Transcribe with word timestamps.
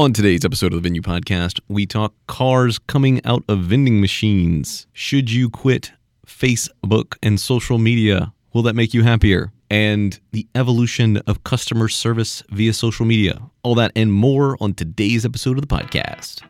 On 0.00 0.14
today's 0.14 0.46
episode 0.46 0.72
of 0.72 0.82
the 0.82 0.88
Venyu 0.88 1.02
Podcast, 1.02 1.60
we 1.68 1.84
talk 1.84 2.14
cars 2.26 2.78
coming 2.78 3.20
out 3.26 3.44
of 3.48 3.58
vending 3.58 4.00
machines. 4.00 4.86
Should 4.94 5.30
you 5.30 5.50
quit 5.50 5.92
Facebook 6.26 7.18
and 7.22 7.38
social 7.38 7.76
media? 7.76 8.32
Will 8.54 8.62
that 8.62 8.74
make 8.74 8.94
you 8.94 9.02
happier? 9.02 9.52
And 9.68 10.18
the 10.32 10.46
evolution 10.54 11.18
of 11.26 11.44
customer 11.44 11.88
service 11.88 12.42
via 12.48 12.72
social 12.72 13.04
media. 13.04 13.42
All 13.62 13.74
that 13.74 13.92
and 13.94 14.10
more 14.10 14.56
on 14.58 14.72
today's 14.72 15.26
episode 15.26 15.58
of 15.58 15.68
the 15.68 15.76
podcast. 15.76 16.44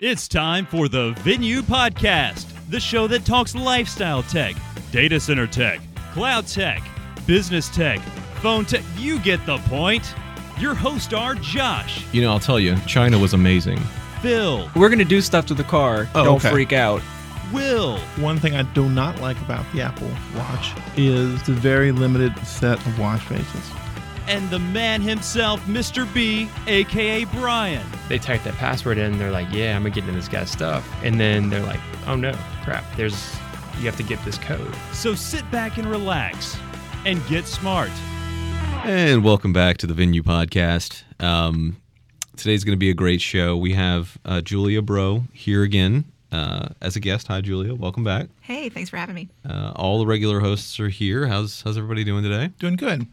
It's 0.00 0.28
time 0.28 0.64
for 0.64 0.86
the 0.86 1.14
Venyu 1.24 1.62
Podcast, 1.62 2.46
the 2.70 2.78
show 2.78 3.08
that 3.08 3.24
talks 3.24 3.56
lifestyle 3.56 4.22
tech, 4.22 4.54
data 4.92 5.18
center 5.18 5.48
tech, 5.48 5.80
cloud 6.12 6.46
tech, 6.46 6.80
business 7.26 7.68
tech, 7.70 7.98
phone 8.40 8.64
tech. 8.64 8.84
You 8.98 9.18
get 9.18 9.44
the 9.46 9.58
point. 9.66 10.14
Your 10.58 10.74
hosts 10.74 11.12
are 11.12 11.34
Josh, 11.34 12.04
You 12.12 12.22
know, 12.22 12.30
I'll 12.30 12.40
tell 12.40 12.60
you, 12.60 12.76
China 12.86 13.18
was 13.18 13.32
amazing. 13.34 13.78
Phil, 14.22 14.70
We're 14.76 14.88
gonna 14.88 15.04
do 15.04 15.20
stuff 15.20 15.46
to 15.46 15.54
the 15.54 15.64
car. 15.64 16.08
Oh, 16.14 16.24
Don't 16.24 16.36
okay. 16.36 16.50
freak 16.50 16.72
out. 16.72 17.02
Will, 17.52 17.98
One 18.16 18.38
thing 18.38 18.54
I 18.54 18.62
do 18.62 18.88
not 18.88 19.20
like 19.20 19.38
about 19.42 19.64
the 19.72 19.82
Apple 19.82 20.08
Watch 20.36 20.72
is 20.96 21.42
the 21.42 21.52
very 21.52 21.92
limited 21.92 22.36
set 22.46 22.78
of 22.86 22.98
watch 22.98 23.20
faces. 23.22 23.70
and 24.26 24.48
the 24.48 24.58
man 24.58 25.02
himself, 25.02 25.60
Mr. 25.66 26.12
B, 26.14 26.48
aka 26.66 27.24
Brian. 27.26 27.86
they 28.08 28.18
type 28.18 28.42
that 28.44 28.54
password 28.54 28.96
in 28.96 29.18
they're 29.18 29.30
like 29.30 29.46
yeah 29.52 29.76
i'm 29.76 29.82
gonna 29.82 29.90
get 29.94 30.04
into 30.04 30.14
this 30.18 30.28
guy's 30.28 30.50
stuff 30.50 30.88
and 31.02 31.20
then 31.20 31.50
they're 31.50 31.66
like 31.66 31.80
oh 32.06 32.14
no 32.16 32.32
crap 32.64 32.84
there's 32.96 33.34
you 33.78 33.84
have 33.84 33.96
to 33.98 34.02
get 34.02 34.24
this 34.24 34.38
code 34.38 34.74
So 34.92 35.14
sit 35.14 35.48
back 35.50 35.76
and 35.78 35.86
relax 35.86 36.56
and 37.04 37.20
get 37.26 37.46
smart. 37.46 37.90
And 38.86 39.24
welcome 39.24 39.52
back 39.54 39.78
to 39.78 39.86
the 39.86 39.94
Venyu 39.94 40.20
Podcast. 40.20 41.04
Um, 41.22 41.78
today's 42.36 42.64
going 42.64 42.74
to 42.76 42.78
be 42.78 42.90
a 42.90 42.94
great 42.94 43.22
show. 43.22 43.56
We 43.56 43.72
have 43.72 44.18
uh, 44.26 44.40
Julia 44.42 44.82
Bro 44.82 45.24
here 45.32 45.62
again 45.62 46.04
uh, 46.30 46.68
as 46.82 46.94
a 46.94 47.00
guest. 47.00 47.26
Hi, 47.28 47.40
Julia. 47.40 47.74
Welcome 47.74 48.04
back. 48.04 48.28
Hey, 48.42 48.68
thanks 48.68 48.90
for 48.90 48.98
having 48.98 49.14
me. 49.14 49.30
Uh, 49.48 49.72
all 49.74 49.98
the 49.98 50.06
regular 50.06 50.40
hosts 50.40 50.78
are 50.80 50.90
here. 50.90 51.26
How's 51.26 51.62
how's 51.62 51.78
everybody 51.78 52.04
doing 52.04 52.22
today? 52.22 52.50
Doing 52.58 52.76
good. 52.76 53.06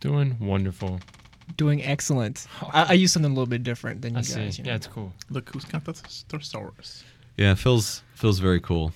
doing 0.00 0.36
wonderful 0.40 1.00
Doing 1.56 1.82
excellent. 1.84 2.46
I, 2.72 2.86
I 2.90 2.92
use 2.94 3.12
something 3.12 3.30
a 3.30 3.34
little 3.34 3.46
bit 3.46 3.62
different 3.62 4.02
than 4.02 4.12
you 4.14 4.18
i 4.18 4.22
guys. 4.22 4.28
see 4.28 4.40
You 4.62 4.64
know? 4.64 4.70
yeah 4.70 4.76
it's 4.76 4.86
cool 4.88 5.12
Look 5.30 5.48
who's 5.50 5.64
got 5.64 5.84
the 5.84 5.92
thesaurus. 5.94 7.04
Yeah, 7.36 7.54
feels 7.54 8.02
feels 8.14 8.38
very 8.38 8.60
cool. 8.60 8.92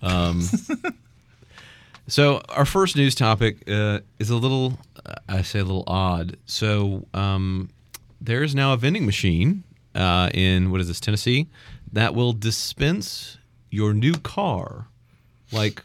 Um, 0.00 0.42
so 2.08 2.40
our 2.48 2.64
first 2.64 2.96
news 2.96 3.14
topic 3.14 3.68
uh, 3.70 4.00
is 4.18 4.30
a 4.30 4.36
little, 4.36 4.78
I 5.28 5.42
say 5.42 5.58
a 5.60 5.64
little 5.64 5.84
odd. 5.86 6.36
So 6.46 7.06
um, 7.14 7.70
there 8.20 8.42
is 8.42 8.54
now 8.54 8.72
a 8.72 8.76
vending 8.76 9.04
machine 9.06 9.64
uh, 9.94 10.30
in 10.32 10.70
what 10.70 10.80
is 10.80 10.88
this 10.88 11.00
Tennessee 11.00 11.48
that 11.92 12.14
will 12.14 12.32
dispense 12.32 13.38
your 13.70 13.92
new 13.94 14.14
car, 14.14 14.86
like 15.52 15.82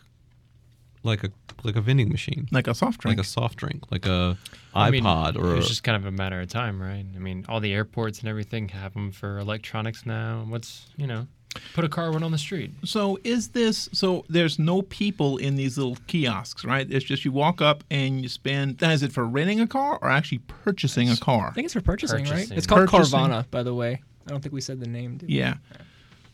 like 1.03 1.23
a 1.23 1.29
like 1.63 1.75
a 1.75 1.81
vending 1.81 2.09
machine, 2.09 2.47
Like 2.51 2.67
a 2.67 2.75
soft 2.75 3.01
drink. 3.01 3.17
like 3.17 3.25
a 3.25 3.27
soft 3.27 3.57
drink, 3.57 3.91
like 3.91 4.05
a 4.05 4.37
I 4.75 4.91
mean, 4.91 5.03
iPod 5.03 5.35
or 5.37 5.53
a, 5.55 5.57
it's 5.57 5.67
just 5.67 5.83
kind 5.83 5.95
of 5.95 6.05
a 6.05 6.11
matter 6.11 6.39
of 6.39 6.49
time 6.49 6.79
right 6.79 7.03
i 7.15 7.17
mean 7.19 7.45
all 7.49 7.59
the 7.59 7.73
airports 7.73 8.19
and 8.19 8.29
everything 8.29 8.69
have 8.69 8.93
them 8.93 9.11
for 9.11 9.39
electronics 9.39 10.05
now 10.05 10.45
what's 10.47 10.85
you 10.97 11.07
know 11.07 11.25
put 11.73 11.83
a 11.85 11.89
car 11.89 12.11
one 12.11 12.23
on 12.23 12.31
the 12.31 12.37
street 12.37 12.71
so 12.83 13.19
is 13.23 13.49
this 13.49 13.87
so 13.91 14.23
there's 14.29 14.57
no 14.59 14.81
people 14.81 15.37
in 15.37 15.55
these 15.55 15.77
little 15.77 15.97
kiosks, 16.07 16.63
right? 16.65 16.87
It's 16.89 17.05
just 17.05 17.23
you 17.25 17.31
walk 17.31 17.61
up 17.61 17.83
and 17.91 18.21
you 18.21 18.29
spend 18.29 18.81
now, 18.81 18.91
is 18.91 19.03
it 19.03 19.11
for 19.11 19.25
renting 19.25 19.59
a 19.61 19.67
car 19.67 19.97
or 20.01 20.09
actually 20.09 20.39
purchasing 20.39 21.09
a 21.09 21.17
car? 21.17 21.47
I 21.49 21.53
think 21.53 21.65
it's 21.65 21.73
for 21.73 21.81
purchasing, 21.81 22.25
right? 22.25 22.49
It's 22.51 22.65
called 22.67 22.89
Purchasing. 22.89 23.19
Carvana, 23.19 23.49
by 23.51 23.63
the 23.63 23.73
way. 23.73 24.01
I 24.25 24.29
don't 24.31 24.41
think 24.41 24.53
we 24.53 24.61
said 24.61 24.79
the 24.79 24.87
name. 24.87 25.17
Did 25.17 25.29
we? 25.29 25.35
Yeah. 25.35 25.55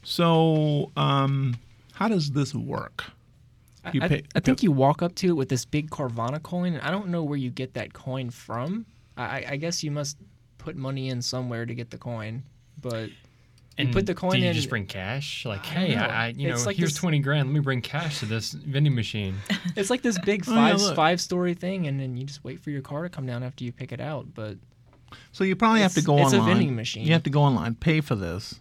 So 0.03 0.91
um 0.97 1.55
how 1.93 2.07
does 2.07 2.31
this 2.31 2.53
work? 2.55 3.05
I, 3.85 3.91
You 3.91 4.01
I- 4.01 4.07
pay- 4.07 4.23
I 4.35 4.39
think 4.39 4.63
you 4.63 4.71
walk 4.71 5.01
up 5.01 5.13
to 5.15 5.27
it 5.29 5.33
with 5.33 5.49
this 5.49 5.65
big 5.65 5.89
Carvana 5.89 6.41
coin, 6.41 6.73
and 6.73 6.81
I 6.81 6.89
don't 6.91 7.09
know 7.09 7.23
where 7.23 7.37
you 7.37 7.49
get 7.49 7.73
that 7.75 7.93
coin 7.93 8.29
from. 8.29 8.85
I, 9.17 9.23
I- 9.23 9.45
I 9.51 9.55
guess 9.57 9.83
you 9.83 9.91
must 9.91 10.17
put 10.57 10.75
money 10.75 11.09
in 11.09 11.21
somewhere 11.21 11.65
to 11.65 11.73
get 11.75 11.89
the 11.91 11.97
coin, 11.97 12.43
but 12.81 13.09
and 13.77 13.91
put 13.91 14.03
mm. 14.03 14.07
the 14.07 14.15
coin 14.15 14.33
do 14.33 14.39
you 14.39 14.47
in- 14.47 14.53
just 14.53 14.69
bring 14.69 14.85
cash 14.85 15.45
like 15.45 15.65
hey. 15.65 15.95
I, 15.95 16.25
I 16.25 16.27
you 16.29 16.47
know 16.47 16.53
It's 16.53 16.65
like 16.65 16.75
here's 16.75 16.91
this- 16.91 16.99
20 16.99 17.19
grand 17.19 17.49
let 17.49 17.53
me 17.53 17.59
bring 17.59 17.81
cash 17.81 18.19
to 18.19 18.25
this 18.25 18.51
vending 18.51 18.93
machine 18.93 19.35
it's 19.75 19.89
like 19.89 20.01
this 20.03 20.19
big 20.19 20.43
Oh, 20.53 20.53
yeah, 20.55 20.77
five 20.77 20.95
five 20.95 21.21
story 21.21 21.53
thing, 21.53 21.87
and 21.87 21.99
then 21.99 22.17
you 22.17 22.25
just 22.25 22.43
wait 22.43 22.59
for 22.59 22.69
your 22.69 22.81
car 22.81 23.03
to 23.03 23.09
come 23.09 23.25
down 23.25 23.43
after 23.43 23.63
you 23.63 23.71
pick 23.71 23.91
it 23.91 23.99
out. 23.99 24.33
But 24.33 24.57
So 25.31 25.43
you 25.43 25.55
probably 25.55 25.81
have 25.81 25.93
to 25.93 25.99
It's- 25.99 26.09
online. 26.09 26.25
it's 26.25 26.33
a 26.33 26.41
vending 26.41 26.75
machine. 26.75 27.05
You 27.05 27.13
have 27.13 27.23
to 27.23 27.29
go 27.29 27.41
online, 27.41 27.75
pay 27.75 28.01
for 28.01 28.15
this. 28.15 28.59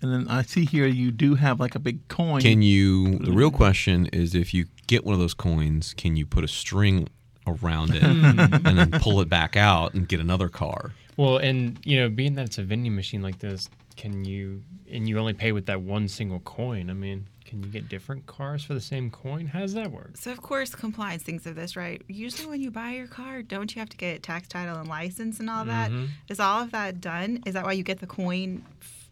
And 0.00 0.12
then 0.12 0.28
I 0.28 0.42
see 0.42 0.64
here 0.64 0.86
you 0.86 1.12
do 1.12 1.36
have 1.36 1.60
like 1.60 1.76
a 1.76 1.78
big 1.78 2.08
coin. 2.08 2.40
Can 2.40 2.60
you? 2.60 3.18
The 3.18 3.30
real 3.30 3.52
question 3.52 4.06
is, 4.06 4.34
if 4.34 4.52
you 4.52 4.66
get 4.88 5.04
one 5.04 5.14
of 5.14 5.20
those 5.20 5.34
coins, 5.34 5.94
can 5.94 6.16
you 6.16 6.26
put 6.26 6.42
a 6.42 6.48
string 6.48 7.08
around 7.46 7.94
it 7.94 8.02
hmm. 8.02 8.66
and 8.66 8.78
then 8.78 8.90
pull 9.00 9.20
it 9.20 9.28
back 9.28 9.56
out 9.56 9.94
and 9.94 10.08
get 10.08 10.18
another 10.18 10.48
car? 10.48 10.92
Well, 11.16 11.36
and 11.36 11.78
you 11.84 12.00
know, 12.00 12.08
being 12.08 12.34
that 12.34 12.46
it's 12.46 12.58
a 12.58 12.64
vending 12.64 12.96
machine 12.96 13.22
like 13.22 13.38
this, 13.38 13.70
can 13.96 14.24
you 14.24 14.62
and 14.90 15.08
you 15.08 15.18
only 15.18 15.32
pay 15.34 15.52
with 15.52 15.66
that 15.66 15.80
one 15.82 16.08
single 16.08 16.40
coin? 16.40 16.90
I 16.90 16.92
mean, 16.92 17.26
can 17.44 17.62
you 17.62 17.68
get 17.68 17.88
different 17.88 18.26
cars 18.26 18.64
for 18.64 18.74
the 18.74 18.80
same 18.80 19.10
coin? 19.10 19.46
How 19.46 19.60
does 19.60 19.74
that 19.74 19.90
work? 19.90 20.16
So, 20.16 20.30
of 20.32 20.40
course, 20.42 20.74
compliance 20.74 21.22
thinks 21.22 21.44
of 21.46 21.54
this, 21.54 21.76
right? 21.76 22.00
Usually, 22.08 22.48
when 22.48 22.60
you 22.60 22.70
buy 22.70 22.92
your 22.92 23.06
car, 23.06 23.42
don't 23.42 23.74
you 23.74 23.80
have 23.80 23.88
to 23.90 23.96
get 23.96 24.22
tax 24.22 24.48
title 24.48 24.76
and 24.76 24.88
license 24.88 25.40
and 25.40 25.48
all 25.50 25.64
that? 25.64 25.90
Mhm. 25.90 26.08
Is 26.28 26.40
all 26.40 26.62
of 26.62 26.70
that 26.72 27.00
done? 27.00 27.42
Is 27.46 27.54
that 27.54 27.64
why 27.64 27.72
you 27.72 27.82
get 27.82 28.00
the 28.00 28.06
coin? 28.06 28.64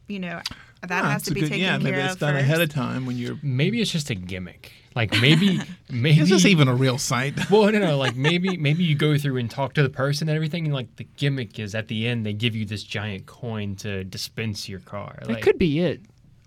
You 0.09 0.19
know, 0.19 0.41
that 0.83 0.91
Yeah, 1.05 1.11
has 1.13 1.23
to 1.25 1.31
a 1.31 1.35
be 1.35 1.41
good- 1.41 1.49
taken 1.51 1.61
Yeah, 1.63 1.71
care 1.79 1.81
maybe 1.81 1.97
it's 1.99 2.15
of 2.15 2.21
done 2.21 2.35
first. 2.35 2.43
ahead 2.45 2.61
of 2.61 2.69
time 2.71 3.07
when 3.07 3.17
you're. 3.17 3.39
Maybe 3.43 3.81
it's 3.81 3.91
just 3.91 4.11
a 4.11 4.15
gimmick. 4.15 4.73
Like 4.97 5.13
maybe, 5.21 5.61
maybe. 5.91 6.21
Is 6.21 6.31
this 6.31 6.45
even 6.47 6.67
a 6.69 6.75
real 6.75 6.99
site? 6.99 7.35
Well, 7.51 7.71
no, 7.71 7.79
no. 7.79 7.97
Like 7.97 8.17
maybe, 8.17 8.57
maybe 8.57 8.83
you 8.83 8.95
go 8.97 9.17
through 9.19 9.37
and 9.37 9.49
talk 9.51 9.75
to 9.75 9.83
the 9.83 9.89
person 9.91 10.29
and 10.29 10.35
everything, 10.35 10.65
and 10.65 10.75
like 10.75 10.97
the 10.97 11.05
gimmick 11.17 11.59
is 11.61 11.75
at 11.75 11.89
the 11.89 12.09
end 12.09 12.27
they 12.27 12.33
give 12.33 12.57
you 12.57 12.65
this 12.65 12.83
giant 12.83 13.27
coin 13.27 13.77
to 13.77 14.03
dispense 14.05 14.69
your 14.69 14.81
car. 14.81 15.17
That 15.21 15.29
Like, 15.29 15.43
could 15.43 15.59
be 15.59 15.81
it, 15.81 16.01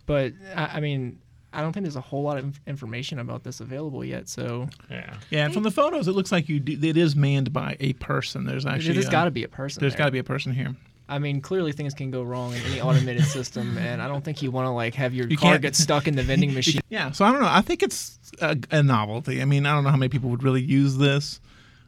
but 0.06 0.34
I, 0.56 0.66
I 0.66 0.80
mean, 0.82 1.20
I 1.54 1.62
don't 1.62 1.72
think 1.72 1.84
there's 1.86 1.96
a 1.96 2.02
whole 2.02 2.24
lot 2.24 2.38
of 2.38 2.60
information 2.68 3.20
about 3.20 3.44
this 3.44 3.62
available 3.62 4.04
yet. 4.04 4.28
So 4.28 4.68
Yeah. 4.90 5.14
Yeah, 5.30 5.46
and 5.46 5.54
from 5.54 5.64
the 5.64 5.72
photos, 5.72 6.08
it 6.10 6.12
looks 6.14 6.32
like 6.32 6.50
you. 6.50 6.60
Do, 6.60 6.78
it 6.90 6.98
is 6.98 7.16
manned 7.16 7.54
by 7.54 7.78
a 7.80 7.94
person. 7.94 8.44
There's 8.46 8.66
actually. 8.66 8.94
there's 8.96 9.08
got 9.10 9.26
to 9.26 9.32
be 9.32 9.44
a 9.46 9.48
person. 9.48 9.80
There's 9.80 9.96
got 9.96 10.06
to 10.06 10.12
be 10.12 10.20
a 10.20 10.24
person 10.24 10.52
here. 10.54 10.76
I 11.08 11.20
mean, 11.20 11.42
clearly 11.42 11.74
things 11.74 11.94
can 11.94 12.12
go 12.12 12.24
wrong 12.24 12.54
in 12.54 12.62
any 12.64 12.80
automated 12.82 13.26
system, 13.26 13.78
and 13.78 14.02
I 14.02 14.08
don't 14.08 14.24
think 14.24 14.42
you 14.42 14.52
want 14.52 14.68
to 14.68 14.72
like 14.72 14.96
have 14.96 15.14
your 15.14 15.28
You 15.28 15.38
car 15.38 15.58
get 15.60 15.76
stuck 15.76 16.08
in 16.08 16.16
the 16.16 16.24
vending 16.24 16.54
machine. 16.56 16.82
Yeah, 16.90 17.12
so 17.12 17.26
I 17.26 17.32
don't 17.32 17.42
know. 17.42 17.50
I 17.50 17.62
think 17.62 17.84
it's 17.84 18.20
a, 18.42 18.58
a 18.72 18.82
novelty. 18.82 19.42
I 19.42 19.46
mean, 19.46 19.66
I 19.66 19.74
don't 19.74 19.84
know 19.84 19.90
how 19.90 19.98
many 19.98 20.10
people 20.10 20.30
would 20.30 20.44
really 20.44 20.62
use 20.62 20.98
this. 20.98 21.42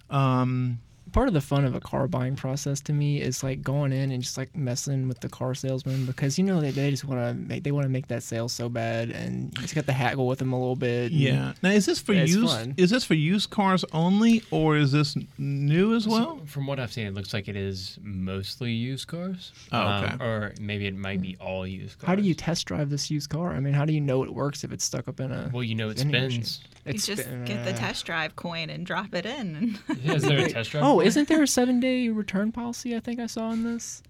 Um, 0.09 0.79
Part 1.15 1.29
of 1.29 1.33
the 1.33 1.39
fun 1.39 1.63
of 1.63 1.73
a 1.73 1.79
car 1.79 2.09
buying 2.09 2.35
process 2.35 2.81
to 2.81 2.91
me 2.91 3.21
is 3.21 3.41
like 3.41 3.61
going 3.63 3.93
in 3.93 4.11
and 4.11 4.21
just 4.21 4.37
like 4.37 4.53
messing 4.53 5.07
with 5.07 5.21
the 5.21 5.29
car 5.29 5.55
salesman 5.55 6.05
because 6.05 6.37
you 6.37 6.43
know 6.43 6.59
they, 6.59 6.71
they 6.71 6.91
just 6.91 7.05
want 7.05 7.21
to 7.21 7.33
make 7.33 7.63
they 7.63 7.71
want 7.71 7.85
to 7.85 7.89
make 7.89 8.07
that 8.09 8.21
sale 8.21 8.49
so 8.49 8.67
bad, 8.67 9.11
and 9.11 9.53
you 9.55 9.61
just 9.61 9.75
got 9.75 9.85
to 9.85 9.93
haggle 9.93 10.27
with 10.27 10.39
them 10.39 10.51
a 10.51 10.59
little 10.59 10.75
bit. 10.75 11.13
yeah. 11.13 11.53
Now, 11.63 11.69
is 11.69 11.85
this 11.85 12.01
for 12.01 12.11
It's 12.11 12.33
used? 12.33 12.77
Is 12.77 12.89
this 12.89 13.05
for 13.05 13.13
used 13.13 13.49
cars 13.49 13.85
only, 13.93 14.43
or 14.51 14.75
is 14.75 14.91
this 14.91 15.15
new 15.37 15.95
as 15.95 16.05
well? 16.05 16.39
So, 16.39 16.45
from 16.47 16.67
what 16.67 16.81
I've 16.81 16.91
seen, 16.91 17.07
it 17.07 17.13
looks 17.13 17.33
like 17.33 17.47
it 17.47 17.55
is 17.55 17.97
mostly 18.03 18.73
used 18.73 19.07
cars. 19.07 19.53
Oh, 19.71 19.79
Um, 19.79 20.03
okay. 20.03 20.15
or 20.21 20.53
maybe 20.59 20.85
it 20.85 20.97
might 20.97 21.21
be 21.21 21.37
all 21.39 21.65
used 21.65 21.97
cars. 21.99 22.07
How 22.09 22.15
do 22.15 22.23
you 22.23 22.33
test 22.33 22.65
drive 22.65 22.89
this 22.89 23.09
used 23.09 23.29
car? 23.29 23.53
I 23.53 23.61
mean, 23.61 23.73
how 23.73 23.85
do 23.85 23.93
you 23.93 24.01
know 24.01 24.23
it 24.23 24.33
works 24.33 24.65
if 24.65 24.73
it's 24.73 24.83
stuck 24.83 25.07
up 25.07 25.21
in 25.21 25.31
a? 25.31 25.49
Well, 25.53 25.63
you 25.63 25.75
know 25.75 25.87
it 25.87 25.97
vending 25.99 26.23
machine? 26.25 26.43
spins. 26.43 26.67
You 26.85 26.93
just 26.93 27.23
spin- 27.23 27.45
get 27.45 27.63
the 27.65 27.71
uh, 27.71 27.77
test 27.77 28.05
drive 28.05 28.35
coin 28.35 28.69
and 28.69 28.85
drop 28.85 29.15
it 29.15 29.25
in. 29.25 29.79
Yeah, 30.03 30.13
is 30.13 30.23
there 30.23 30.37
a 30.45 30.49
test 30.49 30.69
drive? 30.71 30.83
Oh, 30.83 30.97
for 30.97 31.03
it? 31.03 31.04
Isn't 31.05 31.27
there 31.27 31.43
a 31.43 31.47
seven 31.47 31.79
day 31.79 32.09
return 32.09 32.51
policy? 32.51 32.95
I 32.95 32.99
think 32.99 33.19
I 33.19 33.27
saw 33.27 33.51
in 33.51 33.63
this. 33.63 34.01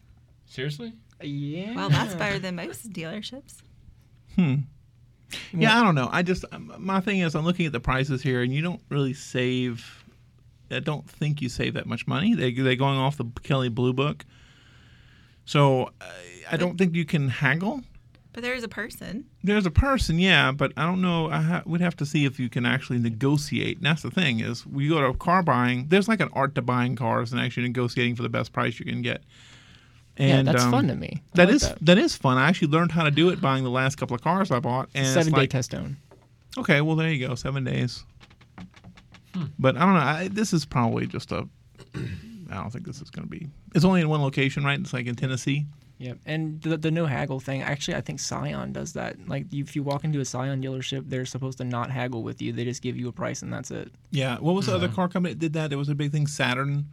seriously? 0.45 0.93
Yeah. 1.21 1.75
well, 1.75 1.89
that's 1.89 2.13
better 2.13 2.39
than 2.39 2.55
most 2.55 2.91
dealerships. 2.91 3.57
Hmm. 4.35 4.55
Yeah, 5.53 5.79
I 5.79 5.83
don't 5.83 5.95
know. 5.95 6.09
I 6.11 6.21
just 6.23 6.45
um, 6.51 6.73
my 6.77 6.99
thing 6.99 7.19
is 7.19 7.35
I'm 7.35 7.45
looking 7.45 7.65
at 7.65 7.71
the 7.71 7.79
prices 7.79 8.21
here, 8.21 8.41
and 8.41 8.53
you 8.53 8.61
don't 8.61 8.81
really 8.89 9.13
save. 9.13 10.03
I 10.69 10.79
don't 10.79 11.09
think 11.09 11.41
you 11.41 11.49
save 11.49 11.73
that 11.75 11.85
much 11.87 12.05
money. 12.07 12.33
They 12.33 12.53
they're 12.53 12.75
going 12.75 12.97
off 12.97 13.17
the 13.17 13.25
Kelley 13.43 13.69
Blue 13.69 13.93
Book, 13.93 14.25
so 15.45 15.91
I, 16.01 16.53
I 16.53 16.57
don't 16.57 16.77
think 16.77 16.95
you 16.95 17.05
can 17.05 17.29
haggle. 17.29 17.81
But 18.35 18.43
there 18.43 18.53
is 18.53 18.65
a 18.65 18.67
person. 18.67 19.23
There's 19.45 19.65
a 19.65 19.71
person, 19.71 20.19
yeah, 20.19 20.51
but 20.51 20.73
I 20.75 20.85
don't 20.85 21.01
know. 21.01 21.29
I 21.29 21.39
ha- 21.41 21.63
we'd 21.65 21.79
have 21.79 21.95
to 21.95 22.05
see 22.05 22.25
if 22.25 22.37
you 22.37 22.49
can 22.49 22.65
actually 22.65 22.99
negotiate. 22.99 23.77
And 23.77 23.85
that's 23.85 24.01
the 24.01 24.11
thing 24.11 24.41
is, 24.41 24.65
we 24.67 24.89
go 24.89 24.99
to 25.09 25.17
car 25.17 25.41
buying. 25.41 25.87
There's 25.87 26.09
like 26.09 26.19
an 26.19 26.27
art 26.33 26.53
to 26.55 26.61
buying 26.61 26.97
cars 26.97 27.31
and 27.31 27.39
actually 27.39 27.63
negotiating 27.63 28.17
for 28.17 28.23
the 28.23 28.29
best 28.29 28.51
price 28.51 28.77
you 28.77 28.83
can 28.83 29.01
get. 29.01 29.23
yeah, 30.17 30.25
And 30.39 30.47
that's 30.49 30.63
um, 30.63 30.71
fun 30.71 30.87
to 30.89 30.95
me. 30.95 31.13
I 31.15 31.37
That 31.37 31.45
like 31.47 31.55
is 31.55 31.61
that. 31.61 31.77
that 31.85 31.97
is 31.97 32.17
fun. 32.17 32.37
I 32.37 32.49
actually 32.49 32.67
learned 32.67 32.91
how 32.91 33.03
to 33.05 33.11
do 33.11 33.29
it 33.29 33.39
buying 33.39 33.63
the 33.63 33.69
last 33.69 33.95
couple 33.95 34.15
of 34.15 34.21
cars 34.21 34.51
I 34.51 34.59
bought. 34.59 34.89
And 34.93 35.05
it's 35.05 35.13
seven 35.13 35.31
day 35.31 35.39
like, 35.43 35.49
test 35.51 35.73
own. 35.73 35.95
Okay, 36.57 36.81
well 36.81 36.97
there 36.97 37.09
you 37.09 37.25
go, 37.25 37.35
seven 37.35 37.63
days. 37.63 38.03
But 39.57 39.77
I 39.77 39.79
don't 39.79 39.93
know. 39.93 39.99
I, 39.99 40.27
this 40.29 40.51
is 40.51 40.65
probably 40.65 41.07
just 41.07 41.31
a. 41.31 41.47
I 42.51 42.55
don't 42.55 42.69
think 42.69 42.85
this 42.85 43.01
is 43.01 43.09
going 43.09 43.27
to 43.27 43.29
be. 43.29 43.47
It's 43.73 43.85
only 43.85 44.01
in 44.01 44.09
one 44.09 44.21
location, 44.21 44.63
right? 44.65 44.77
It's 44.79 44.91
like 44.93 45.07
in 45.07 45.15
Tennessee. 45.15 45.65
Yep, 45.97 46.17
and 46.25 46.61
the, 46.61 46.77
the 46.77 46.91
no 46.91 47.05
haggle 47.05 47.39
thing. 47.39 47.61
Actually, 47.61 47.95
I 47.95 48.01
think 48.01 48.19
Scion 48.19 48.73
does 48.73 48.93
that. 48.93 49.15
Like, 49.29 49.45
if 49.53 49.75
you 49.75 49.83
walk 49.83 50.03
into 50.03 50.19
a 50.19 50.25
Scion 50.25 50.61
dealership, 50.61 51.09
they're 51.09 51.25
supposed 51.25 51.57
to 51.59 51.63
not 51.63 51.89
haggle 51.89 52.21
with 52.21 52.41
you. 52.41 52.51
They 52.51 52.65
just 52.65 52.81
give 52.81 52.97
you 52.97 53.07
a 53.07 53.13
price 53.13 53.41
and 53.41 53.53
that's 53.53 53.71
it. 53.71 53.91
Yeah. 54.11 54.37
What 54.39 54.55
was 54.55 54.65
the 54.65 54.75
other 54.75 54.89
car 54.89 55.07
company 55.07 55.33
that 55.33 55.39
did 55.39 55.53
that? 55.53 55.71
It 55.71 55.77
was 55.77 55.87
a 55.87 55.95
big 55.95 56.11
thing. 56.11 56.27
Saturn 56.27 56.87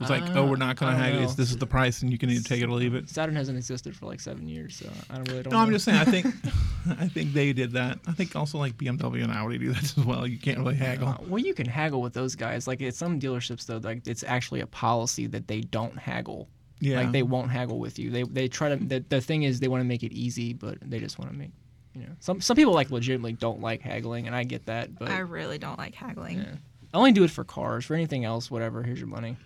was 0.00 0.10
like, 0.10 0.34
oh, 0.34 0.46
we're 0.46 0.56
not 0.56 0.76
going 0.76 0.92
to 0.92 0.98
haggle. 0.98 1.22
It's, 1.22 1.34
this 1.34 1.50
is 1.50 1.58
the 1.58 1.66
price, 1.66 2.02
and 2.02 2.10
you 2.10 2.18
can 2.18 2.30
either 2.30 2.42
take 2.42 2.62
it 2.62 2.68
or 2.68 2.72
leave 2.72 2.94
it. 2.94 3.08
Saturn 3.08 3.36
hasn't 3.36 3.58
existed 3.58 3.94
for 3.94 4.06
like 4.06 4.20
seven 4.20 4.48
years, 4.48 4.76
so 4.76 4.88
I 5.10 5.16
don't 5.16 5.28
really 5.28 5.42
don't. 5.42 5.52
No, 5.52 5.58
know. 5.58 5.64
I'm 5.64 5.72
just 5.72 5.84
saying. 5.84 5.98
I 5.98 6.04
think, 6.04 6.26
I 6.98 7.08
think 7.08 7.32
they 7.32 7.52
did 7.52 7.72
that. 7.72 7.98
I 8.06 8.12
think 8.12 8.34
also 8.34 8.58
like 8.58 8.76
BMW 8.76 9.22
and 9.22 9.32
Audi 9.32 9.58
do 9.58 9.72
that 9.72 9.82
as 9.82 9.96
well. 9.96 10.26
You 10.26 10.38
can't 10.38 10.58
really 10.58 10.76
haggle. 10.76 11.08
Uh, 11.08 11.16
well, 11.26 11.38
you 11.38 11.54
can 11.54 11.66
haggle 11.66 12.00
with 12.00 12.14
those 12.14 12.34
guys. 12.34 12.66
Like 12.66 12.80
at 12.82 12.94
some 12.94 13.20
dealerships, 13.20 13.66
though, 13.66 13.76
like 13.76 14.06
it's 14.06 14.24
actually 14.24 14.60
a 14.60 14.66
policy 14.66 15.26
that 15.26 15.46
they 15.46 15.60
don't 15.60 15.98
haggle. 15.98 16.48
Yeah. 16.80 17.00
Like 17.00 17.12
they 17.12 17.22
won't 17.22 17.50
haggle 17.50 17.78
with 17.78 17.98
you. 17.98 18.10
They 18.10 18.22
they 18.24 18.48
try 18.48 18.70
to. 18.70 18.76
The, 18.76 19.04
the 19.08 19.20
thing 19.20 19.42
is, 19.42 19.60
they 19.60 19.68
want 19.68 19.82
to 19.82 19.86
make 19.86 20.02
it 20.02 20.12
easy, 20.12 20.54
but 20.54 20.78
they 20.80 20.98
just 20.98 21.18
want 21.18 21.30
to 21.30 21.36
make. 21.36 21.50
You 21.94 22.02
know, 22.02 22.12
some 22.20 22.40
some 22.40 22.56
people 22.56 22.72
like 22.72 22.90
legitimately 22.90 23.34
don't 23.34 23.60
like 23.60 23.80
haggling, 23.82 24.26
and 24.26 24.34
I 24.34 24.44
get 24.44 24.66
that. 24.66 24.98
But 24.98 25.10
I 25.10 25.18
really 25.18 25.58
don't 25.58 25.78
like 25.78 25.94
haggling. 25.94 26.38
yeah. 26.38 26.54
I 26.92 26.96
only 26.96 27.12
do 27.12 27.22
it 27.24 27.30
for 27.30 27.44
cars. 27.44 27.84
For 27.84 27.94
anything 27.94 28.24
else, 28.24 28.50
whatever. 28.50 28.82
Here's 28.82 28.98
your 28.98 29.08
money. 29.08 29.36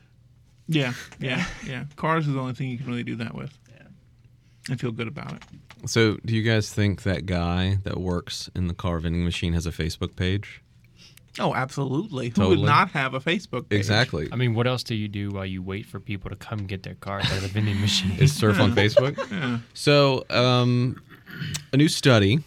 Yeah, 0.68 0.94
yeah, 1.20 1.44
yeah. 1.66 1.84
Cars 1.96 2.26
is 2.26 2.34
the 2.34 2.40
only 2.40 2.54
thing 2.54 2.68
you 2.70 2.78
can 2.78 2.86
really 2.86 3.02
do 3.02 3.16
that 3.16 3.34
with. 3.34 3.58
Yeah. 3.70 3.82
And 4.70 4.80
feel 4.80 4.92
good 4.92 5.08
about 5.08 5.32
it. 5.32 5.42
So, 5.86 6.16
do 6.24 6.34
you 6.34 6.42
guys 6.42 6.72
think 6.72 7.02
that 7.02 7.26
guy 7.26 7.78
that 7.84 7.98
works 7.98 8.48
in 8.54 8.68
the 8.68 8.74
car 8.74 8.98
vending 8.98 9.24
machine 9.24 9.52
has 9.52 9.66
a 9.66 9.70
Facebook 9.70 10.16
page? 10.16 10.62
Oh, 11.40 11.54
absolutely. 11.54 12.32
Who 12.36 12.48
would 12.48 12.60
not 12.60 12.90
have 12.92 13.14
a 13.14 13.20
Facebook 13.20 13.68
page? 13.68 13.78
Exactly. 13.78 14.28
I 14.30 14.36
mean, 14.36 14.54
what 14.54 14.66
else 14.66 14.82
do 14.84 14.94
you 14.94 15.08
do 15.08 15.30
while 15.30 15.46
you 15.46 15.62
wait 15.62 15.84
for 15.86 15.98
people 15.98 16.30
to 16.30 16.36
come 16.36 16.66
get 16.66 16.84
their 16.84 16.94
cars 16.94 17.24
out 17.26 17.36
of 17.38 17.42
the 17.42 17.48
vending 17.48 17.80
machine? 17.80 18.12
Is 18.18 18.32
surf 18.32 18.60
on 18.60 18.72
Facebook? 18.76 19.16
Yeah. 19.30 19.58
So, 19.74 20.24
um, 20.30 21.02
a 21.72 21.76
new 21.76 21.88
study 21.88 22.38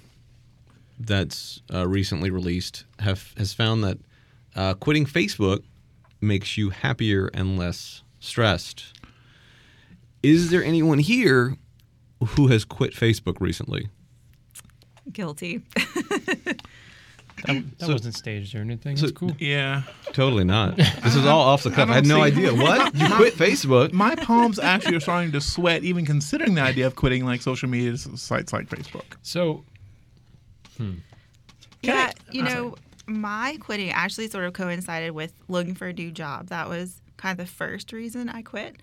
that's 0.99 1.61
uh, 1.73 1.87
recently 1.87 2.29
released 2.29 2.85
have 2.99 3.33
has 3.37 3.53
found 3.53 3.83
that 3.83 3.97
uh, 4.55 4.73
quitting 4.75 5.05
Facebook 5.05 5.63
makes 6.21 6.57
you 6.57 6.69
happier 6.69 7.29
and 7.33 7.57
less 7.57 8.03
stressed. 8.19 8.85
Is 10.23 10.49
there 10.49 10.63
anyone 10.63 10.99
here 10.99 11.57
who 12.29 12.47
has 12.47 12.65
quit 12.65 12.93
Facebook 12.93 13.39
recently? 13.39 13.89
Guilty. 15.11 15.61
That, 17.47 17.77
that 17.79 17.85
So- 17.85 17.93
wasn't 17.93 18.15
staged 18.15 18.53
or 18.55 18.59
anything. 18.59 18.95
so- 18.97 19.07
That's 19.07 19.17
cool. 19.17 19.35
Yeah. 19.39 19.83
Totally 20.13 20.43
not. 20.43 20.77
This 20.77 21.15
is 21.15 21.25
all 21.25 21.41
off 21.41 21.63
the 21.63 21.71
cuff. 21.77 21.89
I, 21.89 21.93
had 21.93 22.05
no 22.05 22.21
idea. 22.21 22.53
What? 22.53 22.93
You 22.95 23.07
quit 23.15 23.33
Facebook? 23.35 23.93
My 23.93 24.15
palms 24.15 24.59
actually 24.59 24.95
are 24.95 24.99
starting 24.99 25.31
to 25.31 25.41
sweat, 25.41 25.83
even 25.83 26.05
considering 26.05 26.53
the 26.55 26.61
idea 26.61 26.85
of 26.87 26.95
quitting 26.95 27.25
like 27.25 27.41
social 27.41 27.69
media 27.69 27.97
sites 27.97 28.53
like 28.53 28.67
Facebook. 28.69 29.05
So, 29.23 29.63
hmm. 30.77 30.95
yeah, 31.81 32.11
you 32.31 32.43
know, 32.43 32.75
my 33.07 33.57
quitting 33.59 33.89
actually 33.91 34.29
sort 34.29 34.45
of 34.45 34.53
coincided 34.53 35.11
with 35.11 35.33
looking 35.47 35.75
for 35.75 35.87
a 35.87 35.93
new 35.93 36.11
job. 36.11 36.47
That 36.47 36.67
was 36.69 37.01
kind 37.17 37.39
of 37.39 37.45
the 37.45 37.51
first 37.51 37.91
reason 37.93 38.29
I 38.29 38.41
quit. 38.41 38.75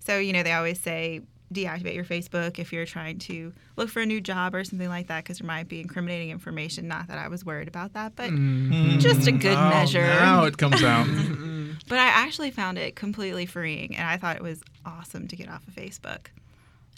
So, 0.00 0.18
you 0.18 0.32
know, 0.32 0.42
they 0.42 0.52
always 0.52 0.80
say 0.80 1.20
deactivate 1.52 1.94
your 1.94 2.04
Facebook 2.04 2.58
if 2.58 2.72
you're 2.72 2.86
trying 2.86 3.18
to 3.18 3.52
look 3.76 3.88
for 3.88 4.00
a 4.00 4.06
new 4.06 4.20
job 4.20 4.54
or 4.54 4.64
something 4.64 4.88
like 4.88 5.08
that 5.08 5.24
because 5.24 5.38
there 5.38 5.46
might 5.46 5.68
be 5.68 5.80
incriminating 5.80 6.30
information. 6.30 6.88
Not 6.88 7.08
that 7.08 7.18
I 7.18 7.28
was 7.28 7.44
worried 7.44 7.68
about 7.68 7.94
that, 7.94 8.16
but 8.16 8.30
mm-hmm. 8.30 8.98
just 8.98 9.26
a 9.26 9.32
good 9.32 9.56
Oh, 9.56 9.70
measure. 9.70 10.02
Now 10.02 10.44
it 10.44 10.58
comes 10.58 10.82
out. 10.82 11.06
Mm-hmm. 11.18 11.72
But 11.88 11.98
I 11.98 12.06
actually 12.06 12.50
found 12.50 12.76
it 12.76 12.96
completely 12.96 13.46
freeing 13.46 13.96
and 13.96 14.06
I 14.06 14.16
thought 14.16 14.36
it 14.36 14.42
was 14.42 14.62
awesome 14.84 15.28
to 15.28 15.36
get 15.36 15.48
off 15.48 15.66
of 15.66 15.74
Facebook. 15.74 16.26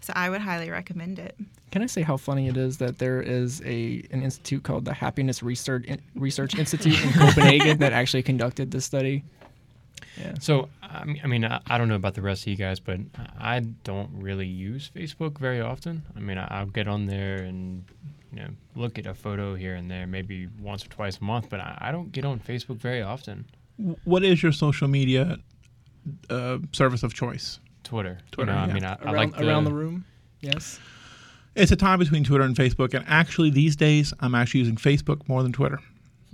So 0.00 0.12
I 0.16 0.30
would 0.30 0.40
highly 0.40 0.70
recommend 0.70 1.18
it. 1.18 1.36
Can 1.70 1.82
I 1.82 1.86
say 1.86 2.02
how 2.02 2.16
funny 2.16 2.48
it 2.48 2.56
is 2.56 2.78
that 2.78 2.98
there 2.98 3.20
is 3.20 3.60
a 3.64 4.02
an 4.10 4.22
institute 4.22 4.62
called 4.62 4.84
the 4.84 4.94
Happiness 4.94 5.42
Research 5.42 5.86
Research 6.14 6.58
Institute 6.58 7.02
in 7.02 7.12
Copenhagen 7.12 7.78
that 7.78 7.92
actually 7.92 8.22
conducted 8.22 8.70
this 8.70 8.84
study? 8.84 9.24
Yeah. 10.18 10.34
so 10.40 10.68
I 10.82 11.04
mean, 11.04 11.20
I, 11.22 11.26
mean 11.26 11.44
I, 11.44 11.60
I 11.66 11.78
don't 11.78 11.88
know 11.88 11.94
about 11.94 12.14
the 12.14 12.22
rest 12.22 12.42
of 12.42 12.48
you 12.48 12.56
guys, 12.56 12.80
but 12.80 12.98
I 13.38 13.60
don't 13.84 14.10
really 14.12 14.46
use 14.46 14.90
Facebook 14.94 15.38
very 15.38 15.60
often. 15.60 16.02
I 16.16 16.20
mean, 16.20 16.36
I, 16.38 16.46
I'll 16.50 16.66
get 16.66 16.88
on 16.88 17.06
there 17.06 17.36
and 17.36 17.84
you 18.32 18.40
know 18.40 18.48
look 18.74 18.98
at 18.98 19.06
a 19.06 19.14
photo 19.14 19.54
here 19.54 19.74
and 19.74 19.90
there, 19.90 20.06
maybe 20.06 20.48
once 20.60 20.84
or 20.84 20.88
twice 20.88 21.18
a 21.18 21.24
month, 21.24 21.48
but 21.48 21.60
I, 21.60 21.78
I 21.80 21.92
don't 21.92 22.10
get 22.12 22.24
on 22.24 22.40
Facebook 22.40 22.78
very 22.78 23.02
often. 23.02 23.46
what 24.04 24.22
is 24.24 24.42
your 24.42 24.52
social 24.52 24.88
media 24.88 25.38
uh, 26.28 26.58
service 26.72 27.02
of 27.02 27.14
choice? 27.14 27.60
Twitter. 27.84 28.18
Twitter, 28.30 28.52
You 28.52 28.56
know, 28.56 28.66
yeah. 28.66 28.70
I 28.70 28.74
mean, 28.74 28.84
I, 28.84 28.92
I 28.92 29.04
Around, 29.04 29.16
like 29.16 29.36
the, 29.36 29.48
around 29.48 29.64
the 29.64 29.72
room. 29.72 30.04
Yes. 30.40 30.78
It's 31.56 31.72
a 31.72 31.76
tie 31.76 31.96
between 31.96 32.24
Twitter 32.24 32.44
and 32.44 32.54
Facebook, 32.54 32.94
and 32.94 33.04
actually 33.08 33.50
these 33.50 33.74
days 33.74 34.12
I'm 34.20 34.34
actually 34.34 34.60
using 34.60 34.76
Facebook 34.76 35.26
more 35.28 35.42
than 35.42 35.52
Twitter. 35.52 35.80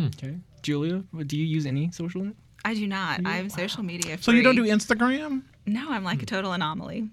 Okay. 0.00 0.36
Julia, 0.62 1.02
do 1.26 1.36
you 1.38 1.44
use 1.44 1.64
any 1.66 1.90
social? 1.90 2.32
I 2.66 2.74
do 2.74 2.86
not. 2.86 3.20
I'm 3.24 3.48
social 3.50 3.82
media 3.82 4.16
free. 4.16 4.22
So 4.22 4.32
you 4.32 4.42
don't 4.42 4.56
do 4.56 4.64
Instagram? 4.64 5.42
No, 5.66 5.90
I'm 5.90 6.04
like 6.04 6.22
a 6.22 6.26
total 6.26 6.52
anomaly. 6.52 7.08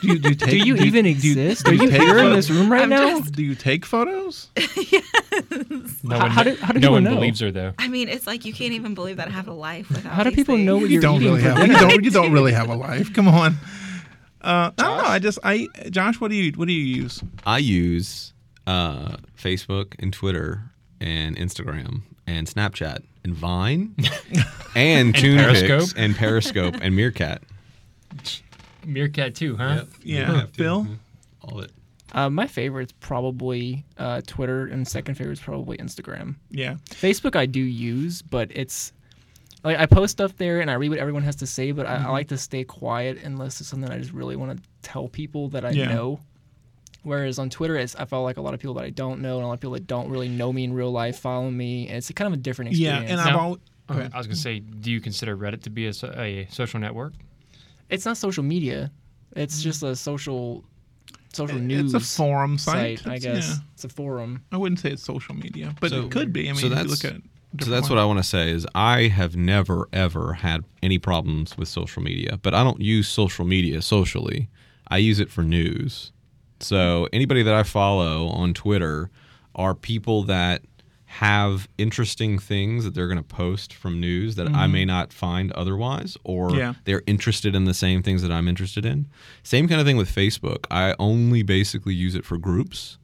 Do 0.00 0.08
you, 0.08 0.18
do 0.18 0.28
you, 0.30 0.34
take, 0.34 0.50
Do 0.50 0.56
you 0.58 0.74
even 0.76 1.06
exist? 1.06 1.68
Are 1.68 1.74
you 1.74 1.88
here 1.88 2.18
in 2.18 2.32
this 2.32 2.50
room 2.50 2.72
right 2.72 2.82
I'm 2.82 2.88
now? 2.88 3.18
just- 3.20 3.32
Do 3.34 3.42
you 3.42 3.54
take 3.54 3.84
photos? 3.86 4.48
yes. 4.56 5.04
No 6.02 6.16
How- 6.18 6.22
one, 6.22 6.30
how 6.30 6.42
do- 6.42 6.56
how 6.56 6.72
do 6.72 6.80
no 6.80 6.90
one 6.92 7.04
know? 7.04 7.14
believes 7.14 7.40
her 7.40 7.50
though. 7.52 7.72
I 7.78 7.86
mean, 7.88 8.08
it's 8.08 8.26
like 8.26 8.44
you 8.44 8.52
can't 8.52 8.72
even 8.72 8.94
believe 8.94 9.18
that 9.18 9.28
I 9.28 9.30
have 9.30 9.46
a 9.48 9.52
life 9.52 9.88
without. 9.90 10.12
How 10.12 10.22
do 10.24 10.30
these 10.30 10.36
people 10.36 10.56
know 10.58 10.76
what 10.78 10.84
You 10.88 10.94
you're 10.94 11.02
don't 11.02 11.16
eating? 11.22 11.28
really 11.34 11.42
have. 11.42 11.58
You 11.66 11.74
don't. 11.78 12.04
You 12.04 12.10
don't 12.10 12.32
really 12.38 12.52
have 12.52 12.68
a 12.70 12.74
life. 12.74 13.12
Come 13.14 13.28
on. 13.28 13.54
Uh, 14.40 14.72
I 14.76 14.82
don't 14.82 14.96
know. 14.98 15.04
I 15.04 15.18
just. 15.20 15.38
I. 15.44 15.68
Josh, 15.90 16.20
what 16.20 16.30
do 16.30 16.34
you? 16.36 16.50
What 16.52 16.66
do 16.66 16.72
you 16.72 16.82
use? 17.02 17.22
I 17.46 17.58
use 17.58 18.32
uh, 18.66 19.16
Facebook 19.40 19.94
and 20.00 20.12
Twitter 20.12 20.64
and 21.00 21.36
Instagram 21.36 22.02
and 22.26 22.48
Snapchat 22.48 23.04
and 23.24 23.34
Vine 23.34 23.94
and, 24.74 25.14
Toon 25.14 25.38
Periscope? 25.38 25.80
Pics 25.80 25.94
and 25.94 26.16
Periscope 26.16 26.76
and 26.80 26.94
Meerkat. 26.96 27.42
Meerkat 28.84 29.34
too, 29.34 29.56
huh? 29.56 29.84
Yeah, 30.02 30.46
Phil. 30.52 30.86
All 31.42 31.58
of 31.58 31.64
it. 31.64 31.70
Uh, 32.12 32.28
my 32.28 32.46
favorite's 32.46 32.92
probably 33.00 33.84
uh, 33.96 34.20
Twitter, 34.26 34.66
and 34.66 34.86
second 34.86 35.14
favorite's 35.14 35.40
probably 35.40 35.78
Instagram. 35.78 36.34
Yeah. 36.50 36.74
Facebook 36.90 37.36
I 37.36 37.46
do 37.46 37.60
use, 37.60 38.20
but 38.20 38.50
it's 38.54 38.92
like 39.64 39.78
I 39.78 39.86
post 39.86 40.12
stuff 40.12 40.36
there 40.36 40.60
and 40.60 40.70
I 40.70 40.74
read 40.74 40.90
what 40.90 40.98
everyone 40.98 41.22
has 41.22 41.36
to 41.36 41.46
say, 41.46 41.72
but 41.72 41.86
I, 41.86 41.94
I 41.94 41.98
Mm-hmm. 42.00 42.10
like 42.10 42.28
to 42.28 42.38
stay 42.38 42.64
quiet 42.64 43.18
unless 43.22 43.60
it's 43.60 43.70
something 43.70 43.90
I 43.90 43.98
just 43.98 44.12
really 44.12 44.36
want 44.36 44.58
to 44.58 44.62
tell 44.82 45.08
people 45.08 45.48
that 45.50 45.64
I 45.64 45.70
Yeah. 45.70 45.94
know. 45.94 46.20
Whereas 47.04 47.38
on 47.38 47.50
Twitter, 47.50 47.76
it's, 47.76 47.96
I 47.96 48.04
felt 48.04 48.22
like 48.24 48.36
a 48.36 48.40
lot 48.40 48.54
of 48.54 48.60
people 48.60 48.74
that 48.74 48.84
I 48.84 48.90
don't 48.90 49.20
know 49.20 49.36
and 49.36 49.44
a 49.44 49.46
lot 49.48 49.54
of 49.54 49.60
people 49.60 49.72
that 49.72 49.86
don't 49.88 50.08
really 50.08 50.28
know 50.28 50.52
me 50.52 50.62
in 50.64 50.72
real 50.72 50.92
life 50.92 51.18
follow 51.18 51.50
me, 51.50 51.88
and 51.88 51.96
it's 51.96 52.10
a 52.10 52.12
kind 52.12 52.26
of 52.32 52.38
a 52.38 52.42
different 52.42 52.70
experience. 52.70 53.04
Yeah, 53.04 53.10
and 53.12 53.20
I've 53.20 53.32
Now- 53.34 53.40
always. 53.40 53.60
Uh, 53.88 54.08
I 54.14 54.18
was 54.18 54.26
gonna 54.28 54.36
say, 54.36 54.60
do 54.60 54.90
you 54.92 55.00
consider 55.00 55.36
Reddit 55.36 55.62
to 55.64 55.70
be 55.70 55.86
a, 55.86 55.92
a 56.20 56.46
social 56.50 56.78
network? 56.80 57.12
it's 57.90 58.06
not 58.06 58.16
social 58.16 58.42
media; 58.44 58.90
it's 59.36 59.60
just 59.62 59.82
a 59.82 59.94
social 59.96 60.64
social 61.34 61.58
news. 61.58 61.92
It's 61.92 62.04
a 62.12 62.16
forum 62.16 62.56
site. 62.58 63.00
site, 63.00 63.12
I 63.12 63.18
guess. 63.18 63.48
yeah. 63.48 63.54
It's 63.74 63.84
a 63.84 63.88
forum. 63.88 64.42
I 64.52 64.56
wouldn't 64.56 64.78
say 64.80 64.90
it's 64.92 65.02
social 65.02 65.34
media, 65.34 65.74
but 65.80 65.90
So- 65.90 66.02
it 66.06 66.10
could 66.12 66.32
be. 66.32 66.48
I 66.48 66.52
mean, 66.52 66.60
so 66.60 66.66
if 66.66 66.70
you 66.70 66.76
that's- 66.76 67.02
look 67.04 67.12
at. 67.12 67.20
So 67.60 67.70
that's 67.70 67.90
way. 67.90 67.96
what 67.96 68.00
I 68.02 68.06
want 68.06 68.18
to 68.18 68.22
say 68.22 68.50
is 68.50 68.66
I 68.74 69.08
have 69.08 69.36
never 69.36 69.86
ever 69.92 70.32
had 70.34 70.64
any 70.82 70.98
problems 70.98 71.58
with 71.58 71.68
social 71.68 72.02
media, 72.02 72.38
but 72.40 72.54
I 72.54 72.64
don't 72.64 72.80
use 72.80 73.08
social 73.08 73.44
media 73.44 73.82
socially. 73.82 74.48
I 74.88 74.96
use 74.98 75.18
it 75.20 75.28
for 75.30 75.42
news. 75.42 76.12
So 76.62 77.08
anybody 77.12 77.42
that 77.42 77.54
I 77.54 77.62
follow 77.62 78.28
on 78.28 78.54
Twitter 78.54 79.10
are 79.54 79.74
people 79.74 80.22
that 80.24 80.62
have 81.06 81.68
interesting 81.76 82.38
things 82.38 82.84
that 82.84 82.94
they're 82.94 83.06
going 83.06 83.18
to 83.18 83.22
post 83.22 83.74
from 83.74 84.00
news 84.00 84.36
that 84.36 84.46
I 84.46 84.50
mm-hmm. 84.50 84.72
may 84.72 84.84
not 84.86 85.12
find 85.12 85.52
otherwise 85.52 86.16
or 86.24 86.56
Yeah. 86.56 86.72
they're 86.84 87.02
interested 87.06 87.54
in 87.54 87.66
the 87.66 87.74
same 87.74 88.02
things 88.02 88.22
that 88.22 88.32
I'm 88.32 88.48
interested 88.48 88.86
in. 88.86 89.06
Same 89.42 89.68
kind 89.68 89.78
of 89.78 89.86
thing 89.86 89.98
with 89.98 90.10
Facebook. 90.10 90.64
I 90.70 90.94
only 90.98 91.42
basically 91.42 91.92
use 91.92 92.14
it 92.14 92.24
for 92.24 92.38
groups 92.38 92.96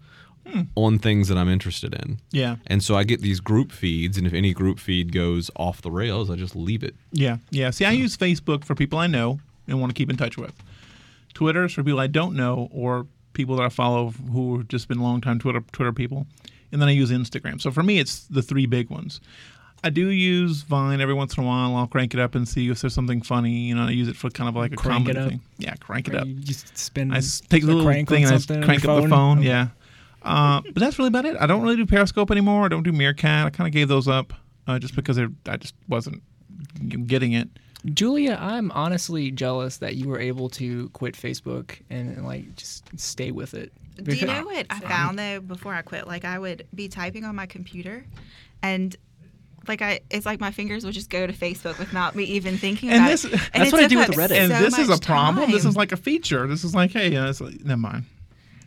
hmm. 0.47 0.63
on 0.75 0.99
things 0.99 1.29
that 1.29 1.37
I'm 1.37 1.51
interested 1.51 1.95
in. 1.95 2.19
Yeah. 2.31 2.57
And 2.67 2.83
so 2.83 2.97
I 2.97 3.05
get 3.05 3.21
these 3.21 3.41
group 3.41 3.73
feeds, 3.73 4.17
and 4.17 4.27
if 4.27 4.33
any 4.33 4.55
group 4.55 4.79
feed 4.79 5.13
goes 5.13 5.51
off 5.57 5.83
the 5.83 5.91
rails, 5.91 6.31
I 6.31 6.37
just 6.37 6.57
leave 6.57 6.83
it. 6.83 6.95
Yeah, 7.13 7.39
yeah. 7.51 7.69
See, 7.69 7.85
I 7.85 7.91
use 7.91 8.17
Facebook 8.17 8.65
for 8.65 8.75
people 8.75 8.99
I 8.99 9.07
know 9.07 9.41
and 9.67 9.81
want 9.81 9.91
to 9.91 9.95
keep 9.95 10.09
in 10.09 10.17
touch 10.17 10.39
with. 10.39 10.55
Twitter's 11.35 11.75
for 11.75 11.85
people 11.85 12.01
I 12.01 12.07
don't 12.07 12.35
know 12.35 12.69
or 12.73 13.07
people 13.39 13.57
that 13.57 13.63
I 13.65 13.71
follow 13.71 14.11
who 14.11 14.59
have 14.59 14.69
just 14.69 14.87
been 14.89 14.99
longtime 15.01 15.39
Twitter 15.39 15.63
Twitter 15.73 15.93
people, 15.95 16.27
and 16.71 16.83
then 16.83 16.89
I 16.91 16.93
use 16.93 17.11
Instagram. 17.11 17.59
So 17.63 17.71
for 17.71 17.83
me, 17.83 17.99
it's 17.99 18.25
the 18.27 18.43
three 18.43 18.67
big 18.67 18.91
ones. 18.91 19.21
I 19.83 19.91
do 19.91 20.09
use 20.09 20.63
Vine 20.63 21.01
every 21.01 21.15
once 21.15 21.37
in 21.37 21.45
a 21.45 21.47
while. 21.47 21.77
I'll 21.77 21.87
crank 21.87 22.13
it 22.13 22.19
up 22.21 22.35
and 22.35 22.49
see 22.49 22.69
if 22.69 22.81
there's 22.81 22.93
something 22.93 23.23
funny. 23.23 23.53
You 23.69 23.77
know, 23.77 23.85
I 23.85 23.91
use 23.91 24.09
it 24.09 24.17
for 24.17 24.29
kind 24.29 24.49
of 24.49 24.57
like 24.57 24.73
a 24.73 24.77
Crank 24.77 25.09
it 25.09 25.15
comedy 25.15 25.19
up? 25.25 25.31
thing. 25.31 25.41
Yeah, 25.59 25.75
crank 25.77 26.09
it 26.09 26.17
up. 26.17 26.27
You 26.27 26.35
just 26.35 26.77
spin. 26.77 27.13
I 27.13 27.21
take 27.49 27.63
the 27.63 27.67
a 27.67 27.69
little 27.69 27.85
crank 27.85 28.09
thing 28.09 28.25
and 28.25 28.33
I 28.33 28.35
s- 28.37 28.45
something 28.45 28.63
on 28.63 28.67
crank 28.69 28.85
up 28.85 29.03
the 29.05 29.09
phone. 29.09 29.43
Yeah. 29.43 29.69
Uh, 30.21 30.61
but 30.63 30.75
that's 30.75 30.99
really 30.99 31.09
about 31.09 31.25
it. 31.27 31.37
I 31.41 31.47
don't 31.47 31.63
really 31.63 31.77
do 31.77 31.87
Periscope 31.87 32.33
anymore. 32.33 32.65
I 32.65 32.69
don't 32.69 32.83
do 32.83 32.91
Meerkat. 32.93 33.47
I 33.47 33.51
kind 33.51 33.69
of 33.69 33.73
gave 33.73 33.87
those 33.87 34.09
up 34.09 34.33
uh, 34.67 34.81
just 34.81 34.97
because 34.97 35.17
I 35.17 35.57
just 35.59 35.75
wasn't 35.89 36.23
getting 37.07 37.33
it. 37.33 37.49
Julia, 37.87 38.37
I'm 38.41 38.71
honestly 38.73 39.31
jealous 39.31 39.79
that 39.79 39.95
you 39.97 40.09
were 40.09 40.19
able 40.19 40.49
to 40.51 40.89
quit 40.91 41.15
Facebook 41.15 41.81
and, 41.91 42.17
and, 42.17 42.27
like 42.27 42.57
just 42.57 42.85
stay 42.99 43.31
with 43.31 43.55
it. 43.55 43.73
Do 44.03 44.15
you 44.15 44.27
know 44.27 44.45
what 44.45 44.67
I 44.71 44.81
found 44.81 45.19
though 45.19 45.41
before 45.41 45.75
I 45.75 45.83
quit? 45.83 46.07
Like 46.07 46.25
I 46.25 46.39
would 46.39 46.67
be 46.75 46.89
typing 46.89 47.25
on 47.25 47.35
my 47.37 47.47
computer, 47.47 48.05
and 48.63 48.95
like 49.67 49.83
I, 49.83 50.01
it's 50.11 50.25
like 50.27 50.41
my 50.41 50.51
fingers 50.51 50.85
would 50.85 50.95
just 50.95 51.11
go 51.11 51.27
to 51.27 51.33
Facebook 51.33 51.79
without 51.79 52.15
me 52.17 52.25
even 52.25 52.57
thinking 52.59 52.91
And 52.91 52.99
about 52.99 53.09
this- 53.11 53.25
it. 53.27 53.31
that's 53.33 53.51
And 53.55 53.67
it 53.67 53.73
what 53.73 53.85
I 53.85 53.87
do 53.89 53.99
with 53.99 54.11
up 54.11 54.15
Reddit. 54.17 54.37
and 54.39 54.51
this 54.53 54.79
is 54.79 54.89
a 54.89 54.93
much 54.93 55.03
problem. 55.05 55.51
This 55.51 55.65
is 55.65 55.77
like 55.77 55.93
a 55.93 55.97
feature. 55.97 56.47
This 56.47 56.65
is 56.65 56.75
like, 56.75 56.91
hey, 56.93 57.15
uh, 57.17 57.29
it's 57.29 57.41
like, 57.41 57.65
never 57.65 57.77
mind. 57.81 58.05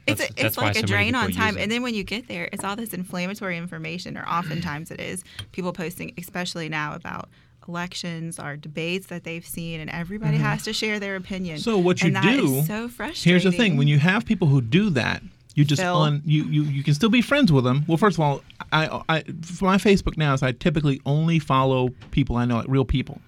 it's 0.07 0.19
That's- 0.19 0.29
a, 0.29 0.33
that's 0.35 0.47
it's 0.47 0.57
like 0.57 0.75
a 0.75 0.79
many 0.79 0.87
drain 0.87 1.15
on 1.15 1.31
time. 1.31 1.57
And 1.57 1.71
then 1.71 1.81
when 1.81 1.95
you 1.95 2.03
get 2.03 2.27
there, 2.27 2.49
it's 2.53 2.63
all 2.63 2.75
this 2.75 2.93
inflammatory 2.93 3.57
information, 3.57 4.17
or 4.17 4.25
oftentimes 4.27 4.91
it 4.91 4.99
is 5.01 5.23
people 5.53 5.73
posting, 5.73 6.13
especially 6.17 6.69
now 6.69 6.93
about 6.93 7.29
elections 7.71 8.37
or 8.39 8.55
debates 8.57 9.07
that 9.07 9.23
they've 9.23 9.45
seen, 9.45 9.79
and 9.79 9.89
everybody 9.89 10.37
has 10.37 10.63
to 10.63 10.73
share 10.73 10.99
their 10.99 11.15
opinion. 11.15 11.55
Mm-hmm. 11.57 11.63
So 11.71 11.77
what 11.77 12.01
you 12.01 12.07
and 12.07 12.15
that 12.17 12.25
is 12.25 12.41
do- 12.51 12.61
so 12.63 12.87
frustrating. 12.89 13.29
Here's 13.31 13.43
the 13.43 13.51
thing: 13.51 13.77
when 13.77 13.87
you 13.87 13.99
have 13.99 14.25
people 14.25 14.47
who 14.47 14.61
do 14.61 14.89
that, 14.91 15.21
you 15.55 15.63
just 15.65 15.81
Phil. 15.81 15.95
un, 15.95 16.21
you, 16.25 16.43
you 16.45 16.63
you 16.63 16.83
can 16.83 16.93
still 16.93 17.09
be 17.09 17.21
friends 17.21 17.51
with 17.51 17.63
them. 17.63 17.83
Well, 17.87 17.97
first 17.97 18.17
of 18.17 18.21
all, 18.21 18.41
I, 18.71 19.01
I 19.09 19.23
for 19.43 19.65
my 19.65 19.77
Facebook 19.77 20.17
now 20.17 20.33
is 20.33 20.43
I 20.43 20.51
typically 20.51 21.01
only 21.05 21.39
follow 21.39 21.89
people 22.11 22.35
I 22.35 22.45
know, 22.45 22.57
like 22.57 22.67
real 22.67 22.85
people. 22.85 23.21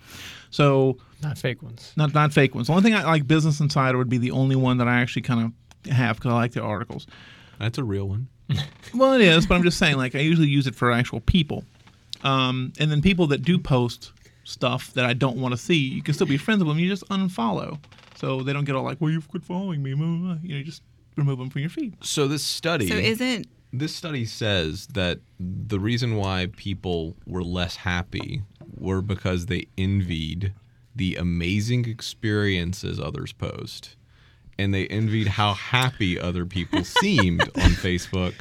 So 0.52 0.98
Not 1.24 1.38
fake 1.38 1.64
ones. 1.64 1.94
not 1.96 2.14
not 2.14 2.32
fake 2.34 2.54
ones. 2.54 2.68
The 2.68 2.74
only 2.74 2.84
thing 2.84 2.94
I 2.94 3.04
like, 3.04 3.26
Business 3.28 3.60
Insider 3.60 3.98
would 3.98 4.10
be 4.10 4.18
the 4.20 4.32
only 4.32 4.56
one 4.56 4.78
that 4.78 4.88
I 4.88 5.00
actually 5.02 5.24
kind 5.24 5.54
of 5.86 5.92
have 5.92 6.18
because 6.18 6.32
I 6.32 6.36
like 6.36 6.52
their 6.52 6.64
articles. 6.64 7.08
That's 7.60 7.78
a 7.78 7.84
real 7.84 8.08
one. 8.08 8.28
Well, 8.94 9.14
it 9.14 9.22
is, 9.22 9.48
but 9.48 9.56
I'm 9.56 9.64
just 9.64 9.80
saying, 9.80 9.98
like 9.98 10.14
I 10.14 10.20
usually 10.20 10.48
use 10.50 10.68
it 10.68 10.76
for 10.76 10.92
actual 10.92 11.22
people, 11.22 11.64
um, 12.24 12.72
and 12.80 12.92
then 12.92 13.02
people 13.02 13.26
that 13.28 13.42
do 13.42 13.58
post 13.58 14.12
stuff 14.44 14.94
that 14.94 15.06
I 15.06 15.14
don't 15.14 15.38
want 15.38 15.54
to 15.54 15.58
see, 15.58 15.78
you 15.78 16.02
can 16.02 16.14
still 16.14 16.28
be 16.28 16.38
friends 16.38 16.60
with 16.60 16.68
them. 16.68 16.80
You 16.80 16.90
just 16.90 17.08
unfollow, 17.10 17.80
so 18.16 18.42
they 18.42 18.54
don't 18.54 18.66
get 18.66 18.76
all 18.76 18.84
like, 18.84 19.00
"Well, 19.00 19.12
you've 19.12 19.28
quit 19.28 19.44
following 19.44 19.82
me." 19.84 19.92
You 19.92 19.96
know, 19.96 20.38
you 20.42 20.64
just 20.64 20.84
remove 21.16 21.40
them 21.40 21.50
from 21.50 21.62
your 21.62 21.70
feed. 21.70 21.96
So 22.04 22.28
this 22.28 22.44
study. 22.44 22.88
so 22.88 22.96
isn't 22.96 23.48
this 23.72 23.96
study 23.96 24.26
says 24.26 24.88
that 24.94 25.20
the 25.40 25.80
reason 25.80 26.16
why 26.16 26.48
people 26.56 27.16
were 27.26 27.44
less 27.44 27.78
happy 27.78 28.44
were 28.78 29.02
because 29.02 29.48
they 29.48 29.66
envied 29.78 30.54
the 30.96 31.16
amazing 31.16 31.86
experiences 31.90 33.00
others 33.00 33.34
post 33.34 33.96
and 34.60 34.74
they 34.74 34.86
envied 34.88 35.28
how 35.28 35.54
happy 35.54 36.20
other 36.20 36.46
people 36.46 36.84
seemed 36.84 37.42
on 37.42 37.48
Facebook 37.82 38.36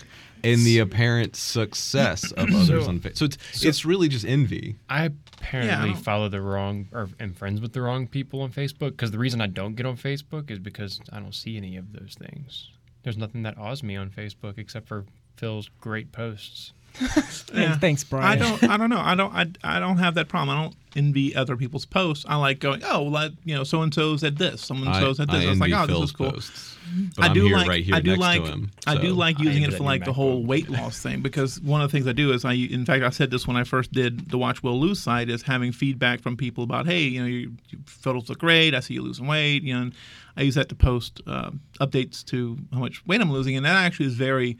and 0.44 0.60
the 0.66 0.78
apparent 0.78 1.36
success 1.36 2.32
of 2.32 2.48
others 2.54 2.66
So- 2.84 2.88
on 2.88 3.00
Facebook. 3.00 3.16
So 3.16 3.24
it's 3.26 3.64
it's 3.64 3.84
really 3.84 4.08
just 4.08 4.24
envy. 4.24 4.76
I 4.88 5.04
Yeah, 5.04 5.08
apparently 5.38 5.90
I 5.90 5.94
follow 5.94 6.28
the 6.28 6.40
wrong 6.40 6.88
or 6.92 7.08
am 7.20 7.34
friends 7.34 7.60
with 7.60 7.72
the 7.72 7.80
wrong 7.82 8.06
people 8.06 8.40
on 8.42 8.52
Facebook 8.52 8.90
because 8.90 9.10
the 9.10 9.18
reason 9.18 9.40
I 9.40 9.46
don't 9.48 9.74
get 9.74 9.86
on 9.86 9.96
Facebook 9.96 10.50
is 10.50 10.58
because 10.58 11.00
I 11.12 11.18
don't 11.20 11.34
see 11.34 11.56
any 11.56 11.76
of 11.76 11.92
those 11.92 12.16
things. 12.18 12.70
There's 13.02 13.16
nothing 13.16 13.42
that 13.42 13.58
awes 13.58 13.82
me 13.82 13.96
on 13.96 14.10
Facebook 14.10 14.58
except 14.58 14.86
for 14.88 15.04
Phil's 15.36 15.68
great 15.80 16.12
posts. 16.12 16.72
Thanks, 16.98 17.78
thanks, 17.78 18.04
Brian. 18.04 18.24
I 18.24 18.36
don't. 18.36 18.64
I 18.64 18.76
don't 18.76 18.90
know. 18.90 19.00
I 19.00 19.14
don't. 19.14 19.34
I, 19.34 19.46
I 19.64 19.78
don't 19.80 19.96
have 19.98 20.14
that 20.14 20.28
problem. 20.28 20.56
I 20.56 20.62
don't 20.62 20.76
envy 20.94 21.34
other 21.34 21.56
people's 21.56 21.86
posts. 21.86 22.26
I 22.28 22.36
like 22.36 22.58
going. 22.58 22.82
Oh, 22.84 23.04
well, 23.04 23.16
I- 23.16 23.30
you 23.44 23.54
know, 23.54 23.64
so 23.64 23.82
and 23.82 23.92
so 23.94 24.16
said 24.16 24.36
this. 24.36 24.60
Someone 24.60 24.88
I, 24.88 25.00
so 25.00 25.12
said 25.14 25.30
I 25.30 25.38
this. 25.38 25.50
It's 25.50 25.60
like, 25.60 25.72
envy 25.72 25.82
oh, 25.82 25.86
this 25.86 25.96
Phil's 25.96 26.10
is 26.10 26.12
cool. 26.16 26.32
posts. 26.32 26.76
I 27.18 27.32
do 27.32 27.48
like. 27.48 27.66
right 27.66 27.82
here 27.82 27.94
I 27.94 28.00
do 28.00 28.16
like. 28.16 28.44
to 28.44 28.50
him. 28.50 28.70
I 28.86 28.96
do 29.00 29.14
like 29.14 29.40
I 29.40 29.44
using 29.44 29.62
it 29.62 29.72
for 29.72 29.84
like 29.84 30.04
the 30.04 30.12
whole 30.12 30.44
weight 30.44 30.68
loss 30.68 31.02
thing 31.02 31.22
because 31.22 31.58
one 31.60 31.80
of 31.80 31.90
the 31.90 31.96
things 31.96 32.06
I 32.06 32.12
do 32.12 32.32
is 32.32 32.44
I. 32.44 32.52
In 32.52 32.84
fact, 32.84 33.02
I 33.02 33.10
said 33.10 33.30
this 33.30 33.46
when 33.46 33.56
I 33.56 33.64
first 33.64 33.92
did 33.92 34.30
the 34.30 34.36
Watch 34.36 34.62
Will 34.62 34.78
Lose 34.78 35.00
site 35.00 35.30
is 35.30 35.42
having 35.42 35.72
feedback 35.72 36.20
from 36.20 36.36
people 36.36 36.64
about, 36.64 36.86
hey, 36.86 37.00
you 37.00 37.20
know, 37.20 37.26
your, 37.26 37.50
your 37.70 37.80
photos 37.86 38.28
look 38.28 38.38
great. 38.38 38.74
I 38.74 38.80
see 38.80 38.94
you 38.94 39.02
losing 39.02 39.26
weight. 39.26 39.62
You 39.62 39.74
know, 39.74 39.82
and 39.82 39.94
I 40.36 40.42
use 40.42 40.56
that 40.56 40.68
to 40.68 40.74
post 40.74 41.22
uh, 41.26 41.52
updates 41.80 42.22
to 42.26 42.58
how 42.72 42.80
much 42.80 43.06
weight 43.06 43.22
I'm 43.22 43.32
losing, 43.32 43.56
and 43.56 43.64
that 43.64 43.76
actually 43.76 44.06
is 44.06 44.14
very 44.14 44.58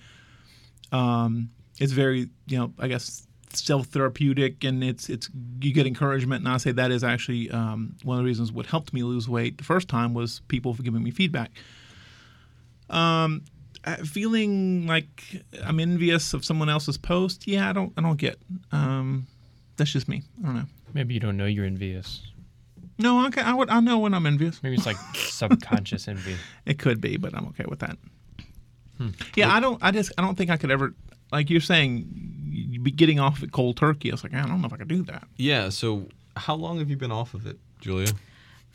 um, 0.92 1.50
it's 1.82 1.92
very 1.92 2.28
you 2.46 2.58
know 2.58 2.72
I 2.78 2.86
guess 2.86 3.26
self 3.52 3.88
therapeutic 3.88 4.62
and 4.64 4.82
it's 4.84 5.10
it's 5.10 5.28
you 5.60 5.74
get 5.74 5.86
encouragement 5.86 6.44
and 6.44 6.54
I 6.54 6.56
say 6.58 6.72
that 6.72 6.90
is 6.92 7.02
actually 7.02 7.50
um, 7.50 7.96
one 8.04 8.18
of 8.18 8.22
the 8.22 8.26
reasons 8.26 8.52
what 8.52 8.66
helped 8.66 8.92
me 8.92 9.02
lose 9.02 9.28
weight 9.28 9.58
the 9.58 9.64
first 9.64 9.88
time 9.88 10.14
was 10.14 10.40
people 10.48 10.72
giving 10.74 11.02
me 11.02 11.10
feedback. 11.10 11.50
Um, 12.88 13.42
feeling 14.04 14.86
like 14.86 15.42
I'm 15.64 15.80
envious 15.80 16.34
of 16.34 16.44
someone 16.44 16.68
else's 16.68 16.96
post, 16.96 17.48
yeah, 17.48 17.68
I 17.68 17.72
don't 17.72 17.92
I 17.96 18.00
don't 18.00 18.16
get. 18.16 18.38
Um, 18.70 19.26
that's 19.76 19.90
just 19.90 20.08
me. 20.08 20.22
I 20.42 20.46
don't 20.46 20.54
know. 20.54 20.66
Maybe 20.94 21.14
you 21.14 21.20
don't 21.20 21.36
know 21.36 21.46
you're 21.46 21.66
envious. 21.66 22.22
No, 22.98 23.26
okay, 23.26 23.40
I 23.40 23.54
would 23.54 23.70
I 23.70 23.80
know 23.80 23.98
when 23.98 24.14
I'm 24.14 24.26
envious. 24.26 24.62
Maybe 24.62 24.76
it's 24.76 24.86
like 24.86 24.96
subconscious 25.14 26.06
envy. 26.06 26.36
It 26.64 26.78
could 26.78 27.00
be, 27.00 27.16
but 27.16 27.34
I'm 27.36 27.46
okay 27.48 27.64
with 27.68 27.80
that. 27.80 27.98
Yeah, 29.34 29.52
I 29.52 29.58
don't. 29.58 29.82
I 29.82 29.90
just. 29.90 30.12
I 30.16 30.22
don't 30.22 30.36
think 30.36 30.50
I 30.50 30.56
could 30.56 30.70
ever. 30.70 30.94
Like 31.32 31.50
you're 31.50 31.60
saying, 31.60 32.06
you'd 32.50 32.84
be 32.84 32.90
getting 32.90 33.18
off 33.18 33.42
it 33.42 33.52
cold 33.52 33.76
turkey. 33.76 34.10
I 34.10 34.14
was 34.14 34.22
like, 34.22 34.34
I 34.34 34.46
don't 34.46 34.60
know 34.60 34.66
if 34.66 34.72
I 34.72 34.76
could 34.76 34.88
do 34.88 35.02
that. 35.04 35.26
Yeah. 35.36 35.70
So 35.70 36.08
how 36.36 36.54
long 36.54 36.78
have 36.78 36.90
you 36.90 36.96
been 36.96 37.12
off 37.12 37.34
of 37.34 37.46
it, 37.46 37.58
Julia? 37.80 38.12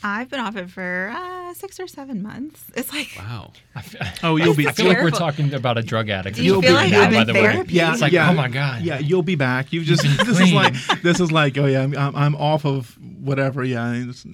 I've 0.03 0.29
been 0.29 0.39
off 0.39 0.55
of 0.55 0.67
it 0.67 0.71
for 0.71 1.11
uh, 1.15 1.46
six 1.53 1.79
or 1.79 1.87
seven 1.87 2.21
months. 2.21 2.65
It's 2.75 2.91
like 2.91 3.09
Wow. 3.17 3.53
I 3.75 3.79
f- 3.79 4.19
Oh, 4.23 4.35
you'll 4.35 4.55
be. 4.55 4.67
I 4.67 4.71
feel 4.71 4.87
like 4.87 5.01
we're 5.01 5.11
talking 5.11 5.53
about 5.53 5.77
a 5.77 5.81
drug 5.81 6.09
addict. 6.09 6.37
Do 6.37 6.43
You'll 6.43 6.61
feel 6.61 6.75
something 6.75 6.91
like 6.91 6.91
now, 6.91 7.01
I'm 7.07 7.13
by 7.13 7.21
in 7.21 7.27
the 7.27 7.33
way. 7.33 7.65
Yeah, 7.69 7.91
It's 7.93 8.01
like, 8.01 8.11
yeah. 8.11 8.29
oh 8.29 8.33
my 8.33 8.47
god. 8.49 8.81
Yeah, 8.81 8.99
you'll 8.99 9.23
be 9.23 9.35
back. 9.35 9.71
You've 9.73 9.85
just. 9.85 10.03
this 10.03 10.39
is 10.39 10.53
like. 10.53 10.73
This 11.01 11.19
is 11.19 11.31
like. 11.31 11.57
Oh 11.57 11.65
yeah, 11.65 11.81
I'm, 11.83 11.95
I'm, 11.97 12.15
I'm 12.15 12.35
off 12.35 12.65
of 12.65 12.97
whatever. 13.19 13.63
Yeah, 13.63 14.03
just, 14.05 14.25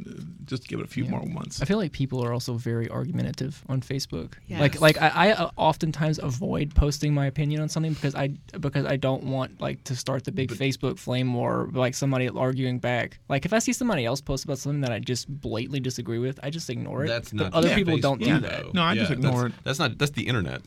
just 0.45 0.67
give 0.67 0.79
it 0.79 0.85
a 0.85 0.89
few 0.89 1.03
Yeah. 1.05 1.11
more 1.11 1.25
months. 1.25 1.61
I 1.61 1.65
feel 1.65 1.77
like 1.77 1.91
people 1.91 2.23
are 2.23 2.33
also 2.33 2.53
very 2.55 2.89
argumentative 2.89 3.63
on 3.69 3.81
Facebook. 3.81 4.33
Yes. 4.47 4.59
Like, 4.59 4.81
like 4.81 5.01
I, 5.01 5.07
I 5.09 5.31
uh, 5.33 5.49
oftentimes 5.57 6.19
avoid 6.19 6.75
posting 6.75 7.13
my 7.13 7.25
opinion 7.25 7.61
on 7.61 7.69
something 7.69 7.93
because 7.93 8.15
I 8.15 8.29
because 8.59 8.85
I 8.85 8.97
don't 8.97 9.23
want 9.23 9.59
like 9.61 9.83
to 9.85 9.95
start 9.95 10.23
the 10.25 10.31
big 10.31 10.49
Facebook 10.51 10.99
flame 10.99 11.33
war, 11.33 11.69
like 11.73 11.95
somebody 11.95 12.29
arguing 12.29 12.79
back. 12.79 13.19
Like 13.29 13.45
if 13.45 13.53
I 13.53 13.59
see 13.59 13.73
somebody 13.73 14.05
else 14.05 14.21
post 14.21 14.43
about 14.45 14.57
something 14.59 14.81
that 14.81 14.91
I 14.91 14.99
just 14.99 15.27
blatantly 15.29 15.79
disagree 15.79 16.19
with, 16.19 16.39
I 16.43 16.49
just 16.49 16.69
ignore 16.69 17.02
it. 17.02 17.02
That's 17.07 17.33
not. 17.33 17.53
other 17.53 17.67
just 17.67 17.77
people 17.77 17.97
don't 17.97 18.21
Facebook, 18.21 18.41
do 18.41 18.47
that. 18.47 18.73
No, 18.73 18.83
I 18.83 18.95
just 18.95 19.11
ignore 19.11 19.43
that's, 19.43 19.55
it. 19.55 19.63
That's 19.63 19.79
not. 19.79 19.97
That's 19.97 20.11
the 20.11 20.27
internet 20.27 20.61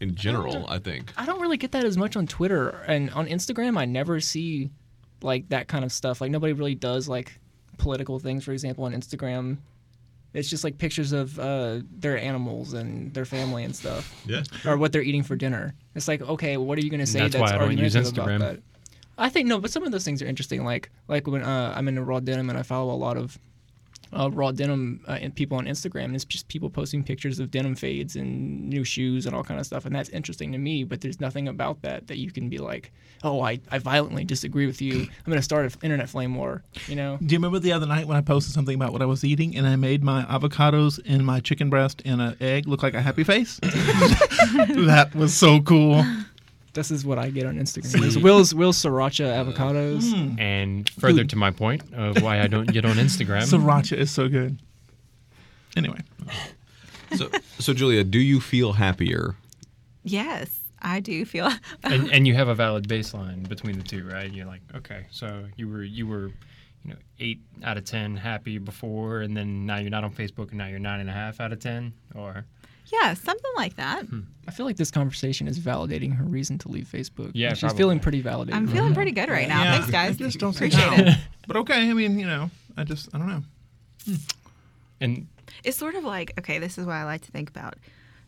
in 0.00 0.14
general. 0.14 0.66
I 0.68 0.78
think. 0.78 1.12
I 1.16 1.26
don't 1.26 1.40
really 1.40 1.56
get 1.56 1.72
that 1.72 1.84
as 1.84 1.96
much 1.96 2.16
on 2.16 2.26
Twitter 2.26 2.70
and 2.86 3.10
on 3.10 3.26
Instagram. 3.26 3.78
I 3.78 3.84
never 3.84 4.20
see 4.20 4.70
like 5.22 5.48
that 5.50 5.68
kind 5.68 5.84
of 5.84 5.92
stuff. 5.92 6.20
Like 6.20 6.30
nobody 6.30 6.52
really 6.52 6.74
does 6.74 7.08
like 7.08 7.38
political 7.78 8.18
things, 8.18 8.44
for 8.44 8.52
example, 8.52 8.84
on 8.84 8.92
Instagram. 8.92 9.58
It's 10.32 10.48
just 10.48 10.62
like 10.62 10.78
pictures 10.78 11.10
of 11.12 11.38
uh, 11.40 11.80
their 11.90 12.16
animals 12.16 12.72
and 12.72 13.12
their 13.12 13.24
family 13.24 13.64
and 13.64 13.74
stuff, 13.74 14.14
Yeah. 14.26 14.44
or 14.64 14.76
what 14.76 14.92
they're 14.92 15.02
eating 15.02 15.24
for 15.24 15.34
dinner. 15.34 15.74
It's 15.96 16.06
like, 16.06 16.22
okay, 16.22 16.56
what 16.56 16.78
are 16.78 16.82
you 16.82 16.90
going 16.90 17.00
to 17.00 17.06
say 17.06 17.18
That's 17.18 17.32
that's, 17.32 17.50
why 17.50 17.56
I 17.56 17.58
don't 17.58 17.76
use 17.76 17.96
argumentative 17.96 18.16
about 18.16 18.28
Instagram. 18.28 18.38
that? 18.38 18.62
I 19.18 19.28
think 19.28 19.48
no, 19.48 19.58
but 19.58 19.70
some 19.72 19.82
of 19.82 19.90
those 19.92 20.04
things 20.04 20.22
are 20.22 20.26
interesting. 20.26 20.64
Like 20.64 20.90
like 21.08 21.26
when 21.26 21.42
uh, 21.42 21.74
I'm 21.76 21.88
into 21.88 22.02
raw 22.02 22.20
denim 22.20 22.48
and 22.48 22.58
I 22.58 22.62
follow 22.62 22.94
a 22.94 22.96
lot 22.96 23.16
of 23.16 23.38
uh, 24.12 24.30
raw 24.30 24.50
denim 24.50 25.00
uh, 25.08 25.18
and 25.20 25.34
people 25.34 25.58
on 25.58 25.66
Instagram. 25.66 26.06
And 26.06 26.14
it's 26.14 26.24
just 26.24 26.48
people 26.48 26.70
posting 26.70 27.04
pictures 27.04 27.38
of 27.38 27.50
denim 27.50 27.74
fades 27.74 28.16
and 28.16 28.68
new 28.68 28.84
shoes 28.84 29.26
and 29.26 29.34
all 29.34 29.44
kind 29.44 29.60
of 29.60 29.66
stuff, 29.66 29.84
and 29.84 29.94
that's 29.94 30.08
interesting 30.10 30.52
to 30.52 30.58
me. 30.58 30.84
But 30.84 31.00
there's 31.00 31.20
nothing 31.20 31.48
about 31.48 31.82
that 31.82 32.06
that 32.08 32.18
you 32.18 32.30
can 32.30 32.48
be 32.48 32.58
like, 32.58 32.92
oh, 33.22 33.42
I, 33.42 33.60
I 33.70 33.78
violently 33.78 34.24
disagree 34.24 34.66
with 34.66 34.80
you. 34.82 35.02
I'm 35.02 35.30
gonna 35.30 35.42
start 35.42 35.64
an 35.64 35.72
internet 35.82 36.08
flame 36.08 36.34
war. 36.34 36.62
You 36.86 36.96
know? 36.96 37.18
Do 37.18 37.32
you 37.32 37.38
remember 37.38 37.58
the 37.58 37.72
other 37.72 37.86
night 37.86 38.06
when 38.06 38.16
I 38.16 38.20
posted 38.20 38.54
something 38.54 38.74
about 38.74 38.92
what 38.92 39.02
I 39.02 39.06
was 39.06 39.24
eating 39.24 39.56
and 39.56 39.66
I 39.66 39.76
made 39.76 40.02
my 40.02 40.22
avocados 40.24 41.00
and 41.06 41.24
my 41.24 41.40
chicken 41.40 41.70
breast 41.70 42.02
and 42.04 42.20
an 42.20 42.36
egg 42.40 42.66
look 42.66 42.82
like 42.82 42.94
a 42.94 43.02
happy 43.02 43.24
face? 43.24 43.58
that 43.62 45.10
was 45.14 45.34
so 45.34 45.60
cool. 45.60 46.04
This 46.72 46.90
is 46.90 47.04
what 47.04 47.18
I 47.18 47.30
get 47.30 47.46
on 47.46 47.56
Instagram. 47.56 48.06
It's 48.06 48.16
Will's 48.16 48.54
Will's 48.54 48.80
sriracha 48.80 49.26
hmm. 49.26 49.50
avocados. 49.50 50.38
And 50.40 50.88
further 50.90 51.24
to 51.24 51.36
my 51.36 51.50
point 51.50 51.82
of 51.92 52.22
why 52.22 52.40
I 52.40 52.46
don't 52.46 52.72
get 52.72 52.84
on 52.84 52.96
Instagram. 52.96 53.42
Sriracha 53.42 53.96
is 53.96 54.10
so 54.10 54.28
good. 54.28 54.60
Anyway, 55.76 56.00
So, 57.16 57.28
so 57.58 57.74
Julia, 57.74 58.04
do 58.04 58.18
you 58.18 58.40
feel 58.40 58.72
happier? 58.74 59.36
yes, 60.02 60.60
I 60.82 61.00
do 61.00 61.24
feel. 61.24 61.50
and, 61.82 62.10
and 62.10 62.26
you 62.26 62.34
have 62.34 62.48
a 62.48 62.54
valid 62.54 62.88
baseline 62.88 63.48
between 63.48 63.76
the 63.76 63.84
two, 63.84 64.08
right? 64.08 64.32
You're 64.32 64.46
like, 64.46 64.62
okay, 64.74 65.06
so 65.10 65.44
you 65.56 65.68
were 65.68 65.82
you 65.82 66.06
were, 66.06 66.28
you 66.84 66.92
know, 66.92 66.96
eight 67.18 67.40
out 67.62 67.76
of 67.76 67.84
ten 67.84 68.16
happy 68.16 68.58
before, 68.58 69.20
and 69.20 69.36
then 69.36 69.66
now 69.66 69.78
you're 69.78 69.90
not 69.90 70.04
on 70.04 70.12
Facebook, 70.12 70.50
and 70.50 70.58
now 70.58 70.66
you're 70.66 70.78
nine 70.78 71.00
and 71.00 71.10
a 71.10 71.12
half 71.12 71.40
out 71.40 71.52
of 71.52 71.60
ten, 71.60 71.92
or 72.14 72.46
yeah, 72.92 73.14
something 73.14 73.50
like 73.56 73.76
that. 73.76 74.04
Hmm. 74.06 74.20
I 74.48 74.50
feel 74.50 74.66
like 74.66 74.76
this 74.76 74.90
conversation 74.90 75.46
is 75.46 75.58
validating 75.58 76.14
her 76.16 76.24
reason 76.24 76.58
to 76.58 76.68
leave 76.68 76.86
Facebook. 76.86 77.30
Yeah, 77.34 77.54
she's 77.54 77.72
feeling 77.72 78.00
pretty 78.00 78.20
validated. 78.20 78.56
I'm 78.56 78.66
feeling 78.66 78.86
mm-hmm. 78.86 78.94
pretty 78.94 79.12
good 79.12 79.28
right 79.28 79.48
now. 79.48 79.62
Yeah, 79.62 79.72
Thanks, 79.72 79.90
guys. 79.90 80.14
I 80.16 80.18
just 80.18 80.38
don't 80.38 80.52
see 80.52 80.66
Appreciate 80.66 81.08
it. 81.08 81.18
but 81.46 81.56
okay. 81.58 81.88
I 81.88 81.92
mean, 81.92 82.18
you 82.18 82.26
know, 82.26 82.50
I 82.76 82.84
just 82.84 83.14
I 83.14 83.18
don't 83.18 83.28
know. 83.28 83.42
Hmm. 84.04 84.14
and 85.00 85.26
It's 85.62 85.76
sort 85.76 85.94
of 85.94 86.04
like 86.04 86.32
okay, 86.38 86.58
this 86.58 86.78
is 86.78 86.86
what 86.86 86.94
I 86.94 87.04
like 87.04 87.22
to 87.22 87.30
think 87.30 87.48
about. 87.48 87.74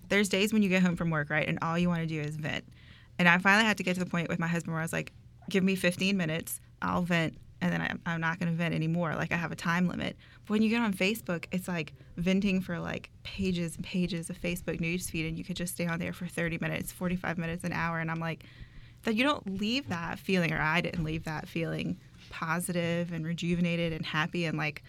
There's 0.08 0.28
days 0.28 0.52
when 0.52 0.62
you 0.62 0.68
get 0.68 0.82
home 0.82 0.96
from 0.96 1.10
work, 1.10 1.30
right, 1.30 1.48
and 1.48 1.58
all 1.62 1.78
you 1.78 1.88
want 1.88 2.02
to 2.02 2.06
do 2.06 2.20
is 2.20 2.36
vent. 2.36 2.64
And 3.18 3.28
I 3.28 3.38
finally 3.38 3.64
had 3.64 3.78
to 3.78 3.82
get 3.82 3.94
to 3.94 4.00
the 4.00 4.10
point 4.10 4.28
with 4.28 4.38
my 4.38 4.46
husband 4.46 4.72
where 4.72 4.80
I 4.80 4.84
was 4.84 4.92
like, 4.92 5.12
"Give 5.48 5.64
me 5.64 5.74
15 5.74 6.16
minutes, 6.16 6.60
I'll 6.80 7.02
vent, 7.02 7.36
and 7.62 7.72
then 7.72 7.80
I, 7.80 8.12
I'm 8.12 8.20
not 8.20 8.40
going 8.40 8.50
to 8.50 8.56
vent 8.56 8.74
anymore. 8.74 9.14
Like 9.14 9.32
I 9.32 9.36
have 9.36 9.52
a 9.52 9.56
time 9.56 9.86
limit. 9.86 10.16
But 10.44 10.50
when 10.50 10.62
you 10.62 10.68
get 10.68 10.82
on 10.82 10.92
Facebook, 10.92 11.46
it's 11.52 11.68
like 11.68 11.94
venting 12.16 12.60
for 12.60 12.78
like 12.80 13.10
pages 13.22 13.76
and 13.76 13.84
pages 13.84 14.28
of 14.28 14.38
Facebook 14.38 14.80
newsfeed, 14.80 15.28
and 15.28 15.38
you 15.38 15.44
could 15.44 15.56
just 15.56 15.74
stay 15.74 15.86
on 15.86 16.00
there 16.00 16.12
for 16.12 16.26
30 16.26 16.58
minutes, 16.60 16.90
45 16.90 17.38
minutes, 17.38 17.62
an 17.64 17.72
hour, 17.72 18.00
and 18.00 18.10
I'm 18.10 18.18
like, 18.18 18.44
that 19.04 19.14
you 19.14 19.22
don't 19.22 19.60
leave 19.60 19.88
that 19.88 20.18
feeling, 20.18 20.52
or 20.52 20.60
I 20.60 20.80
didn't 20.80 21.04
leave 21.04 21.24
that 21.24 21.48
feeling 21.48 21.98
positive 22.30 23.12
and 23.12 23.24
rejuvenated 23.24 23.92
and 23.92 24.04
happy 24.04 24.44
and 24.44 24.58
like, 24.58 24.82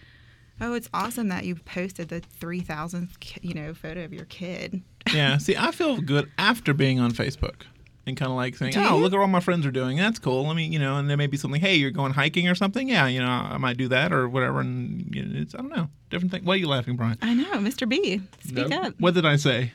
oh, 0.60 0.74
it's 0.74 0.88
awesome 0.92 1.28
that 1.28 1.44
you 1.44 1.54
posted 1.54 2.08
the 2.08 2.20
3,000th, 2.20 3.38
you 3.42 3.54
know, 3.54 3.72
photo 3.72 4.04
of 4.04 4.12
your 4.12 4.24
kid. 4.26 4.82
yeah. 5.12 5.38
See, 5.38 5.56
I 5.56 5.70
feel 5.70 6.00
good 6.00 6.30
after 6.38 6.74
being 6.74 6.98
on 6.98 7.12
Facebook. 7.12 7.62
And 8.06 8.16
kind 8.18 8.30
of 8.30 8.36
like 8.36 8.54
saying, 8.56 8.72
Do 8.72 8.80
"Oh, 8.80 8.96
you? 8.98 9.02
look 9.02 9.12
at 9.14 9.16
what 9.16 9.22
all 9.22 9.28
my 9.28 9.40
friends 9.40 9.64
are 9.64 9.70
doing. 9.70 9.96
That's 9.96 10.18
cool. 10.18 10.46
Let 10.46 10.56
me, 10.56 10.66
you 10.66 10.78
know." 10.78 10.96
And 10.98 11.08
there 11.08 11.16
may 11.16 11.26
be 11.26 11.38
something. 11.38 11.58
Hey, 11.60 11.76
you're 11.76 11.90
going 11.90 12.12
hiking 12.12 12.46
or 12.48 12.54
something. 12.54 12.86
Yeah, 12.88 13.06
you 13.06 13.20
know, 13.20 13.26
I 13.30 13.56
might 13.56 13.78
do 13.78 13.88
that 13.88 14.12
or 14.12 14.28
whatever. 14.28 14.60
And 14.60 15.14
you 15.14 15.24
know, 15.24 15.40
it's 15.40 15.54
I 15.54 15.58
don't 15.58 15.74
know, 15.74 15.88
different 16.10 16.30
thing. 16.30 16.44
Why 16.44 16.52
are 16.54 16.56
you 16.58 16.68
laughing, 16.68 16.96
Brian? 16.96 17.16
I 17.22 17.32
know, 17.32 17.52
Mr. 17.54 17.88
B. 17.88 18.20
Speak 18.46 18.68
Nope. 18.68 18.84
up. 18.84 18.94
What 18.98 19.14
did 19.14 19.24
I 19.24 19.36
say? 19.36 19.72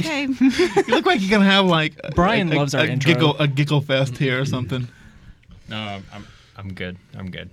Okay. 0.00 0.26
You 0.40 0.82
look 0.88 1.06
like 1.06 1.20
you're 1.20 1.30
gonna 1.30 1.44
have 1.50 1.66
like 1.66 1.94
Brian 2.14 2.52
a, 2.52 2.56
loves 2.56 2.74
a, 2.74 2.78
our 2.78 2.84
a 2.84 2.88
intro. 2.88 3.12
giggle 3.12 3.36
a 3.38 3.46
giggle 3.46 3.80
fest 3.80 4.16
here 4.18 4.40
or 4.40 4.44
something. 4.44 4.88
No, 5.68 5.76
I'm, 5.76 6.04
I'm, 6.12 6.26
I'm 6.56 6.72
good. 6.74 6.96
I'm 7.16 7.30
good. 7.30 7.50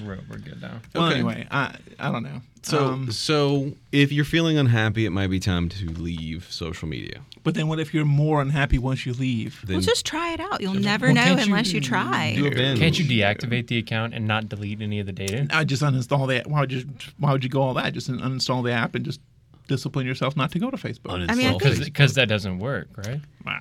We're, 0.00 0.18
we're 0.30 0.38
good 0.38 0.60
now. 0.62 0.80
Well, 0.94 1.06
Okay. 1.06 1.14
anyway, 1.16 1.46
I 1.50 1.74
I 1.98 2.10
don't 2.10 2.22
know. 2.22 2.40
So, 2.62 2.86
Um, 2.86 3.10
so 3.10 3.72
if 3.90 4.12
you're 4.12 4.24
feeling 4.24 4.56
unhappy, 4.56 5.04
it 5.04 5.10
might 5.10 5.26
be 5.28 5.40
time 5.40 5.68
to 5.70 5.90
leave 5.90 6.46
social 6.50 6.86
media. 6.88 7.20
but 7.42 7.54
then 7.54 7.66
what 7.66 7.80
if 7.80 7.92
you're 7.92 8.04
more 8.04 8.40
unhappy 8.40 8.78
once 8.78 9.04
you 9.04 9.12
leave? 9.12 9.60
Then 9.66 9.76
well, 9.76 9.80
just 9.82 10.06
try 10.06 10.32
it 10.32 10.38
out. 10.40 10.60
You'll 10.60 10.74
never 10.74 11.06
Well, 11.06 11.14
know 11.16 11.22
can't 11.22 11.40
you 11.40 11.46
unless 11.46 11.72
you 11.72 11.80
try. 11.80 12.34
do 12.36 12.46
a 12.46 12.50
binge. 12.50 12.78
Can't 12.78 12.96
you 12.98 13.04
deactivate 13.04 13.66
the 13.66 13.78
account 13.78 14.14
and 14.14 14.26
not 14.28 14.48
delete 14.48 14.80
any 14.80 15.00
of 15.00 15.06
the 15.06 15.12
data? 15.12 15.48
I 15.50 15.64
just 15.64 15.82
uninstall 15.82 16.28
the. 16.28 16.48
Why 16.48 16.60
would 16.60 16.70
you? 16.72 16.84
Why 17.18 17.32
would 17.32 17.42
you 17.42 17.50
go 17.50 17.62
all 17.62 17.74
that? 17.74 17.92
Just 17.92 18.08
uninstall 18.10 18.62
the 18.62 18.70
app 18.72 18.94
and 18.94 19.04
just 19.04 19.20
discipline 19.66 20.06
yourself 20.06 20.36
not 20.36 20.52
to 20.52 20.58
go 20.60 20.70
to 20.70 20.76
Facebook. 20.76 21.10
Uninstall 21.10 21.30
I 21.30 21.34
mean, 21.34 21.48
I. 21.48 21.84
Because 21.84 22.14
that 22.14 22.28
doesn't 22.28 22.58
work, 22.60 22.88
right? 22.96 23.20
I 23.44 23.58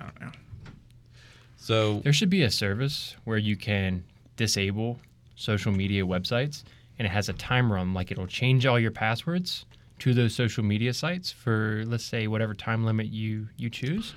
don't 0.00 0.20
know. 0.20 0.30
So 1.56 2.00
There 2.00 2.12
should 2.12 2.30
be 2.30 2.42
a 2.42 2.50
service 2.50 3.16
where 3.24 3.38
you 3.38 3.56
can 3.56 4.04
disable 4.36 4.98
social 5.36 5.70
media 5.72 6.04
websites 6.04 6.64
and 6.98 7.06
it 7.06 7.10
has 7.10 7.28
a 7.28 7.32
timer 7.34 7.76
on 7.78 7.94
like 7.94 8.10
it'll 8.10 8.26
change 8.26 8.66
all 8.66 8.78
your 8.80 8.90
passwords 8.90 9.64
to 9.98 10.12
those 10.12 10.34
social 10.34 10.64
media 10.64 10.92
sites 10.92 11.30
for 11.30 11.84
let's 11.86 12.04
say 12.04 12.26
whatever 12.26 12.52
time 12.54 12.84
limit 12.84 13.06
you 13.06 13.48
you 13.56 13.70
choose. 13.70 14.12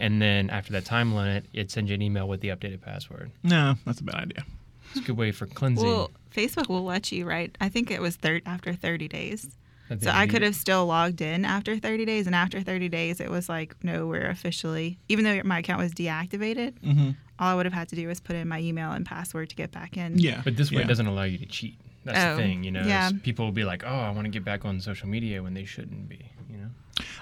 And 0.00 0.22
then 0.22 0.48
after 0.50 0.72
that 0.74 0.84
time 0.84 1.14
limit, 1.14 1.44
it 1.52 1.70
sends 1.70 1.90
you 1.90 1.94
an 1.94 2.02
email 2.02 2.28
with 2.28 2.40
the 2.40 2.48
updated 2.48 2.80
password. 2.82 3.30
No, 3.42 3.74
that's 3.84 4.00
a 4.00 4.04
bad 4.04 4.14
idea. 4.16 4.44
It's 4.90 5.00
a 5.00 5.06
good 5.06 5.16
way 5.16 5.32
for 5.32 5.46
cleansing. 5.46 5.84
Well, 5.84 6.10
Facebook 6.34 6.68
will 6.68 6.84
let 6.84 7.10
you, 7.10 7.26
right? 7.26 7.54
I 7.60 7.68
think 7.68 7.90
it 7.90 8.00
was 8.00 8.16
thir- 8.16 8.40
after 8.46 8.72
30 8.72 9.08
days. 9.08 9.48
think 9.88 10.02
So 10.02 10.10
I 10.10 10.26
could 10.26 10.42
have 10.42 10.54
still 10.54 10.86
logged 10.86 11.20
in 11.20 11.44
after 11.44 11.78
30 11.78 12.04
days, 12.04 12.26
and 12.26 12.34
after 12.34 12.60
30 12.60 12.88
days, 12.88 13.20
it 13.20 13.28
was 13.30 13.48
like, 13.48 13.74
no, 13.82 14.06
we're 14.06 14.28
officially, 14.28 14.98
even 15.08 15.24
though 15.24 15.40
my 15.44 15.58
account 15.58 15.80
was 15.80 15.92
deactivated, 15.92 16.74
Mm-hmm. 16.80 17.10
All 17.38 17.52
I 17.52 17.54
would 17.54 17.66
have 17.66 17.72
had 17.72 17.88
to 17.90 17.96
do 17.96 18.06
was 18.08 18.20
put 18.20 18.36
in 18.36 18.48
my 18.48 18.60
email 18.60 18.90
and 18.92 19.04
password 19.06 19.50
to 19.50 19.56
get 19.56 19.70
back 19.72 19.96
in. 19.96 20.18
Yeah, 20.18 20.40
But 20.44 20.56
this 20.56 20.70
way 20.70 20.78
yeah. 20.78 20.84
it 20.84 20.88
doesn't 20.88 21.06
allow 21.06 21.22
you 21.24 21.38
to 21.38 21.46
cheat. 21.46 21.76
That's 22.04 22.18
Oh, 22.18 22.36
the 22.36 22.42
thing, 22.42 22.64
you 22.64 22.70
know. 22.70 22.84
yeah. 22.86 23.10
People 23.22 23.44
will 23.44 23.52
be 23.52 23.64
like, 23.64 23.82
"Oh, 23.84 23.88
I 23.88 24.10
want 24.10 24.24
to 24.24 24.30
get 24.30 24.44
back 24.44 24.64
on 24.64 24.80
social 24.80 25.08
media" 25.08 25.42
when 25.42 25.52
they 25.54 25.64
shouldn't 25.64 26.08
be, 26.08 26.20
you 26.50 26.56
know. 26.56 26.68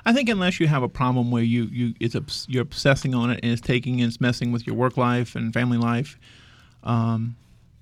I 0.05 0.13
think 0.13 0.29
unless 0.29 0.61
you 0.61 0.69
have 0.69 0.83
a 0.83 0.89
problem 0.89 1.31
where 1.31 1.43
you 1.43 1.65
you 1.65 1.95
it's 1.99 2.15
obs- 2.15 2.47
you're 2.49 2.63
obsessing 2.63 3.15
on 3.15 3.31
it 3.31 3.41
and 3.43 3.51
it's 3.53 3.61
taking 3.61 4.01
and 4.01 4.09
it's 4.09 4.21
messing 4.21 4.53
with 4.53 4.67
your 4.67 4.77
work 4.77 4.97
life 4.97 5.35
and 5.35 5.53
family 5.53 5.77
life, 5.79 6.19
um, 6.85 7.37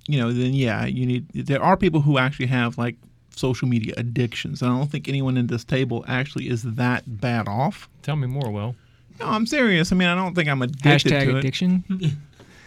you 0.06 0.18
know, 0.18 0.32
then 0.32 0.54
yeah, 0.54 0.86
you 0.86 1.04
need. 1.06 1.28
There 1.34 1.62
are 1.62 1.76
people 1.76 2.00
who 2.02 2.16
actually 2.18 2.46
have 2.46 2.78
like 2.78 2.96
social 3.36 3.68
media 3.68 3.92
addictions, 3.96 4.62
and 4.62 4.72
I 4.72 4.76
don't 4.78 4.90
think 4.90 5.08
anyone 5.08 5.36
in 5.36 5.48
this 5.48 5.64
table 5.64 6.04
actually 6.08 6.48
is 6.48 6.62
that 6.62 7.20
bad 7.20 7.48
off. 7.48 7.88
Tell 8.02 8.16
me 8.16 8.26
more, 8.28 8.50
Will. 8.50 8.76
No, 9.20 9.26
I'm 9.26 9.46
serious. 9.46 9.92
I 9.92 9.96
mean, 9.96 10.08
I 10.08 10.14
don't 10.14 10.34
think 10.34 10.48
I'm 10.48 10.62
addicted 10.62 11.12
Hashtag 11.12 11.24
to 11.24 11.30
it. 11.30 11.36
addiction. 11.38 11.84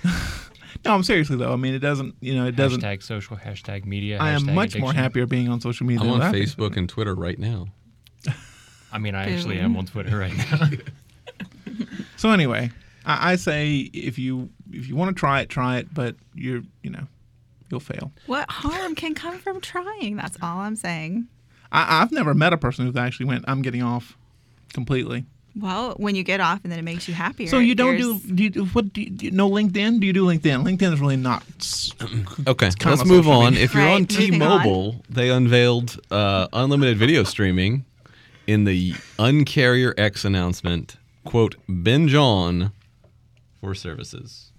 No, 0.85 0.93
I'm 0.93 1.03
seriously 1.03 1.35
though. 1.35 1.51
I 1.51 1.55
mean, 1.55 1.73
it 1.73 1.79
doesn't. 1.79 2.15
You 2.21 2.35
know, 2.35 2.45
it 2.45 2.55
doesn't. 2.55 2.81
Hashtag 2.81 3.03
social, 3.03 3.35
hashtag 3.35 3.85
media. 3.85 4.19
I 4.19 4.29
am 4.31 4.43
hashtag 4.43 4.53
much 4.53 4.77
more 4.77 4.91
addiction. 4.91 5.03
happier 5.03 5.25
being 5.25 5.49
on 5.49 5.59
social 5.59 5.85
media. 5.85 6.01
I'm 6.01 6.11
than 6.11 6.21
on 6.21 6.31
that. 6.31 6.37
Facebook 6.37 6.77
and 6.77 6.87
Twitter 6.87 7.15
right 7.15 7.37
now. 7.37 7.67
I 8.93 8.97
mean, 8.99 9.15
I 9.15 9.33
actually 9.33 9.59
am 9.59 9.75
on 9.75 9.85
Twitter 9.85 10.17
right 10.17 10.35
now. 10.37 10.69
So 12.15 12.31
anyway, 12.31 12.71
I, 13.05 13.33
I 13.33 13.35
say 13.35 13.89
if 13.93 14.17
you 14.17 14.49
if 14.71 14.87
you 14.87 14.95
want 14.95 15.15
to 15.15 15.19
try 15.19 15.41
it, 15.41 15.49
try 15.49 15.77
it. 15.77 15.93
But 15.93 16.15
you're 16.33 16.63
you 16.81 16.89
know, 16.89 17.07
you'll 17.69 17.79
fail. 17.79 18.11
What 18.25 18.49
harm 18.49 18.95
can 18.95 19.13
come 19.13 19.37
from 19.39 19.61
trying? 19.61 20.15
That's 20.15 20.37
all 20.41 20.59
I'm 20.59 20.75
saying. 20.75 21.27
I, 21.71 22.01
I've 22.01 22.11
never 22.11 22.33
met 22.33 22.53
a 22.53 22.57
person 22.57 22.85
who's 22.85 22.95
actually 22.95 23.27
went. 23.27 23.45
I'm 23.47 23.61
getting 23.61 23.83
off 23.83 24.17
completely. 24.73 25.25
Well, 25.59 25.93
when 25.97 26.15
you 26.15 26.23
get 26.23 26.39
off 26.39 26.59
and 26.63 26.71
then 26.71 26.79
it 26.79 26.83
makes 26.83 27.07
you 27.07 27.13
happier. 27.13 27.47
So 27.47 27.59
you 27.59 27.73
don't 27.75 27.97
do, 27.97 28.19
do 28.19 28.43
you, 28.43 28.49
do- 28.49 28.65
what 28.65 28.93
do 28.93 29.01
you, 29.01 29.09
do 29.09 29.25
you 29.25 29.31
no 29.31 29.49
LinkedIn? 29.49 29.99
Do 29.99 30.05
you 30.07 30.13
do 30.13 30.25
LinkedIn? 30.25 30.63
LinkedIn 30.63 30.93
is 30.93 30.99
really 30.99 31.17
not. 31.17 31.43
Okay, 32.47 32.69
let's 32.85 33.05
move 33.05 33.27
on. 33.27 33.51
media. 33.53 33.63
If 33.65 33.73
you're 33.73 33.83
on 33.83 33.89
Right, 33.89 34.01
on. 34.01 34.05
T-Mobile, 34.07 35.03
they 35.09 35.29
unveiled 35.29 35.99
uh, 36.11 36.47
unlimited 36.53 36.97
video 36.97 37.23
streaming 37.23 37.83
in 38.45 38.63
the 38.65 38.91
Uncarrier 39.19 39.93
X 39.97 40.23
announcement. 40.23 40.97
"Quote: 41.25 41.55
Binge 41.83 42.13
on 42.15 42.71
for 43.59 43.73
services." 43.75 44.51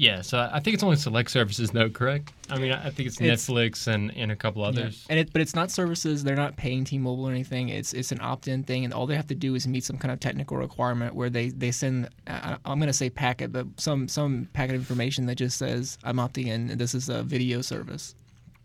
Yeah, 0.00 0.20
so 0.22 0.48
I 0.52 0.60
think 0.60 0.74
it's 0.74 0.84
only 0.84 0.94
select 0.94 1.28
services, 1.28 1.72
though. 1.72 1.90
Correct? 1.90 2.32
I 2.48 2.56
mean, 2.58 2.70
I 2.70 2.88
think 2.90 3.08
it's, 3.08 3.20
It's- 3.20 3.48
Netflix 3.48 3.88
and, 3.88 4.16
and 4.16 4.30
a 4.30 4.36
couple 4.36 4.62
others. 4.62 5.04
And 5.10 5.18
it, 5.18 5.32
but 5.32 5.42
it's 5.42 5.56
not 5.56 5.72
services. 5.72 6.22
They're 6.22 6.36
not 6.36 6.56
paying 6.56 6.84
T-Mobile 6.84 7.24
or 7.26 7.32
anything. 7.32 7.68
It's 7.70 7.92
it's 7.92 8.12
an 8.12 8.20
opt-in 8.20 8.62
thing, 8.62 8.84
and 8.84 8.94
all 8.94 9.06
they 9.08 9.16
have 9.16 9.26
to 9.26 9.34
do 9.34 9.56
is 9.56 9.66
meet 9.66 9.82
some 9.82 9.98
kind 9.98 10.12
of 10.12 10.20
technical 10.20 10.56
requirement 10.56 11.16
where 11.16 11.28
they 11.30 11.48
they 11.50 11.72
send. 11.72 12.08
Uh, 12.28 12.56
I'm 12.64 12.78
gonna 12.78 12.92
say 12.92 13.10
packet, 13.10 13.50
but 13.52 13.66
some 13.76 14.06
some 14.06 14.48
packet 14.52 14.76
of 14.76 14.82
information 14.82 15.26
that 15.26 15.34
just 15.34 15.58
says 15.58 15.98
I'm 16.04 16.18
opting 16.18 16.46
in, 16.46 16.70
and 16.70 16.80
this 16.80 16.94
is 16.94 17.08
a 17.08 17.24
video 17.24 17.60
service, 17.60 18.14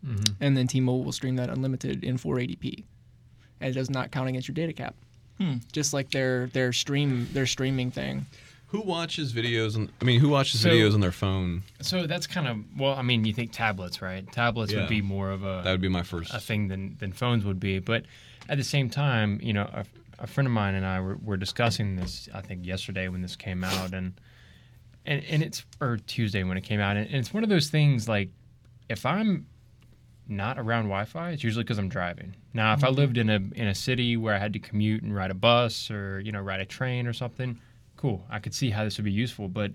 Mhm. 0.05 0.35
and 0.39 0.55
then 0.55 0.67
T-Mobile 0.67 1.03
will 1.03 1.11
stream 1.11 1.35
that 1.37 1.49
unlimited 1.49 2.03
in 2.03 2.17
480p, 2.17 2.83
and 3.59 3.71
it 3.71 3.73
does 3.73 3.89
not 3.89 4.11
count 4.11 4.29
against 4.29 4.47
your 4.47 4.53
data 4.55 4.73
cap. 4.73 4.93
Hmm. 5.39 5.55
Just 5.71 5.93
like 5.95 6.11
their 6.11 6.45
their 6.53 6.71
stream 6.71 7.27
their 7.33 7.47
streaming 7.47 7.89
thing. 7.89 8.27
Who 8.73 8.81
watches 8.81 9.33
videos? 9.33 9.75
On, 9.75 9.87
I 10.01 10.03
mean, 10.03 10.19
who 10.19 10.29
watches 10.29 10.59
So- 10.61 10.69
videos 10.69 10.95
on 10.95 10.99
their 10.99 11.11
phone? 11.11 11.61
So 11.81 12.07
that's 12.07 12.25
kind 12.25 12.47
of 12.47 12.57
well. 12.75 12.95
I 12.95 13.03
mean, 13.03 13.23
you 13.23 13.31
think 13.31 13.51
tablets, 13.51 14.01
right? 14.01 14.29
Tablets 14.31 14.73
Yeah. 14.73 14.79
would 14.79 14.89
be 14.89 14.99
more 14.99 15.29
of 15.29 15.43
a 15.43 15.61
That 15.63 15.69
would 15.69 15.81
be 15.81 15.89
my 15.89 16.01
first. 16.01 16.33
a 16.33 16.39
thing 16.39 16.69
than, 16.69 16.97
than 16.97 17.13
phones 17.13 17.45
would 17.45 17.59
be. 17.59 17.77
But 17.77 18.05
at 18.49 18.57
the 18.57 18.63
same 18.63 18.89
time, 18.89 19.39
you 19.43 19.53
know, 19.53 19.69
a, 19.71 19.85
a 20.17 20.25
friend 20.25 20.47
of 20.47 20.53
mine 20.53 20.73
and 20.73 20.87
I 20.87 20.99
were, 21.01 21.17
were 21.17 21.37
discussing 21.37 21.97
this, 21.97 22.27
I 22.33 22.41
think 22.41 22.65
yesterday 22.65 23.09
when 23.09 23.21
this 23.21 23.35
came 23.35 23.63
out, 23.63 23.93
and 23.93 24.19
and, 25.05 25.23
and 25.25 25.43
it's 25.43 25.63
or 25.79 25.97
Tuesday 25.97 26.43
when 26.43 26.57
it 26.57 26.61
came 26.63 26.79
out, 26.79 26.97
and, 26.97 27.05
and 27.05 27.17
it's 27.17 27.31
one 27.31 27.43
of 27.43 27.49
those 27.49 27.69
things 27.69 28.09
like 28.09 28.31
if 28.89 29.05
I'm 29.05 29.45
not 30.27 30.57
around 30.57 30.85
Wi-Fi, 30.85 31.29
it's 31.29 31.43
usually 31.43 31.63
because 31.63 31.77
I'm 31.77 31.89
driving. 31.89 32.35
Now, 32.55 32.73
if 32.73 32.83
I 32.83 32.87
mm-hmm. 32.87 32.95
lived 32.95 33.17
in 33.19 33.29
a 33.29 33.35
in 33.35 33.67
a 33.67 33.75
city 33.75 34.17
where 34.17 34.33
I 34.33 34.39
had 34.39 34.53
to 34.53 34.59
commute 34.59 35.03
and 35.03 35.13
ride 35.13 35.29
a 35.29 35.35
bus 35.35 35.91
or 35.91 36.19
you 36.21 36.31
know 36.31 36.41
ride 36.41 36.59
a 36.59 36.65
train 36.65 37.05
or 37.05 37.13
something, 37.13 37.59
cool. 38.03 38.25
I 38.29 38.39
could 38.39 38.53
see 38.53 38.69
how 38.69 38.83
this 38.83 38.97
would 38.97 39.05
be 39.05 39.11
useful. 39.11 39.47
But 39.47 39.71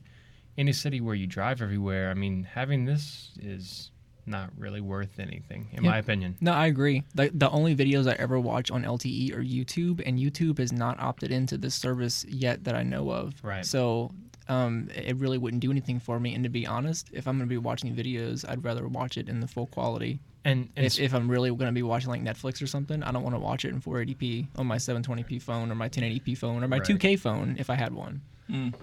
in 0.59 0.69
a 0.69 0.73
city 0.75 1.01
where 1.01 1.15
you 1.15 1.27
drive 1.27 1.63
everywhere, 1.63 2.11
I 2.11 2.15
mean, 2.15 2.45
having 2.45 2.85
this 2.85 3.31
is 3.41 3.91
not 4.27 4.51
really 4.59 4.83
worth 4.83 5.19
anything, 5.19 5.69
in 5.73 5.83
Yeah. 5.83 5.91
my 5.93 5.99
opinion. 5.99 6.37
No, 6.43 6.53
I 6.53 6.67
agree. 6.67 7.03
The, 7.15 7.31
the 7.33 7.49
only 7.49 7.75
videos 7.75 8.07
I 8.07 8.13
ever 8.19 8.39
watch 8.39 8.71
on 8.71 8.83
LTE 8.85 9.33
are 9.35 9.43
YouTube, 9.43 10.03
and 10.05 10.19
YouTube 10.19 10.59
has 10.59 10.71
not 10.73 11.01
opted 11.01 11.31
into 11.33 11.57
this 11.57 11.75
service 11.75 12.27
yet 12.29 12.65
that 12.65 12.75
I 12.75 12.83
know 12.83 13.09
of. 13.11 13.33
Right. 13.43 13.65
So 13.65 14.11
um, 14.49 14.91
it 14.95 15.17
really 15.17 15.39
wouldn't 15.39 15.61
do 15.63 15.71
anything 15.71 15.99
for 15.99 16.21
me. 16.21 16.35
And 16.35 16.45
to 16.45 16.51
be 16.51 16.67
honest, 16.67 17.09
if 17.15 17.27
I'm 17.27 17.39
going 17.39 17.49
to 17.49 17.53
be 17.53 17.57
watching 17.57 17.97
videos, 17.97 18.47
I'd 18.47 18.63
rather 18.63 18.87
watch 18.87 19.17
it 19.17 19.31
in 19.31 19.41
the 19.41 19.49
full 19.49 19.67
quality. 19.69 20.21
And, 20.45 20.69
and 20.77 20.87
If, 20.87 20.99
if 21.01 21.15
I'm 21.15 21.31
really 21.31 21.51
going 21.51 21.67
to 21.67 21.73
be 21.73 21.83
watching 21.83 22.11
like 22.11 22.23
Netflix 22.23 22.63
or 22.63 22.67
something, 22.67 23.03
I 23.03 23.11
don't 23.13 23.23
want 23.23 23.35
to 23.35 23.41
watch 23.41 23.65
it 23.65 23.69
in 23.75 23.81
480p 23.81 24.47
on 24.57 24.67
my 24.67 24.77
720p 24.77 25.43
phone 25.43 25.71
or 25.71 25.75
my 25.75 25.89
1080p 25.89 26.39
phone 26.39 26.63
or 26.63 26.69
my 26.69 26.79
Right. 26.79 26.87
2K 26.87 27.19
phone 27.19 27.57
if 27.59 27.69
I 27.71 27.75
had 27.75 27.93
one. 27.93 28.23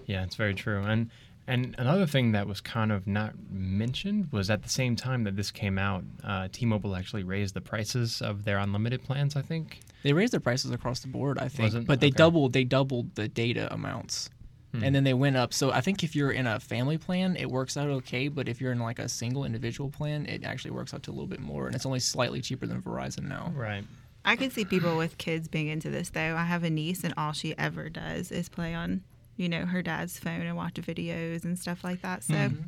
Yeah, 0.05 0.23
it's 0.23 0.35
very 0.35 0.53
true. 0.53 0.81
And 0.83 1.09
and 1.47 1.75
another 1.77 2.07
thing 2.07 2.31
that 2.31 2.47
was 2.47 2.59
kind 2.59 2.91
of 2.91 3.05
not 3.05 3.33
mentioned 3.51 4.29
was 4.31 4.49
at 4.49 4.63
the 4.63 4.69
same 4.69 4.95
time 4.95 5.23
that 5.25 5.35
this 5.35 5.51
came 5.51 5.77
out, 5.77 6.03
uh, 6.23 6.47
T-Mobile 6.51 6.95
actually 6.95 7.23
raised 7.23 7.53
the 7.53 7.61
prices 7.61 8.19
of 8.21 8.45
their 8.45 8.57
unlimited 8.57 9.03
plans. 9.03 9.35
I 9.35 9.41
think. 9.43 9.79
They 10.03 10.13
raised 10.13 10.33
their 10.33 10.39
prices 10.39 10.71
across 10.71 10.99
the 11.01 11.07
board, 11.07 11.37
I 11.39 11.47
think, 11.47 11.67
Wasn't- 11.67 11.87
but 11.87 11.99
they 11.99 12.07
okay. 12.07 12.17
doubled 12.17 12.53
they 12.53 12.63
doubled 12.63 13.15
the 13.15 13.27
data 13.27 13.71
amounts, 13.73 14.29
Hmm. 14.77 14.83
and 14.83 14.95
then 14.95 15.03
they 15.03 15.13
went 15.13 15.35
up. 15.37 15.53
So 15.53 15.71
I 15.71 15.81
think 15.81 16.03
if 16.03 16.15
you're 16.15 16.31
in 16.31 16.47
a 16.47 16.59
family 16.59 16.97
plan, 16.97 17.35
it 17.35 17.49
works 17.49 17.77
out 17.77 17.87
okay, 17.89 18.27
but 18.27 18.47
if 18.47 18.59
you're 18.61 18.71
in 18.71 18.79
like 18.79 18.99
a 18.99 19.07
single 19.09 19.43
individual 19.45 19.89
plan, 19.89 20.25
it 20.25 20.43
actually 20.43 20.71
works 20.71 20.93
out 20.93 21.03
to 21.03 21.11
a 21.11 21.13
little 21.13 21.27
bit 21.27 21.39
more, 21.39 21.67
and 21.67 21.75
it's 21.75 21.85
only 21.85 21.99
slightly 21.99 22.41
cheaper 22.41 22.65
than 22.65 22.81
Verizon 22.81 23.23
now. 23.23 23.51
Right. 23.55 23.83
I 24.23 24.35
can 24.35 24.49
see 24.49 24.65
people 24.65 24.97
with 24.97 25.17
kids 25.19 25.47
being 25.47 25.67
into 25.67 25.89
this 25.89 26.09
though. 26.09 26.35
I 26.35 26.45
have 26.45 26.63
a 26.63 26.69
niece 26.69 27.03
and 27.03 27.13
all 27.15 27.31
she 27.31 27.55
ever 27.57 27.89
does 27.89 28.31
is 28.31 28.49
play 28.49 28.73
on 28.73 29.01
you 29.37 29.49
know, 29.49 29.65
her 29.65 29.81
dad's 29.81 30.17
phone 30.17 30.41
and 30.41 30.55
watch 30.55 30.75
videos 30.75 31.43
and 31.43 31.59
stuff 31.59 31.83
like 31.83 32.01
that. 32.01 32.23
So 32.23 32.33
Mm-hmm. 32.33 32.61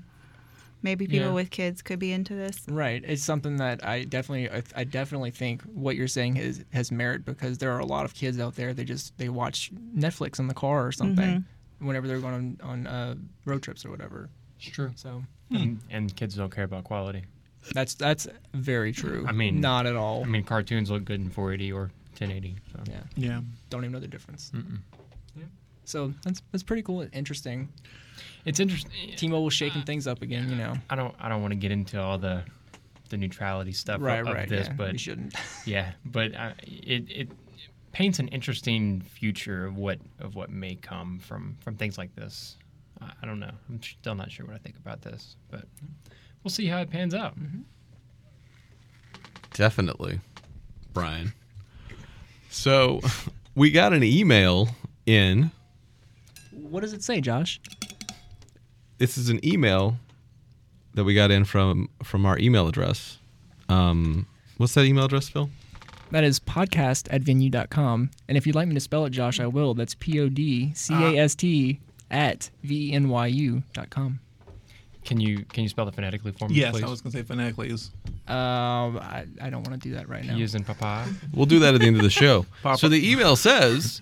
maybe 0.84 1.08
people 1.08 1.28
Yeah. 1.30 1.34
with 1.34 1.50
kids 1.50 1.82
could 1.82 1.98
be 1.98 2.12
into 2.12 2.36
this. 2.36 2.64
Right. 2.68 3.04
It's 3.08 3.24
something 3.24 3.58
that 3.58 3.86
I 3.86 4.04
definitely, 4.04 4.50
I, 4.50 4.62
I 4.76 4.84
definitely 4.84 5.32
think 5.32 5.62
what 5.64 5.96
you're 5.96 6.08
saying 6.08 6.36
has 6.36 6.64
has 6.74 6.92
merit 6.92 7.26
because 7.26 7.58
there 7.58 7.72
are 7.72 7.80
a 7.80 7.86
lot 7.86 8.06
of 8.06 8.14
kids 8.14 8.40
out 8.40 8.56
there. 8.56 8.74
They 8.74 8.84
just 8.84 9.18
they 9.18 9.30
watch 9.30 9.72
Netflix 9.96 10.40
in 10.40 10.48
the 10.48 10.54
car 10.54 10.86
or 10.86 10.92
something 10.92 11.46
whenever 11.80 12.08
they're 12.08 12.20
going 12.20 12.58
on, 12.64 12.70
on 12.70 12.88
uh, 12.88 13.16
road 13.46 13.62
trips 13.64 13.86
or 13.86 13.92
whatever. 13.92 14.30
It's 14.60 14.70
true. 14.70 14.92
So 14.96 15.24
And, 15.52 15.80
and 15.90 16.16
kids 16.16 16.36
don't 16.36 16.52
care 16.54 16.64
about 16.66 16.84
quality. 16.84 17.24
that's 17.74 17.96
that's 17.96 18.28
very 18.54 18.92
true. 18.92 19.26
I 19.28 19.32
mean- 19.32 19.62
not 19.62 19.86
at 19.86 19.96
all. 19.96 20.24
I 20.24 20.28
mean, 20.28 20.44
cartoons 20.44 20.90
look 20.90 21.06
good 21.06 21.20
in 21.22 21.30
480 21.30 21.72
or 21.74 21.92
1080. 22.20 22.56
So. 22.72 22.80
yeah, 22.92 23.00
Yeah. 23.16 23.42
don't 23.70 23.84
even 23.84 23.92
know 23.94 24.00
the 24.00 24.08
difference. 24.08 24.52
Mm-mm. 24.56 24.80
So 25.86 26.14
that's 26.22 26.42
that's 26.52 26.64
pretty 26.64 26.82
cool, 26.82 27.00
and 27.00 27.14
interesting. 27.14 27.70
It's 28.44 28.60
interesting. 28.60 28.92
T-Mobile's 29.16 29.54
shaking 29.54 29.84
things 29.84 30.06
up 30.06 30.22
again. 30.22 30.50
You 30.50 30.58
know. 30.58 30.74
I 30.90 30.96
don't. 30.98 31.16
I 31.18 31.30
don't 31.30 31.42
want 31.42 31.52
to 31.54 31.56
get 31.56 31.72
into 31.72 32.02
all 32.02 32.18
the 32.18 32.44
the 33.08 33.16
neutrality 33.16 33.72
stuff 33.72 34.02
Right. 34.02 34.20
of, 34.20 34.28
of 34.28 34.34
right. 34.34 34.50
this, 34.50 34.68
yeah. 34.68 34.74
but 34.74 34.92
we 34.92 34.98
shouldn't. 34.98 35.34
yeah, 35.66 35.94
but 36.06 36.36
uh, 36.36 36.52
it 36.64 37.06
it 37.10 37.30
paints 37.98 38.20
an 38.20 38.28
interesting 38.28 39.02
future 39.02 39.66
of 39.66 39.76
what 39.76 39.98
of 40.20 40.36
what 40.36 40.52
may 40.52 40.76
come 40.76 41.18
from 41.18 41.58
from 41.62 41.76
things 41.76 41.98
like 41.98 42.16
this. 42.16 42.56
I, 43.02 43.12
I 43.24 43.26
don't 43.26 43.40
know. 43.40 43.50
I'm 43.68 43.82
still 43.82 44.14
not 44.14 44.32
sure 44.32 44.46
what 44.46 44.54
I 44.54 44.60
think 44.60 44.78
about 44.78 45.02
this, 45.02 45.36
but 45.50 45.64
we'll 46.44 46.52
see 46.52 46.68
how 46.68 46.80
it 46.80 46.92
pans 46.92 47.16
out. 47.16 47.34
Definitely, 49.54 50.20
Brian. 50.94 51.34
So 52.52 53.02
we 53.56 53.72
got 53.72 53.94
an 53.94 54.04
email 54.04 54.70
in. 55.08 55.50
What 56.52 56.82
does 56.82 56.94
it 56.94 57.04
say, 57.04 57.20
Josh? 57.20 57.60
This 59.00 59.18
is 59.18 59.30
an 59.30 59.44
email 59.44 59.98
that 60.94 61.04
we 61.04 61.16
got 61.16 61.32
in 61.32 61.46
from 61.46 61.90
from 62.04 62.28
our 62.28 62.38
email 62.38 62.68
address. 62.68 63.18
Um, 63.70 64.28
what's 64.58 64.76
that 64.76 64.86
email 64.86 65.06
address, 65.06 65.30
Phil? 65.30 65.50
That 66.12 66.24
is 66.24 66.40
podcast 66.40 67.08
at 67.12 67.22
venyu.com. 67.22 68.12
And 68.28 68.38
if 68.38 68.48
you'd 68.48 68.56
like 68.56 68.68
me 68.68 68.74
to 68.76 68.80
spell 68.80 69.06
it, 69.06 69.10
Josh, 69.12 69.40
I 69.40 69.48
will. 69.48 69.74
That's 69.74 69.96
P 69.96 70.20
O 70.22 70.30
D 70.30 70.72
C 70.74 70.94
A 70.94 71.18
S 71.18 71.36
T 71.36 71.80
at 72.10 72.50
V 72.64 72.90
E 72.92 72.94
N 72.94 73.10
Y 73.10 73.28
U 73.28 73.64
dot 73.74 73.90
com. 73.90 74.20
Can 75.04 75.20
you 75.22 75.46
can 75.46 75.64
you 75.64 75.70
spell 75.70 75.88
it 75.88 75.96
phonetically 75.96 76.32
for 76.34 76.50
me, 76.50 76.56
Yes, 76.56 76.72
please? 76.74 76.84
I 76.84 76.88
was 76.90 77.02
going 77.02 77.12
to 77.12 77.18
say 77.18 77.24
phonetically 77.24 77.70
is 77.70 77.92
Um, 78.28 78.98
I, 78.98 79.26
I 79.42 79.50
don't 79.50 79.66
want 79.68 79.82
to 79.82 79.90
do 79.90 79.96
that 79.96 80.10
right 80.10 80.26
now. 80.26 80.36
P 80.36 80.44
as 80.44 80.54
in 80.56 80.64
papa. 80.66 81.08
We'll 81.34 81.46
do 81.46 81.60
that 81.60 81.74
at 81.76 81.80
the 81.82 81.88
end 81.88 81.96
of 81.96 82.02
the 82.04 82.10
show. 82.10 82.46
So 82.78 82.90
the 82.90 83.10
email 83.10 83.36
says, 83.38 84.02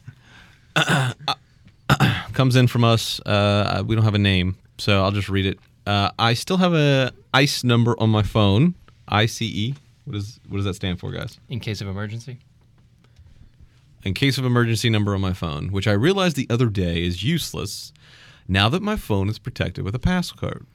comes 2.34 2.56
in 2.56 2.68
from 2.68 2.84
us. 2.84 3.20
Uh, 3.22 3.84
we 3.86 3.96
don't 3.96 4.04
have 4.04 4.16
a 4.16 4.20
name, 4.20 4.58
so 4.78 5.04
I'll 5.04 5.12
just 5.12 5.30
read 5.30 5.46
it. 5.46 5.60
Uh, 5.86 6.10
I 6.18 6.34
still 6.34 6.58
have 6.58 6.74
a 6.74 7.12
ICE 7.34 7.64
number 7.64 7.96
on 8.00 8.10
my 8.10 8.24
phone. 8.24 8.74
ICE. 9.08 9.74
What 10.06 10.16
is 10.16 10.40
what 10.48 10.58
does 10.58 10.66
that 10.66 10.76
stand 10.76 11.00
for, 11.00 11.12
guys? 11.12 11.40
In 11.50 11.60
case 11.60 11.82
of 11.82 11.88
emergency. 11.88 12.40
In 14.04 14.14
case 14.14 14.38
of 14.38 14.46
emergency 14.46 14.90
number 14.90 15.16
on 15.16 15.22
my 15.22 15.34
phone, 15.34 15.72
which 15.72 15.88
I 15.88 15.94
realized 15.94 16.36
the 16.36 16.48
other 16.50 16.68
day 16.70 17.04
is 17.04 17.24
useless 17.24 17.92
now 18.48 18.70
that 18.70 18.84
my 18.84 18.96
phone 18.96 19.30
is 19.30 19.40
protected 19.40 19.84
with 19.84 19.96
a 19.96 20.00
passcode. 20.00 20.66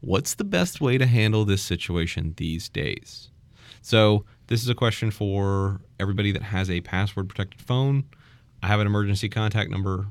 What's 0.00 0.34
the 0.34 0.44
best 0.44 0.80
way 0.80 0.98
to 0.98 1.06
handle 1.06 1.44
this 1.44 1.62
situation 1.62 2.34
these 2.36 2.68
days? 2.68 3.30
So, 3.82 4.24
this 4.46 4.62
is 4.62 4.68
a 4.68 4.74
question 4.74 5.10
for 5.10 5.80
everybody 6.00 6.32
that 6.32 6.42
has 6.42 6.70
a 6.70 6.80
password 6.80 7.28
protected 7.28 7.60
phone. 7.60 8.04
I 8.62 8.68
have 8.68 8.80
an 8.80 8.86
emergency 8.86 9.28
contact 9.28 9.70
number. 9.70 10.06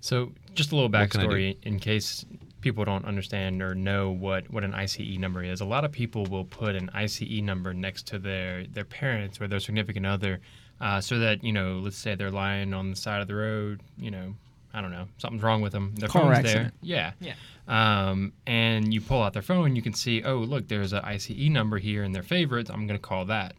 So, 0.00 0.32
just 0.54 0.72
a 0.72 0.74
little 0.74 0.90
backstory 0.90 1.56
in 1.62 1.78
case 1.78 2.24
people 2.60 2.84
don't 2.84 3.04
understand 3.04 3.62
or 3.62 3.74
know 3.74 4.10
what, 4.10 4.50
what 4.50 4.64
an 4.64 4.74
ICE 4.74 5.18
number 5.18 5.42
is. 5.42 5.60
A 5.60 5.64
lot 5.64 5.84
of 5.84 5.92
people 5.92 6.26
will 6.26 6.44
put 6.44 6.74
an 6.74 6.90
ICE 6.92 7.40
number 7.42 7.72
next 7.72 8.06
to 8.08 8.18
their, 8.18 8.64
their 8.66 8.84
parents 8.84 9.40
or 9.40 9.48
their 9.48 9.60
significant 9.60 10.06
other 10.06 10.40
uh, 10.80 11.00
so 11.00 11.18
that, 11.18 11.44
you 11.44 11.52
know, 11.52 11.80
let's 11.82 11.96
say 11.96 12.14
they're 12.14 12.30
lying 12.30 12.72
on 12.72 12.90
the 12.90 12.96
side 12.96 13.20
of 13.20 13.28
the 13.28 13.34
road, 13.34 13.80
you 13.98 14.10
know, 14.10 14.34
I 14.72 14.80
don't 14.80 14.92
know, 14.92 15.08
something's 15.18 15.42
wrong 15.42 15.62
with 15.62 15.72
them. 15.72 15.94
Their 15.96 16.08
Car 16.08 16.22
phone's 16.22 16.38
accident. 16.38 16.74
there. 16.82 17.12
Yeah. 17.20 17.34
Yeah. 17.68 18.08
Um, 18.08 18.32
and 18.46 18.92
you 18.92 19.00
pull 19.00 19.22
out 19.22 19.32
their 19.32 19.42
phone, 19.42 19.76
you 19.76 19.82
can 19.82 19.92
see, 19.92 20.22
oh, 20.22 20.38
look, 20.38 20.68
there's 20.68 20.92
an 20.92 21.00
ICE 21.04 21.30
number 21.50 21.78
here 21.78 22.04
in 22.04 22.12
their 22.12 22.22
favorites. 22.22 22.70
I'm 22.70 22.86
going 22.86 22.98
to 22.98 23.06
call 23.06 23.26
that. 23.26 23.54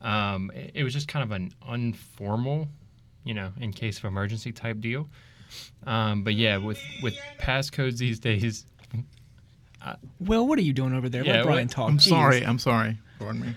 Um, 0.00 0.50
it, 0.54 0.72
it 0.74 0.82
was 0.84 0.92
just 0.92 1.08
kind 1.08 1.22
of 1.22 1.32
an 1.32 1.52
informal, 1.72 2.68
you 3.24 3.34
know, 3.34 3.52
in 3.60 3.72
case 3.72 3.98
of 3.98 4.04
emergency 4.04 4.52
type 4.52 4.80
deal. 4.80 5.08
Um, 5.86 6.22
but 6.22 6.34
yeah, 6.34 6.56
with 6.56 6.80
with 7.02 7.16
passcodes 7.38 7.98
these 7.98 8.18
days, 8.18 8.66
Will, 10.20 10.46
what 10.46 10.58
are 10.58 10.62
you 10.62 10.72
doing 10.72 10.92
over 10.94 11.08
there? 11.08 11.24
Yeah, 11.24 11.36
Let 11.36 11.44
Brian 11.44 11.66
what- 11.66 11.70
talk. 11.70 11.90
I'm 11.90 11.98
Jeez. 11.98 12.08
sorry. 12.08 12.44
I'm 12.44 12.58
sorry. 12.58 12.98
Pardon 13.18 13.40
me. 13.42 13.54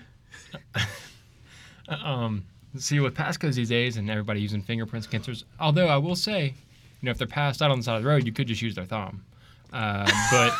um, 1.88 2.44
see 2.76 3.00
with 3.00 3.14
passcodes 3.14 3.54
these 3.54 3.68
days 3.68 3.96
and 3.96 4.08
everybody 4.10 4.40
using 4.40 4.62
fingerprint 4.62 5.08
sensors. 5.10 5.44
Although 5.58 5.88
I 5.88 5.96
will 5.96 6.16
say, 6.16 6.44
you 6.46 6.54
know, 7.02 7.10
if 7.10 7.18
they're 7.18 7.26
passed 7.26 7.62
out 7.62 7.70
on 7.70 7.78
the 7.78 7.82
side 7.82 7.96
of 7.96 8.02
the 8.02 8.08
road, 8.08 8.24
you 8.26 8.32
could 8.32 8.46
just 8.46 8.62
use 8.62 8.74
their 8.74 8.84
thumb. 8.84 9.24
Uh, 9.72 10.08
but 10.30 10.52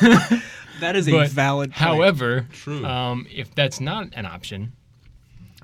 That 0.80 0.96
is 0.96 1.06
a 1.08 1.12
but 1.12 1.28
valid 1.30 1.70
point. 1.70 1.78
However, 1.78 2.46
True. 2.52 2.84
Um, 2.84 3.26
if 3.32 3.54
that's 3.54 3.80
not 3.80 4.08
an 4.14 4.26
option, 4.26 4.72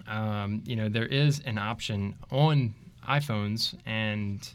um, 0.07 0.63
you 0.65 0.77
know, 0.77 0.89
there 0.89 1.07
is 1.07 1.41
an 1.41 1.59
option 1.59 2.15
on 2.31 2.75
iPhones 3.09 3.75
and 3.87 4.49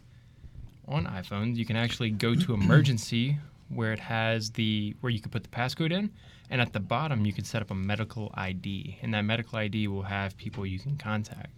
on 0.88 1.06
iPhones, 1.06 1.56
you 1.56 1.66
can 1.66 1.76
actually 1.76 2.12
go 2.12 2.36
to 2.36 2.54
emergency 2.54 3.38
where 3.70 3.92
it 3.94 4.00
has 4.00 4.52
the 4.52 4.96
where 5.02 5.12
you 5.12 5.20
can 5.20 5.32
put 5.32 5.44
the 5.44 5.50
passcode 5.50 5.92
in, 5.92 6.12
and 6.50 6.62
at 6.62 6.74
the 6.74 6.80
bottom 6.80 7.26
you 7.26 7.34
can 7.34 7.44
set 7.44 7.62
up 7.62 7.72
a 7.72 7.76
medical 7.76 8.32
ID, 8.36 9.00
and 9.02 9.14
that 9.14 9.22
medical 9.22 9.58
ID 9.58 9.88
will 9.88 10.04
have 10.04 10.38
people 10.38 10.66
you 10.66 10.80
can 10.80 10.98
contact. 10.98 11.50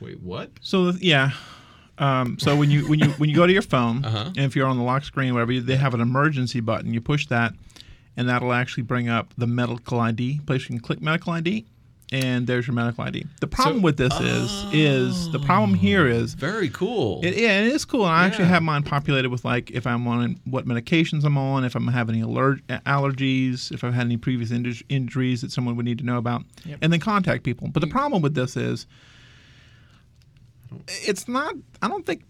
Wait, 0.00 0.20
what? 0.20 0.50
So 0.60 0.92
yeah. 1.00 1.30
Um, 1.98 2.38
so 2.38 2.54
when 2.54 2.70
you 2.70 2.86
when 2.88 2.98
you 2.98 3.06
when 3.12 3.30
you 3.30 3.34
go 3.36 3.46
to 3.46 3.52
your 3.52 3.62
phone, 3.62 4.04
Uh-huh. 4.04 4.24
and 4.26 4.38
if 4.38 4.54
you're 4.54 4.66
on 4.66 4.76
the 4.76 4.82
lock 4.84 5.04
screen, 5.04 5.32
whatever, 5.32 5.58
they 5.60 5.76
have 5.76 5.94
an 5.94 6.00
emergency 6.02 6.60
button. 6.60 6.92
You 6.92 7.00
push 7.00 7.26
that, 7.28 7.54
and 8.18 8.28
that'll 8.28 8.52
actually 8.52 8.82
bring 8.82 9.08
up 9.08 9.32
the 9.38 9.46
medical 9.46 9.98
ID. 10.00 10.40
Place 10.46 10.62
you 10.62 10.66
can 10.68 10.80
click 10.80 11.00
medical 11.00 11.32
ID, 11.32 11.64
and 12.12 12.46
there's 12.46 12.66
your 12.66 12.74
medical 12.74 13.02
ID. 13.04 13.26
The 13.40 13.46
problem 13.48 13.82
with 13.82 13.96
this 13.96 14.12
is 14.20 14.64
is 14.72 15.30
the 15.32 15.40
problem 15.40 15.74
here 15.74 16.06
is 16.06 16.34
Very 16.34 16.68
cool. 16.70 17.20
it, 17.24 17.36
yeah, 17.36 17.60
it 17.62 17.66
is 17.66 17.84
cool. 17.84 18.04
And 18.06 18.14
I 18.14 18.26
actually 18.26 18.44
have 18.46 18.62
mine 18.62 18.84
populated 18.84 19.28
with 19.30 19.44
like 19.44 19.70
if 19.72 19.86
I'm 19.86 20.06
on 20.06 20.38
what 20.44 20.66
medications 20.66 21.24
I'm 21.24 21.36
on, 21.36 21.64
if 21.64 21.74
I'm 21.74 21.88
having 21.88 22.14
any 22.16 22.24
aller- 22.24 22.60
allergies, 22.86 23.72
if 23.72 23.82
I've 23.82 23.94
had 23.94 24.06
any 24.06 24.16
previous 24.16 24.50
inju- 24.50 24.84
injuries 24.88 25.40
that 25.40 25.50
someone 25.50 25.74
would 25.76 25.84
need 25.84 25.98
to 25.98 26.04
know 26.04 26.16
about, 26.18 26.42
Yep. 26.64 26.78
and 26.82 26.92
then 26.92 27.00
contact 27.00 27.42
people. 27.42 27.68
But 27.68 27.80
the 27.80 27.88
problem 27.88 28.22
with 28.22 28.34
this 28.34 28.56
is 28.56 28.86
it's 30.88 31.28
not. 31.28 31.54
I 31.82 31.88
don't 31.88 32.04
think 32.06 32.22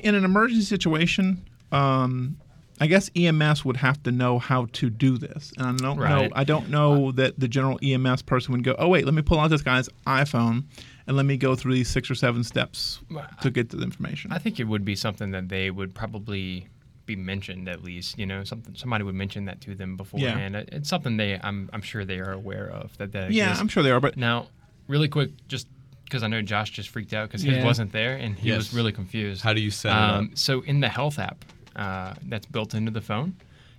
in 0.00 0.14
an 0.14 0.24
emergency 0.24 0.64
situation. 0.64 1.44
Um, 1.72 2.36
I 2.80 2.86
guess 2.88 3.08
EMS 3.14 3.64
would 3.64 3.76
have 3.78 4.02
to 4.02 4.10
know 4.10 4.38
how 4.38 4.66
to 4.72 4.90
do 4.90 5.16
this, 5.16 5.52
and 5.58 5.66
I 5.66 5.72
don't 5.82 5.98
know. 5.98 6.28
I 6.34 6.44
don't 6.44 6.68
know 6.70 7.12
that 7.12 7.38
the 7.38 7.46
general 7.48 7.78
EMS 7.82 8.22
person 8.22 8.52
would 8.52 8.64
go, 8.64 8.74
"Oh 8.78 8.88
wait, 8.88 9.04
let 9.04 9.14
me 9.14 9.22
pull 9.22 9.38
out 9.38 9.48
this 9.48 9.62
guy's 9.62 9.88
iPhone 10.06 10.64
and 11.06 11.16
let 11.16 11.24
me 11.24 11.36
go 11.36 11.54
through 11.54 11.74
these 11.74 11.88
six 11.88 12.10
or 12.10 12.14
seven 12.16 12.42
steps 12.42 13.00
to 13.42 13.50
get 13.50 13.70
to 13.70 13.76
the 13.76 13.84
information." 13.84 14.32
I 14.32 14.38
think 14.38 14.58
it 14.58 14.64
would 14.64 14.84
be 14.84 14.96
something 14.96 15.30
that 15.30 15.48
they 15.48 15.70
would 15.70 15.94
probably 15.94 16.66
be 17.06 17.14
mentioned 17.14 17.68
at 17.68 17.84
least. 17.84 18.18
You 18.18 18.26
know, 18.26 18.42
something 18.42 18.74
somebody 18.74 19.04
would 19.04 19.14
mention 19.14 19.44
that 19.44 19.60
to 19.62 19.74
them 19.76 19.96
beforehand. 19.96 20.56
It- 20.56 20.68
It's 20.72 20.88
something 20.88 21.16
they 21.16 21.38
I'm 21.42 21.70
I'm 21.72 21.82
sure 21.82 22.04
they 22.04 22.18
are 22.18 22.32
aware 22.32 22.66
of 22.68 22.96
that 22.98 23.12
that 23.12 23.30
yeah, 23.30 23.44
exists. 23.44 23.60
I'm 23.60 23.68
sure 23.68 23.82
they 23.84 23.90
are, 23.92 24.00
but 24.00 24.16
Now, 24.16 24.48
really 24.88 25.08
quick, 25.08 25.30
just 25.46 25.68
because 26.06 26.22
I 26.24 26.26
know 26.26 26.42
Josh 26.42 26.70
just 26.70 26.88
freaked 26.88 27.12
out 27.12 27.28
because 27.28 27.42
his 27.42 27.56
Yeah. 27.58 27.64
wasn't 27.64 27.92
there 27.92 28.16
and 28.16 28.36
he 28.36 28.48
Yes. 28.48 28.56
was 28.58 28.74
really 28.74 28.92
confused. 28.92 29.42
How 29.42 29.52
do 29.52 29.60
you 29.60 29.70
set 29.70 29.90
it 29.90 29.96
um, 29.96 30.24
up? 30.32 30.38
So 30.38 30.60
in 30.62 30.80
the 30.80 30.88
health 30.88 31.18
app 31.18 31.44
uh, 31.76 32.14
that's 32.26 32.46
built 32.46 32.74
into 32.74 32.90
the 32.90 33.00
phone, 33.00 33.34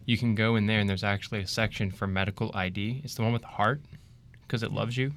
you 0.05 0.17
can 0.17 0.35
go 0.35 0.55
in 0.55 0.65
there 0.67 0.79
and 0.79 0.89
there's 0.89 1.03
actually 1.03 1.41
a 1.41 1.47
section 1.47 1.91
for 1.91 2.07
medical 2.07 2.51
ID. 2.53 3.01
It's 3.03 3.15
the 3.15 3.21
one 3.23 3.33
with 3.33 3.41
the 3.41 3.47
heart 3.49 3.81
because 4.47 4.63
it 4.63 4.71
loves 4.71 4.95
you. 4.97 5.11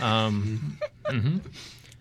Um, 0.00 0.78
hmm 1.06 1.38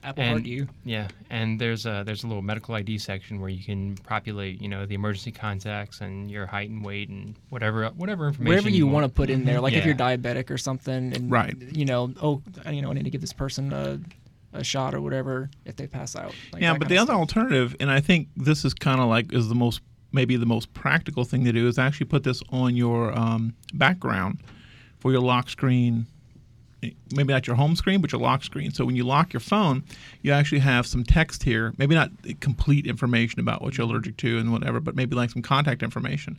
Apple 0.01 0.23
and 0.23 0.31
Heart 0.31 0.45
you. 0.45 0.67
yeah, 0.85 1.09
and 1.29 1.59
there's 1.59 1.85
a 1.85 2.03
there's 2.05 2.23
a 2.23 2.27
little 2.27 2.41
medical 2.41 2.73
ID 2.73 2.97
section 2.99 3.41
where 3.41 3.49
you 3.49 3.61
can 3.61 3.95
populate, 3.97 4.61
you 4.61 4.69
know, 4.69 4.85
the 4.85 4.95
emergency 4.95 5.29
contacts 5.31 5.99
and 5.99 6.31
your 6.31 6.45
height 6.45 6.69
and 6.69 6.85
weight 6.85 7.09
and 7.09 7.35
whatever 7.49 7.85
whatever 7.89 8.27
information. 8.29 8.47
Whatever 8.49 8.69
you 8.69 8.87
want 8.87 9.03
to 9.03 9.09
put 9.09 9.29
in 9.29 9.43
there, 9.43 9.59
like 9.59 9.73
if 9.73 9.83
you're 9.85 9.93
diabetic 9.95 10.49
or 10.51 10.57
something, 10.57 11.13
and 11.13 11.29
Right. 11.29 11.53
you 11.73 11.83
know, 11.83 12.13
oh, 12.21 12.41
you 12.71 12.81
know, 12.81 12.91
I 12.91 12.93
need 12.93 13.03
to 13.03 13.09
give 13.09 13.19
this 13.19 13.33
person 13.33 13.73
a, 13.73 13.99
a 14.53 14.63
shot 14.63 14.95
or 14.95 15.01
whatever 15.01 15.49
if 15.65 15.75
they 15.75 15.85
pass 15.85 16.15
out. 16.15 16.33
Like 16.53 16.61
yeah, 16.61 16.77
but 16.77 16.87
the 16.87 16.97
other 16.97 17.07
stuff. 17.11 17.19
alternative, 17.19 17.75
and 17.81 17.91
I 17.91 17.99
think 17.99 18.29
this 18.37 18.63
is 18.63 18.73
kind 18.73 19.01
of 19.01 19.09
like 19.09 19.33
is 19.33 19.49
the 19.49 19.55
most 19.55 19.81
maybe 20.11 20.35
the 20.37 20.45
most 20.45 20.73
practical 20.73 21.23
thing 21.23 21.45
to 21.45 21.51
do 21.51 21.67
is 21.67 21.77
actually 21.77 22.07
put 22.07 22.23
this 22.23 22.41
on 22.49 22.75
your 22.75 23.17
um, 23.17 23.55
background 23.73 24.39
for 24.99 25.11
your 25.11 25.21
lock 25.21 25.49
screen 25.49 26.05
maybe 27.11 27.33
not 27.33 27.47
your 27.47 27.55
home 27.55 27.75
screen, 27.75 28.01
but 28.01 28.11
your 28.11 28.21
lock 28.21 28.43
screen. 28.43 28.71
So 28.71 28.85
when 28.85 28.95
you 28.95 29.03
lock 29.03 29.33
your 29.33 29.39
phone, 29.39 29.83
you 30.21 30.31
actually 30.31 30.59
have 30.59 30.85
some 30.85 31.03
text 31.03 31.43
here, 31.43 31.73
maybe 31.77 31.95
not 31.95 32.11
complete 32.39 32.87
information 32.87 33.39
about 33.39 33.61
what 33.61 33.77
you're 33.77 33.87
allergic 33.87 34.17
to 34.17 34.37
and 34.37 34.51
whatever, 34.51 34.79
but 34.79 34.95
maybe 34.95 35.15
like 35.15 35.29
some 35.29 35.41
contact 35.41 35.83
information 35.83 36.37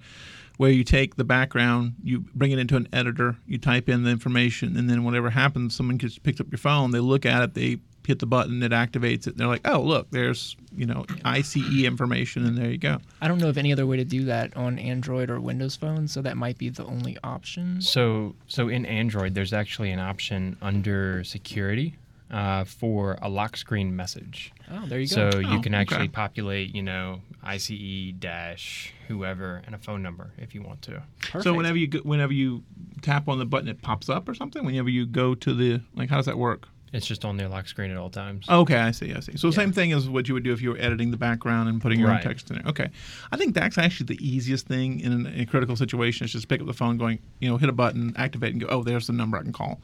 where 0.56 0.70
you 0.70 0.84
take 0.84 1.16
the 1.16 1.24
background, 1.24 1.94
you 2.02 2.20
bring 2.34 2.50
it 2.50 2.58
into 2.58 2.76
an 2.76 2.86
editor, 2.92 3.36
you 3.46 3.56
type 3.56 3.88
in 3.88 4.02
the 4.04 4.10
information, 4.10 4.76
and 4.76 4.90
then 4.90 5.04
whatever 5.04 5.30
happens, 5.30 5.74
someone 5.74 5.98
just 5.98 6.22
picks 6.22 6.40
up 6.40 6.50
your 6.50 6.58
phone, 6.58 6.90
they 6.90 7.00
look 7.00 7.24
at 7.24 7.42
it, 7.42 7.54
they 7.54 7.78
hit 8.10 8.18
the 8.18 8.26
button, 8.26 8.62
it 8.62 8.72
activates 8.72 9.26
it, 9.26 9.28
and 9.28 9.36
they're 9.38 9.46
like, 9.46 9.66
oh, 9.66 9.80
look, 9.80 10.10
there's, 10.10 10.56
you 10.76 10.84
know, 10.86 11.06
ICE 11.24 11.56
information, 11.84 12.44
and 12.44 12.56
there 12.58 12.70
you 12.70 12.78
go. 12.78 12.98
I 13.20 13.28
don't 13.28 13.38
know 13.38 13.48
of 13.48 13.56
any 13.58 13.72
other 13.72 13.86
way 13.86 13.96
to 13.96 14.04
do 14.04 14.24
that 14.24 14.56
on 14.56 14.78
Android 14.78 15.30
or 15.30 15.40
Windows 15.40 15.76
phones, 15.76 16.12
so 16.12 16.20
that 16.22 16.36
might 16.36 16.58
be 16.58 16.68
the 16.68 16.84
only 16.84 17.16
option. 17.24 17.80
So, 17.80 18.34
so 18.48 18.68
in 18.68 18.84
Android, 18.86 19.34
there's 19.34 19.52
actually 19.52 19.90
an 19.90 20.00
option 20.00 20.56
under 20.60 21.24
security 21.24 21.96
uh, 22.30 22.64
for 22.64 23.18
a 23.22 23.28
lock 23.28 23.56
screen 23.56 23.96
message. 23.96 24.52
Oh, 24.70 24.84
there 24.86 25.00
you 25.00 25.08
go. 25.08 25.14
So 25.14 25.30
go. 25.32 25.38
you 25.40 25.58
Oh, 25.58 25.62
can 25.62 25.74
actually 25.74 25.98
okay. 26.02 26.08
populate, 26.08 26.74
you 26.74 26.82
know, 26.82 27.20
ICE 27.42 28.12
dash 28.18 28.92
whoever 29.08 29.62
and 29.66 29.74
a 29.74 29.78
phone 29.78 30.02
number 30.02 30.30
if 30.38 30.54
you 30.54 30.62
want 30.62 30.82
to. 30.82 31.02
Perfect. 31.22 31.42
So 31.44 31.54
whenever 31.54 31.76
you 31.76 31.88
whenever 32.04 32.32
you 32.32 32.62
tap 33.02 33.28
on 33.28 33.38
the 33.40 33.46
button, 33.46 33.68
it 33.68 33.82
pops 33.82 34.08
up 34.08 34.28
or 34.28 34.34
something. 34.34 34.64
Whenever 34.64 34.88
you 34.90 35.06
go 35.06 35.34
to 35.34 35.54
the 35.54 35.80
like, 35.96 36.08
how 36.10 36.16
does 36.18 36.26
that 36.26 36.38
work? 36.38 36.68
It's 36.92 37.06
just 37.06 37.24
on 37.24 37.36
their 37.36 37.48
lock 37.48 37.68
screen 37.68 37.92
at 37.92 37.96
all 37.96 38.10
times. 38.10 38.46
Okay, 38.48 38.76
I 38.76 38.90
see, 38.90 39.14
I 39.14 39.20
see. 39.20 39.36
So 39.36 39.50
same 39.52 39.70
thing 39.70 39.92
as 39.92 40.08
what 40.08 40.26
you 40.26 40.34
would 40.34 40.42
do 40.42 40.52
if 40.52 40.60
you 40.60 40.70
were 40.70 40.78
editing 40.78 41.12
the 41.12 41.16
background 41.16 41.68
and 41.68 41.80
putting 41.80 42.00
your 42.00 42.08
Right. 42.08 42.16
own 42.16 42.22
text 42.22 42.50
in 42.50 42.56
there. 42.56 42.66
Okay, 42.66 42.88
I 43.30 43.36
think 43.36 43.54
that's 43.54 43.78
actually 43.78 44.06
the 44.06 44.26
easiest 44.28 44.66
thing 44.66 44.98
in 44.98 45.26
a 45.26 45.46
critical 45.46 45.76
situation 45.76 46.24
is 46.24 46.32
just 46.32 46.48
pick 46.48 46.60
up 46.60 46.66
the 46.66 46.72
phone, 46.72 46.98
going, 46.98 47.20
you 47.38 47.48
know, 47.48 47.58
hit 47.58 47.68
a 47.68 47.72
button, 47.72 48.12
activate, 48.16 48.52
and 48.52 48.60
go. 48.60 48.66
Oh, 48.68 48.82
there's 48.82 49.06
the 49.06 49.12
number 49.12 49.38
I 49.38 49.42
can 49.42 49.52
call. 49.52 49.80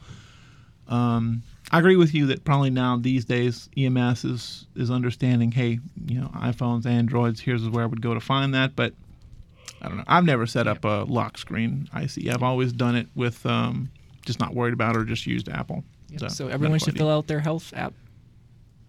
Um, 0.87 1.43
I 1.71 1.79
agree 1.79 1.95
with 1.97 2.13
you 2.13 2.25
that 2.27 2.43
probably 2.45 2.69
now 2.69 2.97
these 2.97 3.25
days 3.25 3.69
EMS 3.77 4.23
is 4.25 4.67
is 4.75 4.89
understanding. 4.91 5.51
Hey, 5.51 5.79
you 6.05 6.19
know, 6.19 6.27
iPhones, 6.35 6.85
Androids. 6.85 7.39
Here's 7.41 7.67
where 7.69 7.83
I 7.83 7.87
would 7.87 8.01
go 8.01 8.13
to 8.13 8.19
find 8.21 8.53
that. 8.53 8.75
But 8.75 8.93
I 9.81 9.87
don't 9.89 9.97
know. 9.97 10.03
I've 10.07 10.23
never 10.25 10.45
set 10.45 10.67
up 10.67 10.85
a 10.85 11.05
lock 11.07 11.37
screen 11.37 11.89
IC. 11.95 12.27
I've 12.29 12.43
always 12.43 12.71
done 12.71 12.95
it 12.95 13.07
with 13.15 13.45
um, 13.45 13.89
just 14.25 14.39
not 14.39 14.53
worried 14.55 14.73
about 14.73 14.95
it 14.95 14.99
or 14.99 15.05
just 15.05 15.25
used 15.25 15.49
Apple. 15.49 15.83
Yep. 16.09 16.31
So 16.31 16.45
everyone 16.47 16.71
medical 16.73 16.85
should 16.85 16.95
ID. 16.95 16.97
fill 16.99 17.09
out 17.09 17.27
their 17.27 17.39
health 17.39 17.73
app. 17.75 17.93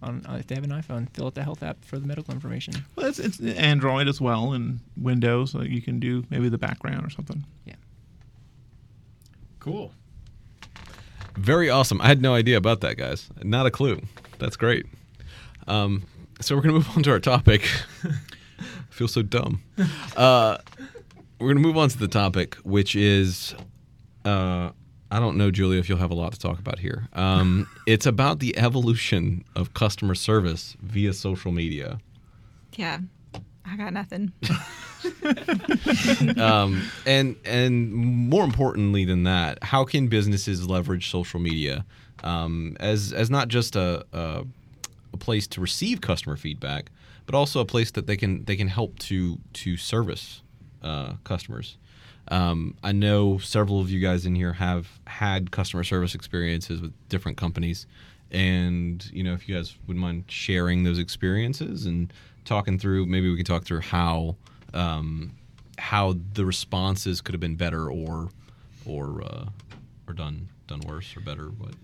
On, 0.01 0.25
uh, 0.29 0.37
if 0.37 0.47
they 0.47 0.55
have 0.55 0.63
an 0.63 0.71
iPhone, 0.71 1.11
fill 1.13 1.27
out 1.27 1.35
the 1.35 1.43
health 1.43 1.63
app 1.65 1.85
for 1.85 1.99
the 1.99 2.07
medical 2.07 2.33
information. 2.33 2.73
Well, 2.95 3.07
it's, 3.07 3.19
it's 3.19 3.41
Android 3.41 4.07
as 4.07 4.21
well 4.21 4.53
and 4.53 4.79
Windows. 4.97 5.51
So 5.51 5.63
you 5.63 5.83
can 5.83 5.99
do 5.99 6.25
maybe 6.31 6.49
the 6.49 6.59
background 6.59 7.05
or 7.05 7.11
something. 7.11 7.45
Yeah. 7.65 7.75
Cool. 9.59 9.93
Very 11.37 11.69
awesome. 11.71 12.01
I 12.01 12.07
had 12.07 12.23
no 12.23 12.35
idea 12.35 12.57
about 12.57 12.81
that, 12.83 12.97
guys. 12.97 13.29
Not 13.43 13.67
a 13.67 13.71
clue. 13.71 14.01
That's 14.39 14.57
great. 14.57 14.87
Um, 15.67 16.05
so 16.41 16.55
we're 16.55 16.63
gonna 16.63 16.75
move 16.75 16.89
on 16.97 17.03
to 17.03 17.11
our 17.11 17.21
topic. 17.21 17.69
I 18.05 18.63
feel 18.91 19.09
so 19.09 19.23
dumb. 19.23 19.63
Uh, 20.17 20.59
we're 21.41 21.49
gonna 21.49 21.61
move 21.61 21.77
on 21.77 21.89
to 21.91 21.99
the 21.99 22.09
topic, 22.09 22.55
which 22.57 22.97
is, 22.97 23.55
uh, 24.25 24.71
I 25.11 25.21
don't 25.21 25.37
know, 25.37 25.51
Julia, 25.51 25.79
if 25.79 25.89
you'll 25.89 25.99
have 25.99 26.11
a 26.11 26.15
lot 26.15 26.33
to 26.33 26.39
talk 26.39 26.59
about 26.59 26.79
here. 26.79 27.09
Um, 27.15 27.69
it's 27.87 28.07
about 28.07 28.41
the 28.41 28.57
evolution 28.59 29.45
of 29.57 29.75
customer 29.75 30.15
service 30.15 30.77
via 30.83 31.13
social 31.13 31.53
media. 31.53 32.01
Yeah, 32.75 32.99
I 33.65 33.77
got 33.77 33.93
nothing. 33.93 34.33
um, 36.39 36.83
and 37.07 37.37
and 37.45 37.93
more 37.93 38.45
importantly 38.45 39.05
than 39.05 39.25
that, 39.25 39.63
how 39.63 39.85
can 39.85 40.09
businesses 40.09 40.69
leverage 40.69 41.11
social 41.11 41.41
media 41.41 41.85
um, 42.23 42.77
as 42.81 43.13
as 43.13 43.31
not 43.31 43.49
just 43.49 43.77
a, 43.77 44.05
a 44.13 44.45
a 45.13 45.17
place 45.17 45.47
to 45.49 45.61
receive 45.61 46.01
customer 46.01 46.37
feedback, 46.37 46.91
but 47.27 47.35
also 47.35 47.61
a 47.61 47.65
place 47.65 47.91
that 47.93 48.07
they 48.07 48.17
can 48.17 48.45
they 48.45 48.57
can 48.57 48.69
help 48.69 48.99
to 49.01 49.39
to 49.55 49.77
service 49.77 50.43
uh, 50.83 51.15
customers. 51.25 51.77
Um, 52.31 52.77
I 52.83 52.93
know 52.93 53.39
several 53.39 53.81
of 53.81 53.91
you 53.91 54.01
guys 54.01 54.27
in 54.27 54.35
here 54.35 54.53
have 54.53 54.89
had 55.07 55.51
customer 55.51 55.85
service 55.85 56.15
experiences 56.15 56.81
with 56.81 56.93
different 57.09 57.39
companies, 57.39 57.87
and 58.31 59.05
you 59.13 59.23
know 59.23 59.33
if 59.33 59.49
you 59.49 59.55
guys 59.55 59.77
would 59.87 59.97
mind 59.97 60.25
sharing 60.29 60.85
those 60.85 60.99
experiences 60.99 61.87
and 61.87 62.13
talking 62.45 62.79
through, 62.79 63.07
maybe 63.07 63.31
we 63.31 63.37
can 63.37 63.45
talk 63.45 63.65
through 63.65 63.81
how 63.81 64.37
um, 64.75 65.33
how 65.79 66.17
the 66.35 66.45
responses 66.45 67.21
could 67.21 67.33
have 67.33 67.41
been 67.41 67.57
better 67.57 67.91
or 67.91 68.29
or 68.85 69.23
uh, 69.23 69.47
or 70.07 70.15
done 70.15 70.49
done 70.67 70.81
worse 70.81 71.17
or 71.17 71.21
better. 71.21 71.47
What? 71.47 71.75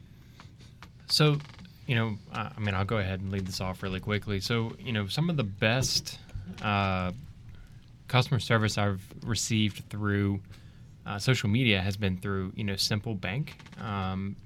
So, 1.06 1.38
you 1.86 1.94
know, 1.94 2.16
I 2.32 2.58
mean, 2.58 2.74
I'll 2.74 2.84
go 2.84 2.98
ahead 2.98 3.20
and 3.20 3.30
lead 3.30 3.46
this 3.46 3.60
off 3.60 3.82
really 3.82 4.00
quickly. 4.00 4.40
So, 4.40 4.72
you 4.78 4.92
know, 4.92 5.06
some 5.06 5.30
of 5.30 5.36
the 5.36 5.44
best 5.44 6.18
uh, 6.62 7.12
customer 8.08 8.40
service 8.40 8.78
I've 8.78 9.02
received 9.24 9.88
through 9.90 10.40
uh, 11.06 11.18
social 11.18 11.48
media 11.48 11.80
has 11.80 11.96
been 11.96 12.16
through, 12.18 12.52
you 12.54 12.64
know, 12.64 12.76
Simple 12.76 13.14
Bank. 13.14 13.56
Um, 13.80 14.36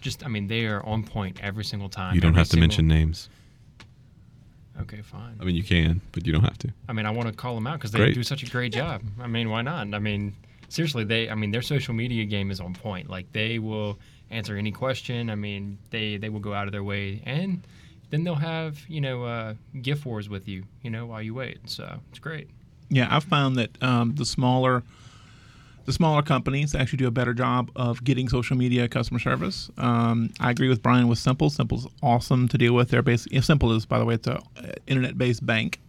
just, 0.00 0.24
I 0.24 0.28
mean, 0.28 0.46
they 0.46 0.66
are 0.66 0.84
on 0.84 1.02
point 1.04 1.38
every 1.42 1.64
single 1.64 1.88
time. 1.88 2.14
You 2.14 2.20
don't 2.20 2.34
have 2.34 2.46
to 2.46 2.50
single- 2.52 2.68
mention 2.68 2.88
names. 2.88 3.28
Okay, 4.82 5.00
fine. 5.00 5.36
I 5.40 5.44
mean, 5.44 5.54
you 5.56 5.62
can, 5.62 6.02
but 6.12 6.26
you 6.26 6.32
don't 6.32 6.44
have 6.44 6.58
to. 6.58 6.68
I 6.88 6.92
mean, 6.92 7.06
I 7.06 7.10
want 7.10 7.28
to 7.28 7.34
call 7.34 7.54
them 7.54 7.66
out 7.66 7.78
because 7.78 7.92
they 7.92 7.98
Great. 7.98 8.14
do 8.14 8.22
such 8.22 8.42
a 8.42 8.46
great 8.46 8.72
job. 8.72 9.02
I 9.20 9.26
mean, 9.26 9.48
why 9.48 9.62
not? 9.62 9.94
I 9.94 9.98
mean, 9.98 10.34
seriously, 10.68 11.04
they. 11.04 11.30
I 11.30 11.34
mean, 11.34 11.50
their 11.50 11.62
social 11.62 11.94
media 11.94 12.26
game 12.26 12.50
is 12.50 12.60
on 12.60 12.74
point. 12.74 13.08
Like 13.08 13.32
they 13.32 13.58
will 13.58 13.98
answer 14.30 14.54
any 14.56 14.72
question. 14.72 15.30
I 15.30 15.34
mean, 15.34 15.78
they 15.88 16.18
they 16.18 16.28
will 16.28 16.40
go 16.40 16.52
out 16.52 16.66
of 16.66 16.72
their 16.72 16.84
way, 16.84 17.22
and 17.24 17.66
then 18.10 18.24
they'll 18.24 18.34
have 18.34 18.78
you 18.86 19.00
know 19.00 19.24
uh, 19.24 19.54
gift 19.80 20.04
wars 20.04 20.28
with 20.28 20.46
you. 20.46 20.64
You 20.82 20.90
know, 20.90 21.06
while 21.06 21.22
you 21.22 21.32
wait. 21.32 21.58
So 21.64 21.98
it's 22.10 22.18
great. 22.18 22.50
Yeah, 22.88 23.08
I've 23.10 23.24
found 23.24 23.56
that 23.56 23.82
um, 23.82 24.14
the 24.14 24.24
smaller 24.24 24.82
the 25.86 25.92
smaller 25.92 26.20
companies 26.20 26.74
actually 26.74 26.96
do 26.98 27.06
a 27.06 27.12
better 27.12 27.32
job 27.32 27.70
of 27.76 28.02
getting 28.02 28.28
social 28.28 28.56
media 28.56 28.88
customer 28.88 29.20
service. 29.20 29.70
Um, 29.78 30.30
I 30.40 30.50
agree 30.50 30.68
with 30.68 30.82
Brian 30.82 31.06
with 31.06 31.18
Simple. 31.18 31.48
Simple's 31.48 31.86
awesome 32.02 32.48
to 32.48 32.58
deal 32.58 32.74
with. 32.74 32.90
They're 32.90 33.02
basically 33.02 33.40
Simple 33.40 33.72
is, 33.72 33.86
by 33.86 34.00
the 34.00 34.04
way, 34.04 34.14
it's 34.14 34.26
a 34.26 34.34
uh, 34.38 34.72
internet-based 34.88 35.46
bank. 35.46 35.80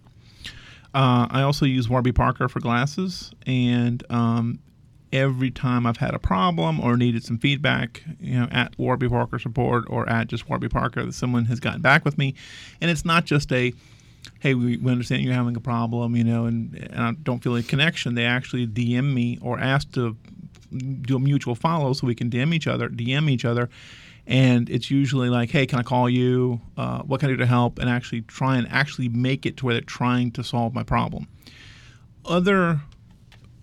Uh, 0.94 1.28
I 1.30 1.42
also 1.42 1.66
use 1.66 1.90
Warby 1.90 2.12
Parker 2.12 2.48
for 2.48 2.60
glasses, 2.60 3.32
and 3.46 4.04
um, 4.12 4.60
every 5.12 5.52
time 5.52 5.86
I've 5.86 5.98
had 5.98 6.14
a 6.14 6.20
problem 6.20 6.80
or 6.80 6.96
needed 6.96 7.24
some 7.24 7.38
feedback, 7.38 8.04
you 8.20 8.40
know, 8.40 8.48
at 8.52 8.78
Warby 8.78 9.10
Parker 9.10 9.40
support 9.40 9.86
or 9.90 10.08
at 10.08 10.28
just 10.28 10.48
Warby 10.48 10.70
Parker, 10.70 11.04
that 11.06 11.14
someone 11.14 11.46
has 11.46 11.60
gotten 11.60 11.82
back 11.82 12.06
with 12.06 12.18
me, 12.18 12.36
and 12.82 12.92
it's 12.92 13.04
not 13.04 13.26
just 13.26 13.52
a 13.52 13.74
hey, 14.40 14.54
we, 14.54 14.78
we 14.78 14.92
understand 14.92 15.24
you're 15.24 15.34
having 15.34 15.56
a 15.56 15.62
problem, 15.62 16.16
you 16.16 16.24
know, 16.24 16.46
and, 16.46 16.76
and 16.76 17.02
I 17.02 17.12
don't 17.12 17.44
feel 17.44 17.56
a 17.56 17.64
connection. 17.64 18.16
They 18.16 18.26
actually 18.26 18.68
DM 18.68 19.14
me 19.14 19.40
or 19.42 19.60
ask 19.60 19.92
to 19.94 20.16
do 21.02 21.16
a 21.16 21.20
mutual 21.20 21.56
follow 21.56 21.94
so 21.94 22.08
we 22.08 22.16
can 22.16 22.30
DM 22.30 22.54
each 22.54 22.68
other, 22.68 22.90
DM 22.90 23.30
each 23.30 23.46
other. 23.46 23.70
And 24.26 24.70
it's 24.70 24.92
usually 24.92 25.30
like, 25.30 25.50
hey, 25.52 25.66
can 25.66 25.80
I 25.80 25.84
call 25.84 26.10
you? 26.10 26.60
Uh, 26.76 27.02
what 27.04 27.22
can 27.22 27.30
I 27.30 27.34
do 27.34 27.38
to 27.38 27.46
help? 27.46 27.80
And 27.80 27.90
actually 27.90 28.22
try 28.22 28.58
and 28.58 28.68
actually 28.70 29.08
make 29.08 29.46
it 29.46 29.58
to 29.58 29.66
where 29.66 29.74
they're 29.74 29.82
trying 29.82 30.32
to 30.32 30.44
solve 30.44 30.74
my 30.74 30.84
problem. 30.84 31.28
Other 32.26 32.82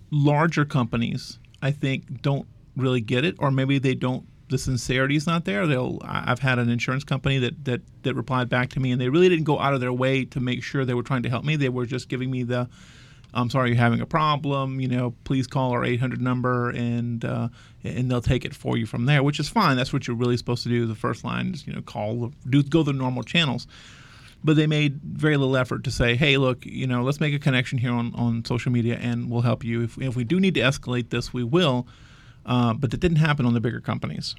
larger 0.09 0.65
companies, 0.65 1.37
I 1.61 1.69
think, 1.69 2.23
don't 2.23 2.47
really 2.75 3.01
get 3.01 3.23
it, 3.25 3.35
or 3.37 3.51
maybe 3.51 3.77
they 3.77 3.93
don't. 3.93 4.25
The 4.49 4.57
sincerity 4.57 5.15
is 5.15 5.25
not 5.25 5.45
there. 5.45 5.65
They'll. 5.65 5.99
I've 6.03 6.39
had 6.39 6.59
an 6.59 6.69
insurance 6.69 7.03
company 7.03 7.39
that 7.39 7.65
that 7.65 7.81
that 8.03 8.13
replied 8.13 8.47
back 8.49 8.69
to 8.71 8.79
me, 8.79 8.91
and 8.91 9.01
they 9.01 9.09
really 9.09 9.29
didn't 9.29 9.45
go 9.45 9.59
out 9.59 9.73
of 9.73 9.81
their 9.81 9.93
way 9.93 10.25
to 10.25 10.39
make 10.39 10.63
sure 10.63 10.85
they 10.85 10.93
were 10.93 11.03
trying 11.03 11.23
to 11.23 11.29
help 11.29 11.43
me. 11.43 11.55
They 11.55 11.69
were 11.69 11.85
just 11.87 12.09
giving 12.09 12.29
me 12.29 12.43
the, 12.43 12.69
"I'm 13.33 13.49
sorry, 13.49 13.69
you're 13.69 13.77
having 13.77 14.01
a 14.01 14.05
problem. 14.05 14.79
You 14.79 14.87
know, 14.87 15.15
please 15.23 15.47
call 15.47 15.71
our 15.71 15.83
800 15.83 16.21
number, 16.21 16.69
and 16.69 17.25
uh, 17.25 17.49
and 17.83 18.11
they'll 18.11 18.21
take 18.21 18.45
it 18.45 18.53
for 18.53 18.77
you 18.77 18.85
from 18.85 19.05
there." 19.05 19.23
Which 19.23 19.39
is 19.39 19.49
fine. 19.49 19.77
That's 19.77 19.91
what 19.91 20.07
you're 20.07 20.15
really 20.15 20.37
supposed 20.37 20.61
to 20.63 20.69
do. 20.69 20.85
The 20.85 20.95
first 20.95 21.23
line 21.23 21.53
is 21.55 21.65
you 21.65 21.73
know 21.73 21.81
call, 21.81 22.31
do 22.47 22.61
go 22.61 22.83
the 22.83 22.93
normal 22.93 23.23
channels 23.23 23.65
but 24.45 24.55
they 24.55 24.67
made 24.67 25.01
very 25.01 25.37
little 25.37 25.57
effort 25.57 25.83
to 25.83 25.91
say, 25.91 26.15
hey, 26.15 26.37
look, 26.37 26.63
you 26.67 26.85
know, 26.85 27.01
let's 27.01 27.19
make 27.19 27.33
a 27.33 27.39
connection 27.39 27.79
here 27.79 27.91
on, 27.91 28.13
on 28.13 28.45
social 28.45 28.71
media 28.71 28.95
and 29.01 29.31
we'll 29.31 29.41
help 29.41 29.63
you. 29.63 29.81
If, 29.81 29.97
if 29.97 30.15
we 30.15 30.23
do 30.23 30.39
need 30.39 30.53
to 30.53 30.61
escalate 30.61 31.09
this, 31.09 31.33
we 31.33 31.43
will. 31.43 31.87
Uh, 32.45 32.73
but 32.73 32.91
that 32.91 32.99
didn't 32.99 33.17
happen 33.17 33.45
on 33.45 33.53
the 33.53 33.59
bigger 33.59 33.81
companies. 33.81 34.35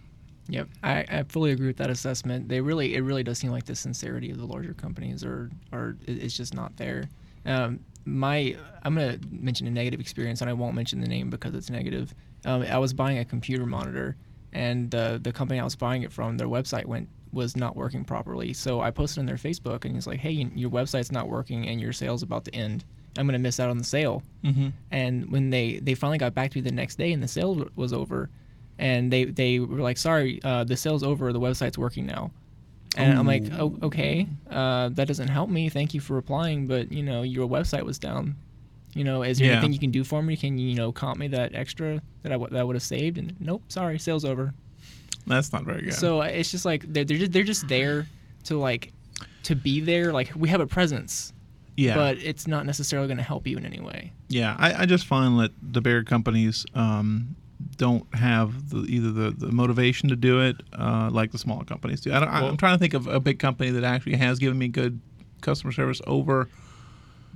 Yep, 0.49 0.69
I, 0.83 1.05
I 1.09 1.23
fully 1.25 1.51
agree 1.51 1.67
with 1.67 1.79
that 1.79 1.91
assessment. 1.91 2.49
They 2.49 2.61
really, 2.61 2.95
it 2.95 3.01
really 3.01 3.25
does 3.25 3.39
seem 3.39 3.51
like 3.51 3.65
the 3.65 3.75
sincerity 3.75 4.31
of 4.31 4.39
the 4.39 4.47
larger 4.47 4.75
companies 4.75 5.25
are, 5.25 5.51
are, 5.73 5.97
it's 6.07 6.37
just 6.37 6.55
not 6.55 6.77
there. 6.77 7.09
Um, 7.45 7.81
my, 8.05 8.57
I'm 8.85 8.95
gonna 8.95 9.19
mention 9.31 9.67
a 9.67 9.71
negative 9.71 9.99
experience, 9.99 10.41
and 10.41 10.49
I 10.49 10.53
won't 10.53 10.77
mention 10.77 11.01
the 11.01 11.09
name 11.09 11.31
because 11.31 11.55
it's 11.55 11.69
negative. 11.69 12.15
Um, 12.45 12.63
I 12.63 12.79
was 12.79 12.93
buying 12.93 13.19
a 13.19 13.25
computer 13.25 13.67
monitor, 13.67 14.17
and 14.53 14.91
the 14.91 15.19
the 15.21 15.33
company 15.33 15.59
I 15.59 15.65
was 15.65 15.75
buying 15.75 16.03
it 16.03 16.13
from, 16.13 16.37
their 16.37 16.47
website 16.47 16.87
went 16.87 17.09
was 17.33 17.57
not 17.57 17.75
working 17.75 18.05
properly. 18.05 18.53
So 18.53 18.81
I 18.81 18.93
posted 18.93 19.19
on 19.21 19.27
their 19.27 19.37
Facebook, 19.37 19.85
and 19.85 19.95
he's 19.95 20.07
like, 20.07 20.21
hey, 20.21 20.31
your 20.55 20.71
website's 20.71 21.11
not 21.11 21.29
working, 21.29 21.67
and 21.67 21.81
your 21.81 21.93
sale's 21.93 22.23
about 22.23 22.45
to 22.45 22.55
end. 22.55 22.85
I'm 23.19 23.27
gonna 23.27 23.39
miss 23.39 23.59
out 23.61 23.71
on 23.71 23.79
the 23.79 23.85
sale. 23.85 24.23
Mm-hmm. 24.45 24.69
And 24.91 25.31
when 25.31 25.51
they 25.51 25.79
they 25.79 25.95
finally 25.95 26.19
got 26.19 26.35
back 26.35 26.51
to 26.53 26.59
me 26.59 26.63
the 26.63 26.73
next 26.75 26.97
day 26.97 27.13
and 27.13 27.23
the 27.23 27.29
sale 27.29 27.69
was 27.77 27.93
over, 27.93 28.31
and 28.79 29.13
they 29.13 29.25
they 29.25 29.59
were 29.61 29.81
like, 29.81 29.99
"Sorry, 29.99 30.41
uh, 30.45 30.65
the 30.65 30.77
sale's 30.77 31.03
over. 31.03 31.33
The 31.33 31.41
website's 31.41 31.79
working 31.79 32.07
now." 32.07 32.31
And 32.99 33.19
I'm 33.19 33.27
like, 33.27 33.45
oh, 33.59 33.77
okay, 33.83 34.27
uh, 34.51 34.89
that 34.89 35.07
doesn't 35.07 35.29
help 35.29 35.51
me. 35.51 35.69
Thank 35.69 35.93
you 35.93 36.01
for 36.01 36.15
replying, 36.15 36.67
but 36.67 36.91
you 36.91 37.03
know, 37.03 37.21
your 37.23 37.47
website 37.47 37.83
was 37.83 37.99
down. 37.99 38.37
You 38.95 39.05
know, 39.05 39.23
is 39.23 39.37
there 39.39 39.49
Yeah. 39.49 39.53
anything 39.59 39.75
you 39.75 39.79
can 39.79 39.91
do 39.91 40.03
for 40.03 40.23
me? 40.23 40.35
Can 40.35 40.57
you, 40.57 40.71
you 40.71 40.77
know, 40.77 40.93
comp 40.93 41.19
me 41.19 41.29
that 41.29 41.55
extra 41.55 42.01
that 42.23 42.33
I 42.33 42.37
w- 42.37 42.51
that 42.51 42.59
I 42.59 42.65
would 42.65 42.75
have 42.75 42.83
saved? 42.83 43.19
And 43.19 43.35
nope, 43.39 43.63
sorry, 43.69 43.99
sales 43.99 44.25
over. 44.25 44.55
That's 45.27 45.53
not 45.53 45.65
very 45.65 45.83
good. 45.83 45.93
So 45.95 46.23
uh, 46.23 46.25
it's 46.25 46.51
just 46.51 46.65
like 46.65 46.91
they're 46.91 47.05
they're 47.05 47.19
just, 47.19 47.33
they're 47.33 47.43
just 47.43 47.69
there 47.69 48.07
to 48.45 48.57
like 48.59 48.93
to 49.43 49.55
be 49.55 49.81
there. 49.81 50.11
Like 50.15 50.33
we 50.35 50.49
have 50.49 50.63
a 50.63 50.67
presence, 50.67 51.35
yeah, 51.77 51.95
but 51.95 52.19
it's 52.19 52.47
not 52.47 52.67
necessarily 52.67 53.09
going 53.09 53.19
to 53.19 53.23
help 53.23 53.47
you 53.47 53.57
in 53.57 53.67
any 53.67 53.81
way. 53.81 54.13
yeah. 54.29 54.57
I, 54.59 54.83
I 54.83 54.87
just 54.87 55.07
find 55.07 55.39
that 55.41 55.53
the 55.63 55.81
bigger 55.81 56.03
companies 56.05 56.65
um, 56.75 57.37
don't 57.77 58.07
have 58.15 58.71
the, 58.71 58.79
either 58.87 59.11
the, 59.11 59.31
the 59.31 59.53
motivation 59.53 60.09
to 60.09 60.17
do 60.17 60.41
it 60.41 60.57
uh, 60.73 61.09
like 61.13 61.33
the 61.33 61.39
smaller 61.39 61.65
companies 61.65 62.01
do. 62.01 62.13
I 62.13 62.21
don't, 62.21 62.33
Well- 62.33 62.49
I'm 62.49 62.57
trying 62.57 62.75
to 62.75 62.79
think 62.81 62.95
of 62.95 63.07
a 63.07 63.21
big 63.21 63.39
company 63.39 63.71
that 63.71 63.85
actually 63.85 64.17
has 64.17 64.39
given 64.39 64.59
me 64.59 64.69
good 64.69 65.01
customer 65.43 65.73
service 65.73 66.01
over 66.07 66.49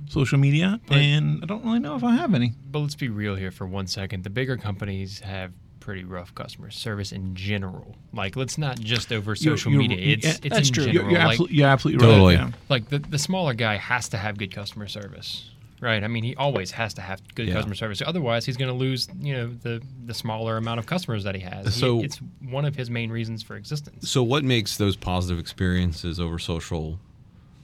social 0.09 0.39
media, 0.39 0.79
and 0.89 1.39
I 1.43 1.45
don't 1.45 1.63
really 1.63 1.79
know 1.79 1.95
if 1.95 2.03
I 2.03 2.15
have 2.15 2.33
any. 2.33 2.53
But 2.71 2.79
let's 2.79 2.95
be 2.95 3.07
real 3.09 3.35
here 3.35 3.51
for 3.51 3.67
one 3.67 3.85
second. 3.87 4.23
The 4.23 4.31
bigger 4.31 4.57
companies 4.57 5.19
have 5.19 5.51
pretty 5.81 6.05
rough 6.05 6.33
customer 6.33 6.71
service 6.71 7.11
in 7.11 7.35
general. 7.35 7.97
Like, 8.13 8.37
let's 8.37 8.57
not 8.57 8.79
just 8.79 9.11
over 9.11 9.31
You're- 9.33 9.57
social 9.57 9.73
you're- 9.73 9.87
media. 9.89 10.13
It's 10.15 10.25
yeah, 10.25 10.31
it's 10.31 10.55
that's 10.55 10.67
in 10.69 10.73
true. 10.73 10.83
You're, 10.85 11.03
you're, 11.11 11.19
like, 11.19 11.31
absolutely, 11.31 11.57
you're 11.57 11.67
absolutely 11.67 12.05
Totally. 12.07 12.33
Yeah. 12.35 12.51
like 12.69 12.87
the 12.87 12.99
the 12.99 13.19
smaller 13.19 13.53
guy 13.53 13.75
has 13.75 14.07
to 14.09 14.17
have 14.17 14.37
good 14.37 14.53
customer 14.53 14.87
service, 14.87 15.49
right? 15.81 16.01
I 16.03 16.07
mean, 16.07 16.23
he 16.23 16.35
always 16.37 16.71
has 16.71 16.93
to 16.93 17.01
have 17.01 17.19
good 17.35 17.47
Yeah. 17.49 17.55
customer 17.55 17.75
service. 17.75 18.01
Otherwise, 18.05 18.45
he's 18.45 18.55
going 18.55 18.71
to 18.71 18.77
lose, 18.77 19.09
you 19.19 19.33
know, 19.33 19.47
the 19.61 19.81
the 20.05 20.13
smaller 20.13 20.55
amount 20.55 20.79
of 20.79 20.85
customers 20.85 21.25
that 21.25 21.35
he 21.35 21.41
has. 21.41 21.65
He- 21.65 21.79
So- 21.81 22.01
it's 22.01 22.17
one 22.49 22.63
of 22.63 22.75
his 22.75 22.89
main 22.89 23.11
reasons 23.11 23.43
for 23.43 23.57
existence. 23.57 24.09
So, 24.09 24.23
what 24.23 24.45
makes 24.45 24.77
those 24.77 24.95
positive 24.95 25.39
experiences 25.39 26.19
over 26.19 26.39
social? 26.39 26.99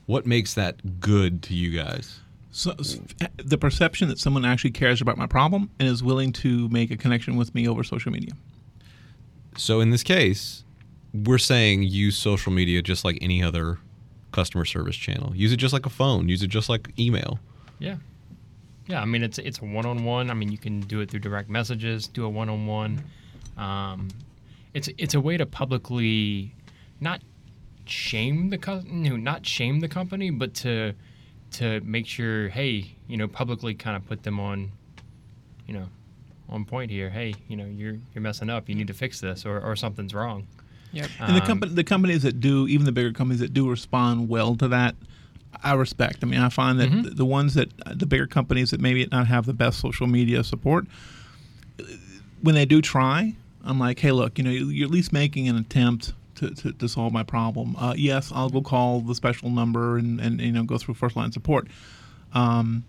What 0.08 0.26
makes 0.26 0.54
that 0.56 1.00
good 1.00 1.42
to 1.44 1.54
you 1.54 1.70
guys? 1.78 2.20
So, 2.58 2.74
the 3.36 3.56
perception 3.60 4.08
that 4.08 4.18
someone 4.18 4.44
actually 4.44 4.72
cares 4.72 5.00
about 5.00 5.16
my 5.16 5.28
problem 5.28 5.70
and 5.78 5.88
is 5.88 6.02
willing 6.02 6.34
to 6.34 6.68
make 6.70 6.90
a 6.90 6.98
connection 6.98 7.36
with 7.36 7.54
me 7.54 7.68
over 7.68 7.84
social 7.84 8.12
media. 8.12 8.32
So, 9.56 9.80
in 9.80 9.92
this 9.92 10.02
case, 10.02 10.64
we're 11.14 11.38
saying 11.38 11.84
use 11.84 12.18
social 12.18 12.52
media 12.52 12.82
just 12.82 13.06
like 13.06 13.20
any 13.22 13.44
other 13.44 13.78
customer 14.32 14.66
service 14.66 14.96
channel. 14.96 15.36
Use 15.36 15.54
it 15.54 15.58
just 15.58 15.72
like 15.72 15.86
a 15.86 15.92
phone. 15.92 16.30
Use 16.30 16.42
it 16.42 16.48
just 16.48 16.68
like 16.68 16.92
email. 16.98 17.38
Yeah. 17.78 17.98
Yeah, 18.88 19.04
I 19.04 19.06
mean 19.06 19.22
it's 19.22 19.38
it's 19.38 19.60
a 19.60 19.66
one-on-one. 19.66 20.32
I 20.32 20.34
mean 20.34 20.52
you 20.52 20.58
can 20.58 20.80
do 20.80 21.00
it 21.02 21.12
through 21.12 21.20
direct 21.20 21.52
messages, 21.52 22.08
do 22.08 22.26
a 22.26 22.30
one-on-one. 22.30 23.04
Um, 23.56 24.08
it's 24.74 24.90
it's 24.98 25.14
a 25.14 25.22
way 25.22 25.38
to 25.38 25.46
publicly 25.46 26.56
not 27.00 27.22
shame 27.86 28.50
the 28.50 28.58
co- 28.58 28.84
no, 28.88 29.16
not 29.16 29.46
shame 29.46 29.80
the 29.80 29.88
company, 29.88 30.32
but 30.32 30.56
to 30.56 30.96
to 31.58 31.80
make 31.82 32.08
sure, 32.08 32.50
hey, 32.50 32.96
you 33.08 33.18
know, 33.18 33.28
publicly 33.28 33.74
kind 33.74 33.96
of 33.96 34.06
put 34.08 34.24
them 34.24 34.40
on, 34.40 34.72
you 35.68 35.74
know, 35.74 35.88
on 36.50 36.66
point 36.66 36.90
here. 36.92 37.10
Hey, 37.10 37.36
you 37.48 37.58
know, 37.58 37.66
you're 37.66 37.98
you're 38.14 38.22
messing 38.22 38.50
up. 38.50 38.70
You 38.70 38.76
need 38.76 38.88
to 38.88 38.94
fix 38.94 39.20
this, 39.20 39.46
or 39.46 39.60
or 39.60 39.76
something's 39.76 40.14
wrong. 40.14 40.48
Yep. 40.94 41.10
And 41.20 41.36
the 41.36 41.42
Um, 41.42 41.48
company, 41.48 41.74
the 41.74 41.84
companies 41.84 42.22
that 42.24 42.40
do, 42.40 42.68
even 42.68 42.86
the 42.86 42.92
bigger 42.92 43.12
companies 43.12 43.42
that 43.42 43.54
do 43.54 43.70
respond 43.70 44.30
well 44.30 44.56
to 44.56 44.68
that, 44.70 44.96
I 45.64 45.74
respect. 45.74 46.24
I 46.24 46.28
mean, 46.28 46.40
I 46.40 46.50
find 46.50 46.80
that 46.80 46.90
Mhm. 46.90 47.04
the, 47.04 47.10
the 47.12 47.26
ones 47.26 47.56
that 47.56 47.70
the 48.00 48.06
bigger 48.06 48.28
companies 48.28 48.72
that 48.72 48.80
maybe 48.80 49.06
not 49.12 49.28
have 49.28 49.46
the 49.46 49.54
best 49.54 49.80
social 49.80 50.08
media 50.08 50.44
support, 50.44 50.86
when 52.42 52.56
they 52.56 52.66
do 52.66 52.82
try, 52.82 53.36
I'm 53.64 53.80
like, 53.80 54.00
hey, 54.00 54.12
look, 54.12 54.38
you 54.38 54.44
know, 54.44 54.52
you're 54.52 54.86
at 54.86 54.92
least 54.92 55.12
making 55.12 55.48
an 55.50 55.58
attempt. 55.58 56.14
To, 56.38 56.52
to, 56.52 56.72
to 56.72 56.88
solve 56.88 57.14
my 57.14 57.24
problem. 57.24 57.76
Uh, 57.78 57.96
yes, 57.98 58.32
I'll 58.34 58.50
go 58.50 58.62
call 58.62 59.02
the 59.02 59.16
special 59.16 59.50
number 59.50 59.98
and, 59.98 60.20
and 60.20 60.40
you 60.40 60.52
know 60.52 60.64
go 60.64 60.78
through 60.78 60.94
first 60.94 61.16
line 61.16 61.32
support. 61.32 61.68
Um, 62.34 62.84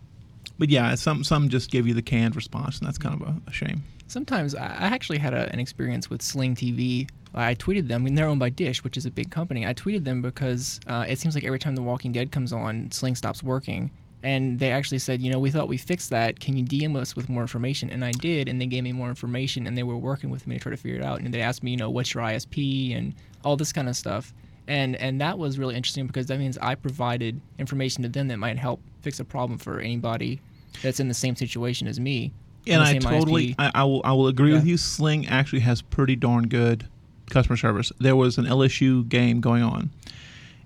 but 0.59 0.69
yeah, 0.69 0.95
some 0.97 1.25
some 1.25 1.49
just 1.49 1.71
give 1.71 1.87
you 1.87 1.95
the 1.95 2.03
canned 2.03 2.37
response, 2.37 2.79
and 2.79 2.87
that's 2.87 2.99
kind 2.99 3.21
of 3.21 3.27
a, 3.27 3.41
a 3.47 3.53
shame. 3.53 3.85
Sometimes 4.09 4.55
I 4.55 4.65
actually 4.65 5.19
had 5.19 5.35
a, 5.35 5.51
an 5.53 5.61
experience 5.61 6.11
with 6.11 6.23
Sling 6.23 6.55
TV. 6.55 7.09
I 7.35 7.55
tweeted 7.55 7.89
them. 7.89 8.03
I 8.03 8.05
mean, 8.05 8.15
they're 8.15 8.27
owned 8.27 8.41
by 8.41 8.49
Dish, 8.49 8.83
which 8.83 8.97
is 8.97 9.05
a 9.05 9.11
big 9.11 9.31
company. 9.31 9.67
I 9.67 9.75
tweeted 9.75 10.05
them 10.05 10.23
because 10.23 10.81
uh, 10.87 11.05
it 11.07 11.19
seems 11.19 11.35
like 11.35 11.45
every 11.45 11.59
time 11.59 11.75
The 11.75 11.83
Walking 11.83 12.13
Dead 12.13 12.33
comes 12.33 12.53
on, 12.53 12.91
Sling 12.91 13.15
stops 13.15 13.43
working. 13.43 13.91
And 14.23 14.59
they 14.59 14.73
actually 14.73 14.99
said, 14.99 15.21
you 15.21 15.31
know, 15.31 15.39
we 15.39 15.51
thought 15.51 15.69
we 15.69 15.77
fixed 15.77 16.11
that. 16.11 16.41
Can 16.41 16.57
you 16.57 16.65
DM 16.65 16.97
us 16.97 17.15
with 17.15 17.29
more 17.29 17.43
information? 17.43 17.89
And 17.91 18.05
I 18.05 18.11
did, 18.13 18.49
and 18.49 18.61
they 18.61 18.67
gave 18.67 18.83
me 18.83 18.93
more 18.93 19.09
information, 19.09 19.67
and 19.67 19.79
they 19.79 19.85
were 19.85 19.97
working 19.97 20.31
with 20.31 20.47
me 20.47 20.57
to 20.57 20.61
try 20.61 20.71
to 20.71 20.77
figure 20.77 20.99
it 20.99 21.05
out. 21.05 21.21
And 21.21 21.33
they 21.33 21.41
asked 21.41 21.63
me, 21.63 21.73
you 21.73 21.77
know, 21.77 21.91
what's 21.91 22.15
your 22.15 22.25
ISP 22.25 22.97
and 22.97 23.15
all 23.45 23.57
this 23.57 23.73
kind 23.73 23.89
of 23.89 23.97
stuff. 23.97 24.33
And 24.67 24.97
and 24.97 25.21
that 25.21 25.39
was 25.39 25.59
really 25.59 25.77
interesting 25.77 26.07
because 26.07 26.27
that 26.27 26.39
means 26.39 26.59
I 26.59 26.75
provided 26.75 27.41
information 27.59 28.03
to 28.03 28.09
them 28.09 28.29
that 28.29 28.39
might 28.39 28.59
help 28.59 28.81
fix 29.01 29.19
a 29.19 29.25
problem 29.25 29.59
for 29.59 29.81
anybody 29.81 30.41
that's 30.83 31.01
in 31.01 31.09
the 31.09 31.15
same 31.15 31.37
situation 31.37 31.89
as 31.89 31.99
me. 31.99 32.33
and 32.67 32.83
I 32.83 32.99
totally, 32.99 33.55
ISP. 33.55 33.55
I, 33.59 33.71
I 33.75 33.85
will, 33.85 34.03
I 34.05 34.13
will 34.13 34.29
agree 34.29 34.53
with 34.53 34.67
you. 34.67 34.77
Sling 34.77 35.27
actually 35.27 35.61
has 35.61 35.81
pretty 35.81 36.17
darn 36.17 36.49
good 36.49 36.87
customer 37.31 37.57
service. 37.57 37.93
There 37.99 38.17
was 38.17 38.37
an 38.37 38.45
LSU 38.45 39.09
game 39.09 39.41
going 39.41 39.63
on, 39.63 39.91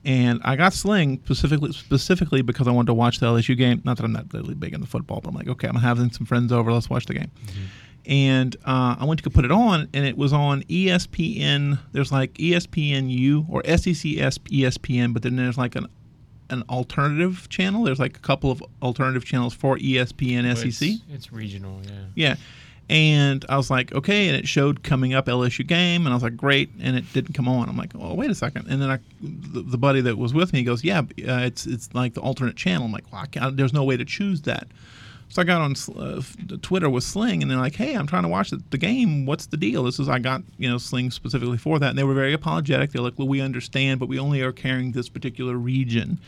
and 0.05 0.41
I 0.45 0.57
got 0.57 0.73
Sling 0.73 1.21
specifically, 1.25 1.73
specifically 1.73 2.43
because 2.43 2.67
I 2.67 2.73
wanted 2.73 2.89
to 2.89 2.95
watch 2.95 3.21
the 3.21 3.27
LSU 3.27 3.57
game. 3.57 3.83
Not 3.85 3.99
that 3.99 4.05
I'm 4.05 4.13
not 4.13 4.33
really 4.33 4.55
big 4.55 4.75
into 4.75 4.87
football, 4.87 5.21
but 5.21 5.29
I'm 5.31 5.37
like, 5.37 5.49
okay, 5.49 5.69
I'm 5.69 5.77
having 5.77 6.11
some 6.11 6.27
friends 6.27 6.51
over. 6.51 6.73
Let's 6.73 6.91
watch 6.91 7.07
the 7.07 7.15
game. 7.15 7.31
Mm-hmm. 7.47 7.61
And 8.05 8.57
uh, 8.65 8.97
I 8.99 9.05
went 9.05 9.23
to 9.23 9.29
go 9.29 9.33
put 9.33 9.45
it 9.45 9.53
on, 9.53 9.89
and 9.95 10.05
it 10.05 10.17
was 10.17 10.33
on 10.33 10.63
ESPN. 10.65 11.79
There's 11.93 12.11
like 12.11 12.35
ESPNU 12.35 13.49
or 13.49 13.63
SEC 13.65 14.11
ESPN, 14.13 15.13
but 15.13 15.23
then 15.23 15.37
there's 15.37 15.59
like 15.59 15.77
an 15.77 15.87
an 16.51 16.63
alternative 16.69 17.49
channel. 17.49 17.83
There's 17.85 17.99
like 17.99 18.17
a 18.17 18.21
couple 18.21 18.51
of 18.51 18.63
alternative 18.83 19.25
channels 19.25 19.55
for 19.55 19.79
ESPN 19.79 20.49
But 20.49 20.59
SEC. 20.59 20.89
It's, 20.89 21.03
it's 21.11 21.33
regional, 21.33 21.81
yeah. 21.85 22.05
Yeah. 22.15 22.37
And 22.91 23.45
I 23.49 23.57
was 23.57 23.71
like, 23.71 23.93
okay. 23.95 24.29
And 24.29 24.37
it 24.37 24.47
showed 24.47 24.83
coming 24.83 25.15
up 25.15 25.27
LSU 25.27 25.67
game. 25.67 26.05
And 26.05 26.11
I 26.11 26.15
was 26.15 26.23
like, 26.23 26.37
great. 26.37 26.71
And 26.81 26.95
it 26.97 27.11
didn't 27.15 27.33
come 27.33 27.49
on. 27.49 27.69
I'm 27.69 27.77
like, 27.77 27.93
oh, 27.99 28.13
wait 28.13 28.31
a 28.31 28.35
second. 28.35 28.67
And 28.69 28.83
then 28.83 28.91
I, 28.91 28.99
the, 29.23 29.63
the 29.63 29.79
buddy 29.79 30.03
that 30.03 30.19
was 30.19 30.35
with 30.35 30.53
me 30.53 30.63
goes, 30.63 30.85
yeah, 30.85 30.99
uh, 30.99 31.39
it's 31.39 31.65
it's 31.65 31.95
like 31.95 32.13
the 32.15 32.21
alternate 32.21 32.57
channel. 32.57 32.85
I'm 32.85 32.93
like, 32.93 33.11
well, 33.11 33.23
I 33.23 33.27
can't, 33.27 33.57
there's 33.57 33.73
no 33.73 33.85
way 33.85 33.97
to 33.97 34.05
choose 34.05 34.43
that. 34.43 34.67
So 35.33 35.41
I 35.41 35.47
got 35.47 35.63
on 35.63 35.75
uh, 35.97 36.21
Twitter 36.61 36.91
with 36.91 37.05
Sling, 37.05 37.41
and 37.41 37.51
they're 37.51 37.57
like, 37.57 37.75
"Hey, 37.75 37.95
I'm 37.95 38.07
trying 38.07 38.25
to 38.25 38.29
watch 38.29 38.51
the, 38.51 38.63
the 38.69 38.77
game. 38.77 39.25
What's 39.25 39.47
the 39.47 39.57
deal?" 39.57 39.85
This 39.85 39.99
is 39.99 40.07
I 40.07 40.19
got 40.19 40.43
you 40.59 40.69
know 40.69 40.77
Sling 40.77 41.11
specifically 41.11 41.57
for 41.57 41.79
that, 41.79 41.89
and 41.89 41.99
they 41.99 42.05
were 42.05 42.13
very 42.13 42.35
apologetic. 42.35 42.93
They're 42.93 43.01
like, 43.01 43.19
"Well, 43.19 43.29
we 43.29 43.41
understand, 43.41 43.99
but 43.99 44.11
we 44.11 44.19
only 44.19 44.43
are 44.43 44.53
carrying 44.53 44.93
this 44.93 45.09
particular 45.09 45.57
region. 45.57 46.21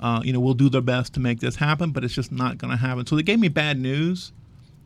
Uh, 0.00 0.22
you 0.24 0.32
know, 0.32 0.40
we'll 0.40 0.54
do 0.54 0.68
their 0.68 0.80
best 0.80 1.14
to 1.14 1.20
make 1.20 1.38
this 1.38 1.54
happen, 1.54 1.92
but 1.92 2.02
it's 2.02 2.14
just 2.14 2.32
not 2.32 2.58
going 2.58 2.72
to 2.72 2.76
happen." 2.76 3.06
So 3.06 3.14
they 3.14 3.22
gave 3.22 3.38
me 3.38 3.46
bad 3.46 3.78
news, 3.78 4.32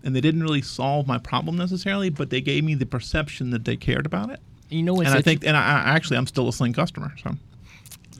and 0.04 0.14
they 0.14 0.20
didn't 0.20 0.42
really 0.42 0.60
solve 0.60 1.06
my 1.06 1.16
problem 1.16 1.56
necessarily, 1.56 2.10
but 2.10 2.28
they 2.28 2.42
gave 2.42 2.64
me 2.64 2.74
the 2.74 2.84
perception 2.84 3.48
that 3.52 3.64
they 3.64 3.76
cared 3.76 4.04
about 4.04 4.28
it. 4.28 4.40
You 4.68 4.82
know 4.82 5.00
and 5.00 5.08
I 5.08 5.22
think, 5.22 5.46
and 5.46 5.56
I, 5.56 5.60
I 5.60 5.96
actually, 5.96 6.18
I'm 6.18 6.26
still 6.26 6.46
a 6.46 6.52
Sling 6.52 6.74
customer. 6.74 7.14
So, 7.22 7.36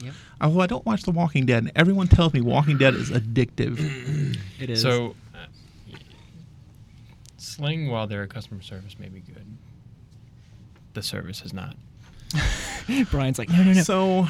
Yep. 0.03 0.13
although 0.41 0.61
I 0.61 0.67
don't 0.67 0.85
watch 0.85 1.03
The 1.03 1.11
Walking 1.11 1.45
Dead, 1.45 1.61
and 1.61 1.71
everyone 1.75 2.07
tells 2.07 2.33
me 2.33 2.41
Walking 2.41 2.79
Dead 2.79 2.95
is 2.95 3.11
addictive. 3.11 3.77
it 4.59 4.71
is. 4.71 4.81
So, 4.81 5.15
Sling, 7.55 7.89
while 7.89 8.07
their 8.07 8.25
customer 8.27 8.61
service 8.61 8.97
may 8.99 9.09
be 9.09 9.19
good, 9.19 9.45
the 10.93 11.03
service 11.03 11.41
is 11.43 11.53
not. 11.53 11.75
Brian's 13.11 13.37
like, 13.37 13.49
no, 13.49 13.63
no, 13.63 13.73
no. 13.73 13.81
So, 13.83 14.27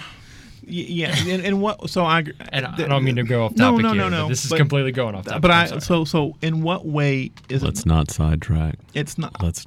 yeah, 0.61 1.15
and, 1.27 1.43
and 1.45 1.61
what? 1.61 1.89
So 1.89 2.03
I 2.03 2.23
And 2.49 2.65
I 2.65 2.75
don't 2.75 3.03
mean 3.03 3.15
to 3.15 3.23
go 3.23 3.45
off 3.45 3.55
No, 3.55 3.71
topic 3.71 3.83
no, 3.83 3.93
here, 3.93 3.97
no, 4.03 4.09
but 4.09 4.17
no, 4.17 4.27
this 4.29 4.43
is 4.45 4.49
but- 4.51 4.57
completely 4.57 4.91
going 4.91 5.15
off 5.15 5.25
topic. 5.25 5.41
But 5.41 5.51
I 5.51 5.79
so 5.79 6.03
so 6.05 6.35
in 6.41 6.61
what 6.63 6.85
way 6.85 7.31
is 7.49 7.63
it? 7.63 7.65
Let's 7.65 7.81
it? 7.81 7.85
not 7.85 8.11
sidetrack. 8.11 8.75
It's 8.93 9.17
not. 9.17 9.41
Let's 9.41 9.65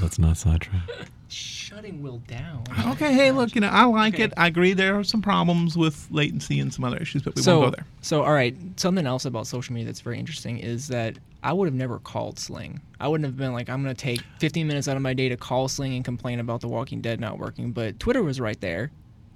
let's 0.00 0.18
not 0.18 0.36
sidetrack. 0.36 0.82
Shutting 1.28 2.02
Will 2.02 2.18
down. 2.26 2.64
Okay, 2.88 3.12
hey, 3.12 3.30
look, 3.30 3.54
you 3.54 3.60
know, 3.60 3.68
I 3.68 3.84
like 3.84 4.14
Okay. 4.14 4.24
it. 4.24 4.32
I 4.36 4.48
agree 4.48 4.72
there 4.72 4.98
are 4.98 5.04
some 5.04 5.22
problems 5.22 5.76
with 5.76 6.08
latency 6.10 6.58
and 6.58 6.74
some 6.74 6.84
other 6.84 6.96
issues, 6.96 7.22
but 7.22 7.36
we 7.36 7.42
so, 7.42 7.60
won't 7.60 7.70
go 7.72 7.76
there. 7.76 7.86
so 8.02 8.24
all 8.24 8.32
right. 8.32 8.56
Something 8.76 9.06
else 9.06 9.24
about 9.24 9.46
social 9.46 9.72
media 9.72 9.86
that's 9.86 10.00
very 10.00 10.18
interesting 10.18 10.58
is 10.58 10.88
that 10.88 11.16
I 11.42 11.52
would 11.52 11.66
have 11.66 11.74
never 11.74 11.98
called 11.98 12.38
Sling. 12.38 12.80
I 12.98 13.08
wouldn't 13.08 13.24
have 13.26 13.36
been 13.36 13.52
like, 13.52 13.70
I'm 13.70 13.82
gonna 13.82 13.94
take 13.94 14.20
15 14.38 14.66
minutes 14.66 14.88
out 14.88 14.96
of 14.96 15.02
my 15.02 15.14
day 15.14 15.28
to 15.30 15.36
call 15.36 15.68
Sling 15.68 15.94
and 15.94 16.04
complain 16.04 16.38
about 16.40 16.60
The 16.60 16.68
Walking 16.68 17.00
Dead 17.00 17.18
not 17.20 17.38
working. 17.38 17.72
But 17.72 17.98
Twitter 17.98 18.22
was 18.22 18.40
right 18.40 18.60
there, 18.60 18.90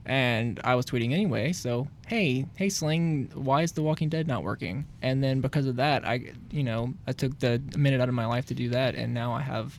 and 0.04 0.60
I 0.64 0.74
was 0.74 0.84
tweeting 0.84 1.12
anyway. 1.12 1.52
So 1.52 1.88
hey, 2.06 2.44
hey 2.56 2.68
Sling, 2.68 3.30
why 3.34 3.62
is 3.62 3.72
The 3.72 3.82
Walking 3.82 4.08
Dead 4.10 4.26
not 4.26 4.42
working? 4.42 4.84
And 5.00 5.24
then 5.24 5.40
because 5.40 5.66
of 5.66 5.76
that, 5.76 6.06
I, 6.06 6.32
you 6.50 6.62
know, 6.62 6.92
I 7.06 7.12
took 7.12 7.38
the 7.38 7.62
minute 7.76 8.00
out 8.00 8.08
of 8.10 8.14
my 8.14 8.26
life 8.26 8.46
to 8.46 8.54
do 8.54 8.68
that, 8.70 8.94
and 8.94 9.14
now 9.14 9.32
I 9.32 9.40
have 9.40 9.78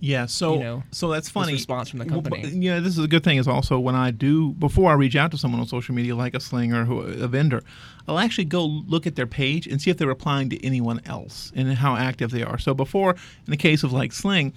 Yeah, 0.00 0.26
so 0.26 0.54
you 0.54 0.60
know, 0.60 0.82
so 0.90 1.10
that's 1.10 1.28
funny. 1.28 1.52
response 1.52 1.88
from 1.90 2.00
the 2.00 2.06
Well, 2.06 2.16
company. 2.22 2.42
but, 2.42 2.52
Yeah, 2.54 2.80
this 2.80 2.98
is 2.98 3.04
a 3.04 3.08
good 3.08 3.22
thing. 3.22 3.38
Is 3.38 3.46
also 3.46 3.78
when 3.78 3.94
I 3.94 4.10
do 4.10 4.50
before 4.54 4.90
I 4.90 4.94
reach 4.94 5.14
out 5.14 5.30
to 5.30 5.38
someone 5.38 5.60
on 5.60 5.68
social 5.68 5.94
media 5.94 6.16
like 6.16 6.34
a 6.34 6.40
Sling 6.40 6.72
or 6.72 6.84
who, 6.84 6.98
a 7.02 7.28
vendor, 7.28 7.62
I'll 8.08 8.18
actually 8.18 8.44
go 8.44 8.64
look 8.64 9.06
at 9.06 9.16
their 9.16 9.26
page 9.26 9.66
and 9.66 9.80
see 9.80 9.90
if 9.90 9.98
they're 9.98 10.08
replying 10.08 10.50
to 10.50 10.64
anyone 10.64 11.00
else 11.06 11.52
and 11.54 11.72
how 11.74 11.96
active 11.96 12.30
they 12.30 12.42
are. 12.42 12.58
So 12.58 12.74
before, 12.74 13.10
in 13.12 13.50
the 13.50 13.56
case 13.56 13.82
of 13.82 13.92
like 13.92 14.12
Sling, 14.12 14.52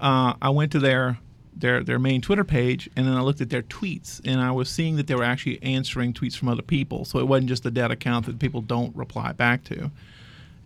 uh, 0.00 0.34
I 0.40 0.50
went 0.50 0.72
to 0.72 0.78
their 0.78 1.18
their 1.56 1.82
their 1.82 1.98
main 1.98 2.20
Twitter 2.20 2.44
page, 2.44 2.88
and 2.94 3.06
then 3.06 3.14
I 3.14 3.20
looked 3.20 3.40
at 3.40 3.50
their 3.50 3.62
tweets, 3.62 4.20
and 4.24 4.40
I 4.40 4.52
was 4.52 4.68
seeing 4.68 4.96
that 4.96 5.06
they 5.06 5.14
were 5.14 5.24
actually 5.24 5.60
answering 5.62 6.12
tweets 6.12 6.36
from 6.36 6.48
other 6.48 6.62
people. 6.62 7.04
So 7.04 7.18
it 7.18 7.26
wasn't 7.26 7.48
just 7.48 7.66
a 7.66 7.70
dead 7.70 7.90
account 7.90 8.26
that 8.26 8.38
people 8.38 8.60
don't 8.60 8.94
reply 8.94 9.32
back 9.32 9.64
to. 9.64 9.90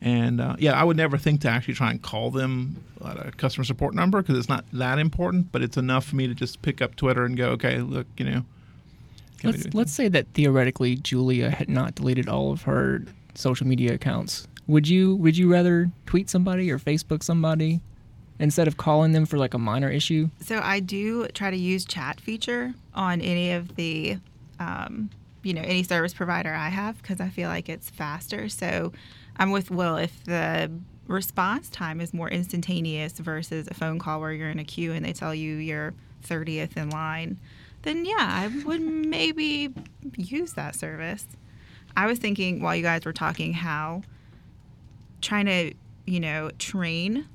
And 0.03 0.41
uh, 0.41 0.57
yeah, 0.59 0.79
I 0.79 0.85
would 0.85 0.97
never 0.97 1.17
think 1.17 1.43
to 1.43 1.49
actually 1.49 1.75
try 1.75 1.91
and 1.93 2.03
call 2.03 2.31
them 2.31 2.83
at 3.05 3.27
a 3.27 3.31
customer 3.31 3.65
support 3.65 3.95
number 3.95 4.21
because 4.21 4.37
it's 4.37 4.49
not 4.49 4.65
that 4.73 4.99
important. 4.99 5.53
But 5.53 5.63
it's 5.63 5.77
enough 5.77 6.05
for 6.05 6.17
me 6.17 6.27
to 6.27 6.35
just 6.35 6.61
pick 6.61 6.83
up 6.83 6.97
Twitter 6.97 7.25
and 7.25 7.37
go, 7.37 7.51
okay, 7.51 7.79
look, 7.79 8.07
you 8.17 8.25
know. 8.25 8.45
Can 9.43 9.51
we 9.51 9.59
Let's 9.59 9.75
let's 9.75 9.93
say 9.93 10.09
that 10.09 10.27
theoretically 10.35 10.97
Julia 10.97 11.51
had 11.51 11.69
not 11.69 11.95
deleted 11.95 12.29
all 12.29 12.53
of 12.53 12.63
her 12.63 13.05
social 13.35 13.67
media 13.67 13.95
accounts. 13.95 14.47
Would 14.67 14.89
you 14.89 15.17
would 15.17 15.37
you 15.37 15.51
rather 15.51 15.91
tweet 16.07 16.31
somebody 16.31 16.71
or 16.71 16.79
Facebook 16.79 17.23
somebody 17.23 17.81
instead 18.39 18.69
of 18.69 18.77
calling 18.77 19.13
them 19.13 19.27
for 19.27 19.39
like 19.39 19.55
a 19.55 19.59
minor 19.59 19.91
issue? 19.91 20.29
So 20.41 20.61
I 20.63 20.81
do 20.81 21.27
try 21.29 21.51
to 21.51 21.57
use 21.57 21.85
chat 21.85 22.21
feature 22.21 22.75
on 22.95 23.21
any 23.21 23.53
of 23.53 23.75
the, 23.77 24.19
um, 24.59 25.11
you 25.43 25.55
know, 25.55 25.63
any 25.63 25.83
service 25.83 26.15
provider 26.15 26.53
I 26.53 26.69
have 26.69 27.01
because 27.03 27.21
I 27.21 27.29
feel 27.29 27.49
like 27.49 27.69
it's 27.69 27.91
faster. 27.91 28.49
So 28.49 28.93
I'm 29.37 29.51
with 29.51 29.71
Will. 29.71 29.97
If 29.97 30.25
the 30.25 30.71
response 31.07 31.69
time 31.69 32.01
is 32.01 32.15
more 32.15 32.31
instantaneous 32.31 33.19
versus 33.19 33.69
a 33.69 33.75
phone 33.75 33.99
call 33.99 34.21
where 34.21 34.33
you're 34.33 34.51
in 34.51 34.59
a 34.59 34.65
queue 34.65 34.93
and 34.93 35.05
they 35.05 35.13
tell 35.13 35.35
you 35.35 35.57
you're 35.57 35.95
30th 36.25 36.77
in 36.77 36.91
line, 36.91 37.39
then 37.83 38.05
yeah, 38.05 38.17
I 38.19 38.63
would 38.65 38.81
maybe 38.81 39.73
use 40.17 40.53
that 40.55 40.75
service. 40.75 41.27
I 41.97 42.07
was 42.07 42.19
thinking 42.19 42.63
while 42.63 42.75
you 42.75 42.83
guys 42.83 43.05
were 43.05 43.13
talking 43.13 43.53
how 43.53 44.03
trying 45.21 45.47
to, 45.47 45.75
you 46.07 46.21
know, 46.21 46.51
train 46.59 47.27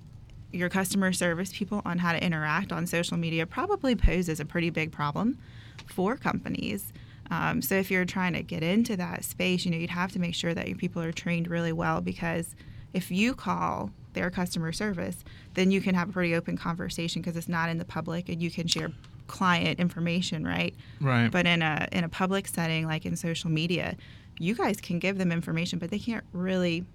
your 0.51 0.69
customer 0.69 1.13
service 1.13 1.51
people 1.53 1.81
on 1.85 1.99
how 1.99 2.13
to 2.13 2.23
interact 2.23 2.71
on 2.71 2.87
social 2.87 3.17
media 3.17 3.45
probably 3.45 3.95
poses 3.95 4.39
a 4.39 4.45
pretty 4.45 4.69
big 4.69 4.91
problem 4.91 5.37
for 5.85 6.15
companies. 6.15 6.91
Um, 7.29 7.61
so 7.61 7.75
if 7.75 7.91
you're 7.91 8.05
trying 8.05 8.33
to 8.33 8.41
get 8.41 8.63
into 8.63 8.95
that 8.97 9.25
space, 9.25 9.65
you 9.65 9.71
know, 9.71 9.77
you'd 9.77 9.89
have 9.89 10.11
to 10.13 10.19
make 10.19 10.33
sure 10.33 10.53
that 10.53 10.67
your 10.67 10.77
people 10.77 11.01
are 11.01 11.11
trained 11.11 11.49
really 11.49 11.73
well 11.73 12.01
because 12.01 12.55
if 12.93 13.11
you 13.11 13.35
call 13.35 13.91
their 14.13 14.31
customer 14.31 14.71
service, 14.71 15.23
then 15.53 15.69
you 15.69 15.81
can 15.81 15.93
have 15.93 16.09
a 16.09 16.11
pretty 16.13 16.33
open 16.33 16.57
conversation 16.57 17.21
because 17.21 17.35
it's 17.35 17.49
not 17.49 17.69
in 17.69 17.77
the 17.77 17.85
public 17.85 18.29
and 18.29 18.41
you 18.41 18.49
can 18.49 18.67
share 18.67 18.91
client 19.27 19.79
information, 19.79 20.45
right? 20.45 20.73
Right. 21.01 21.29
But 21.29 21.45
in 21.45 21.61
a 21.61 21.87
in 21.91 22.03
a 22.03 22.09
public 22.09 22.47
setting 22.47 22.85
like 22.87 23.05
in 23.05 23.15
social 23.15 23.49
media, 23.49 23.95
you 24.39 24.55
guys 24.55 24.79
can 24.81 24.99
give 24.99 25.17
them 25.17 25.31
information, 25.31 25.79
but 25.79 25.89
they 25.91 25.99
can't 25.99 26.23
really 26.33 26.85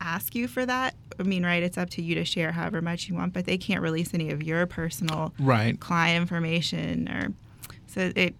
ask 0.00 0.34
you 0.34 0.46
for 0.48 0.64
that. 0.64 0.94
I 1.18 1.24
mean, 1.24 1.44
right? 1.44 1.62
It's 1.62 1.76
up 1.76 1.90
to 1.90 2.02
you 2.02 2.14
to 2.14 2.24
share 2.24 2.52
however 2.52 2.80
much 2.80 3.08
you 3.08 3.14
want, 3.14 3.32
but 3.32 3.46
they 3.46 3.58
can't 3.58 3.82
release 3.82 4.14
any 4.14 4.30
of 4.30 4.42
your 4.42 4.64
personal 4.66 5.34
Right. 5.40 5.78
client 5.80 6.20
information 6.20 7.08
or 7.08 7.32
so 7.88 8.12
it 8.14 8.34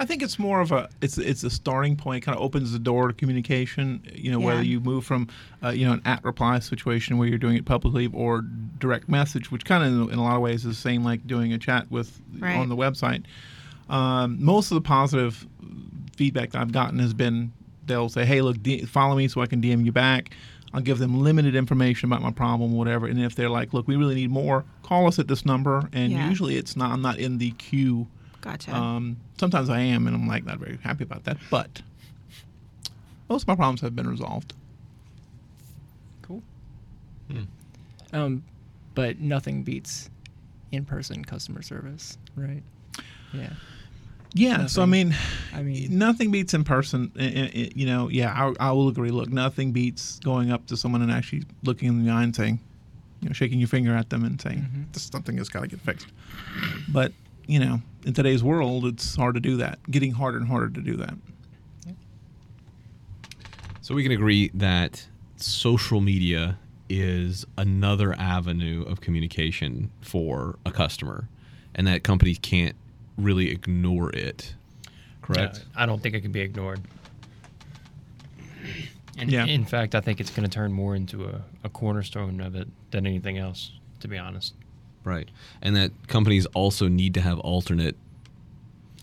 I 0.00 0.04
think 0.06 0.22
it's 0.22 0.38
more 0.38 0.60
of 0.60 0.72
a 0.72 0.88
it's 1.00 1.18
it's 1.18 1.44
a 1.44 1.50
starting 1.50 1.94
point. 1.96 2.24
Kind 2.24 2.36
of 2.36 2.42
opens 2.42 2.72
the 2.72 2.78
door 2.78 3.08
to 3.08 3.14
communication. 3.14 4.02
You 4.14 4.32
know, 4.32 4.40
whether 4.40 4.62
you 4.62 4.80
move 4.80 5.04
from 5.04 5.28
uh, 5.62 5.68
you 5.70 5.86
know 5.86 5.92
an 5.92 6.02
at 6.04 6.24
reply 6.24 6.58
situation 6.58 7.18
where 7.18 7.28
you're 7.28 7.38
doing 7.38 7.56
it 7.56 7.64
publicly 7.64 8.08
or 8.12 8.42
direct 8.78 9.08
message, 9.08 9.50
which 9.50 9.64
kind 9.64 9.84
of 9.84 10.12
in 10.12 10.18
a 10.18 10.22
lot 10.22 10.36
of 10.36 10.42
ways 10.42 10.64
is 10.64 10.76
the 10.76 10.80
same 10.82 11.04
like 11.04 11.26
doing 11.26 11.52
a 11.52 11.58
chat 11.58 11.90
with 11.90 12.20
Right. 12.38 12.56
on 12.56 12.68
the 12.68 12.76
website. 12.76 13.24
Um, 13.88 14.42
most 14.42 14.70
of 14.70 14.76
the 14.76 14.80
positive 14.80 15.46
feedback 16.16 16.50
that 16.52 16.60
I've 16.60 16.72
gotten 16.72 16.98
has 16.98 17.14
been 17.14 17.52
they'll 17.86 18.08
say, 18.08 18.24
"Hey, 18.24 18.40
look, 18.40 18.62
D- 18.62 18.84
follow 18.86 19.14
me 19.16 19.28
so 19.28 19.40
I 19.40 19.46
can 19.46 19.60
DM 19.60 19.84
you 19.84 19.92
back." 19.92 20.30
I'll 20.72 20.80
give 20.80 20.98
them 20.98 21.22
limited 21.22 21.54
information 21.54 22.08
about 22.08 22.20
my 22.20 22.32
problem, 22.32 22.72
whatever. 22.72 23.06
And 23.06 23.20
if 23.22 23.36
they're 23.36 23.48
like, 23.50 23.72
"Look, 23.72 23.86
we 23.86 23.94
really 23.94 24.16
need 24.16 24.30
more," 24.32 24.64
call 24.82 25.06
us 25.06 25.20
at 25.20 25.28
this 25.28 25.46
number. 25.46 25.88
And 25.92 26.10
Yeah. 26.12 26.28
usually 26.28 26.56
it's 26.56 26.74
not. 26.76 26.90
I'm 26.90 27.02
not 27.02 27.18
in 27.18 27.38
the 27.38 27.50
queue. 27.52 28.08
Gotcha. 28.44 28.74
Um, 28.74 29.16
sometimes 29.38 29.70
I 29.70 29.80
am, 29.80 30.06
and 30.06 30.14
I'm 30.14 30.28
like 30.28 30.44
not 30.44 30.58
very 30.58 30.78
happy 30.82 31.02
about 31.04 31.24
that. 31.24 31.38
But 31.50 31.80
most 33.28 33.42
of 33.42 33.48
my 33.48 33.54
problems 33.56 33.80
have 33.80 33.96
been 33.96 34.08
resolved. 34.08 34.52
Cool. 36.22 36.42
Um, 38.12 38.44
but 38.94 39.18
nothing 39.18 39.62
beats 39.64 40.08
in-person 40.72 41.24
customer 41.24 41.62
service, 41.62 42.16
right? 42.36 42.62
Yeah. 43.32 43.50
Yeah. 44.34 44.66
So 44.66 44.82
I 44.82 44.86
mean, 44.86 45.14
I 45.52 45.62
mean, 45.62 45.96
nothing 45.98 46.30
beats 46.30 46.54
in 46.54 46.64
person. 46.64 47.10
I- 47.18 47.22
I- 47.24 47.50
I- 47.54 47.70
You 47.74 47.86
know, 47.86 48.08
yeah, 48.08 48.32
I, 48.32 48.68
I 48.68 48.72
will 48.72 48.88
agree. 48.88 49.10
Look, 49.10 49.30
nothing 49.30 49.72
beats 49.72 50.18
going 50.20 50.50
up 50.52 50.66
to 50.66 50.76
someone 50.76 51.02
and 51.02 51.10
actually 51.10 51.44
looking 51.64 51.88
in 51.88 52.04
the 52.04 52.10
eye 52.12 52.22
and 52.22 52.34
saying, 52.34 52.60
you 53.20 53.28
know, 53.28 53.32
shaking 53.32 53.58
your 53.58 53.68
finger 53.68 53.94
at 53.96 54.10
them 54.10 54.24
and 54.24 54.40
saying, 54.40 54.58
Mhm. 54.60 54.92
this 54.92 55.04
something 55.04 55.36
has 55.38 55.48
got 55.48 55.60
to 55.62 55.66
get 55.68 55.80
fixed. 55.80 56.06
But 56.88 57.12
you 57.46 57.58
know, 57.58 57.80
in 58.04 58.12
today's 58.14 58.42
world, 58.42 58.84
it's 58.86 59.16
hard 59.16 59.34
to 59.34 59.40
do 59.40 59.56
that. 59.58 59.78
Getting 59.90 60.12
harder 60.12 60.38
and 60.38 60.48
harder 60.48 60.70
to 60.70 60.80
do 60.80 60.96
that. 60.96 61.14
So 63.80 63.94
we 63.94 64.02
can 64.02 64.12
agree 64.12 64.50
that 64.54 65.06
social 65.36 66.00
media 66.00 66.58
is 66.88 67.44
another 67.58 68.14
avenue 68.14 68.82
of 68.84 69.00
communication 69.00 69.90
for 70.00 70.58
a 70.64 70.72
customer, 70.72 71.28
and 71.74 71.86
that 71.86 72.02
companies 72.02 72.38
can't 72.40 72.76
really 73.18 73.50
ignore 73.50 74.10
it. 74.10 74.54
Correct. 75.20 75.64
Uh, 75.74 75.80
I 75.82 75.86
don't 75.86 76.02
think 76.02 76.14
it 76.14 76.22
can 76.22 76.32
be 76.32 76.40
ignored. 76.40 76.80
And 79.18 79.30
Yeah. 79.30 79.44
in 79.46 79.64
fact, 79.64 79.94
I 79.94 80.00
think 80.00 80.18
it's 80.20 80.30
going 80.30 80.48
to 80.48 80.52
turn 80.52 80.72
more 80.72 80.96
into 80.96 81.24
a, 81.24 81.42
a 81.62 81.68
cornerstone 81.68 82.40
of 82.40 82.54
it 82.56 82.68
than 82.90 83.06
anything 83.06 83.38
else, 83.38 83.72
to 84.00 84.08
be 84.08 84.18
honest. 84.18 84.54
Right. 85.04 85.28
And 85.62 85.76
that 85.76 85.92
companies 86.08 86.46
also 86.46 86.88
need 86.88 87.14
to 87.14 87.20
have 87.20 87.38
alternate 87.40 87.96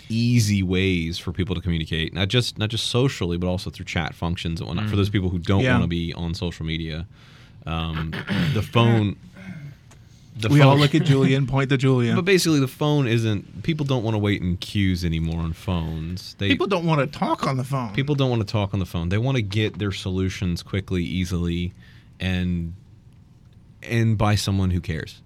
easy 0.10 0.62
ways 0.62 1.18
for 1.18 1.32
people 1.32 1.56
to 1.56 1.62
communicate, 1.62 2.14
not 2.14 2.28
just 2.28 2.58
not 2.58 2.70
just 2.70 2.88
socially, 2.88 3.38
but 3.38 3.48
also 3.48 3.70
through 3.70 3.86
chat 3.86 4.14
functions 4.14 4.60
and 4.60 4.68
whatnot. 4.68 4.90
For 4.90 4.96
those 4.96 5.10
people 5.10 5.30
who 5.30 5.40
don't 5.40 5.62
Yeah. 5.64 5.74
want 5.74 5.84
to 5.84 5.88
be 5.88 6.14
on 6.14 6.34
social 6.34 6.66
media, 6.66 7.08
um, 7.66 8.12
the 8.54 8.62
phone. 8.62 9.16
The 10.38 10.48
we 10.50 10.60
phone, 10.60 10.68
all 10.70 10.78
look 10.78 10.96
at 10.96 11.04
Julian, 11.04 11.46
point 11.46 11.70
to 11.70 11.78
Julian. 11.78 12.16
But 12.16 12.24
basically, 12.26 12.62
the 12.62 12.68
phone 12.68 13.06
isn't. 13.06 13.64
People 13.64 13.86
don't 13.86 14.02
want 14.02 14.16
to 14.16 14.18
wait 14.18 14.42
in 14.42 14.56
queues 14.58 15.04
anymore 15.06 15.40
on 15.42 15.52
phones. 15.54 16.36
They 16.40 16.48
People 16.48 16.68
don't 16.68 16.86
want 16.86 17.00
to 17.02 17.20
talk 17.20 17.46
on 17.46 17.58
the 17.58 17.66
phone. 17.66 17.94
people 17.94 18.16
don't 18.16 18.30
want 18.30 18.42
to 18.42 18.52
talk 18.52 18.74
on 18.74 18.80
the 18.80 18.86
phone. 18.86 19.10
They 19.10 19.18
want 19.18 19.36
to 19.36 19.42
get 19.42 19.78
their 19.78 19.92
solutions 19.92 20.64
quickly, 20.64 21.04
easily, 21.04 21.74
and 22.20 22.74
and 23.84 24.18
by 24.18 24.36
someone 24.36 24.72
who 24.72 24.80
cares. 24.82 25.22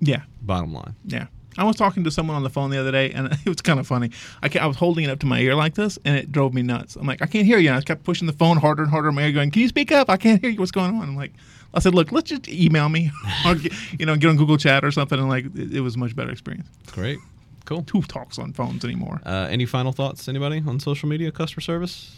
Yeah. 0.00 0.22
Bottom 0.42 0.72
line. 0.72 0.94
Yeah. 1.04 1.26
I 1.58 1.64
was 1.64 1.76
talking 1.76 2.04
to 2.04 2.10
someone 2.10 2.36
on 2.36 2.42
the 2.42 2.50
phone 2.50 2.70
the 2.70 2.78
other 2.78 2.92
day, 2.92 3.10
and 3.10 3.32
it 3.44 3.48
was 3.48 3.60
kind 3.60 3.80
of 3.80 3.86
funny. 3.86 4.10
I, 4.42 4.50
I 4.58 4.66
was 4.66 4.76
holding 4.76 5.04
it 5.04 5.10
up 5.10 5.18
to 5.20 5.26
my 5.26 5.40
ear 5.40 5.54
like 5.54 5.74
this, 5.74 5.98
and 6.04 6.16
it 6.16 6.32
drove 6.32 6.54
me 6.54 6.62
nuts. 6.62 6.96
I'm 6.96 7.06
like, 7.06 7.22
I 7.22 7.26
can't 7.26 7.46
hear 7.46 7.58
you. 7.58 7.68
And 7.68 7.76
I 7.76 7.82
kept 7.82 8.04
pushing 8.04 8.26
the 8.26 8.32
phone 8.32 8.56
harder 8.56 8.82
and 8.82 8.90
harder 8.90 9.08
in 9.08 9.14
my 9.14 9.24
ear, 9.24 9.32
going, 9.32 9.50
"Can 9.50 9.62
you 9.62 9.68
speak 9.68 9.92
up? 9.92 10.08
I 10.08 10.16
can't 10.16 10.40
hear 10.40 10.50
you. 10.50 10.58
What's 10.58 10.70
going 10.70 10.94
on?" 10.94 11.02
I'm 11.02 11.16
like, 11.16 11.32
I 11.74 11.80
said, 11.80 11.94
"Look, 11.94 12.12
let's 12.12 12.30
just 12.30 12.48
email 12.48 12.88
me, 12.88 13.10
or 13.46 13.56
get, 13.56 13.72
you 13.98 14.06
know, 14.06 14.16
get 14.16 14.28
on 14.28 14.36
Google 14.36 14.56
Chat 14.56 14.84
or 14.84 14.90
something." 14.90 15.18
And 15.18 15.28
like, 15.28 15.46
it, 15.54 15.74
it 15.74 15.80
was 15.80 15.96
a 15.96 15.98
much 15.98 16.14
better 16.14 16.30
experience. 16.30 16.68
Great. 16.92 17.18
Cool. 17.64 17.84
Who 17.92 18.02
talks 18.02 18.38
on 18.38 18.52
phones 18.52 18.84
anymore? 18.84 19.20
Uh, 19.24 19.46
any 19.50 19.66
final 19.66 19.92
thoughts, 19.92 20.28
anybody, 20.28 20.62
on 20.66 20.80
social 20.80 21.08
media 21.08 21.30
customer 21.30 21.60
service? 21.60 22.16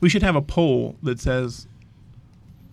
We 0.00 0.08
should 0.08 0.22
have 0.22 0.36
a 0.36 0.42
poll 0.42 0.96
that 1.02 1.20
says, 1.20 1.66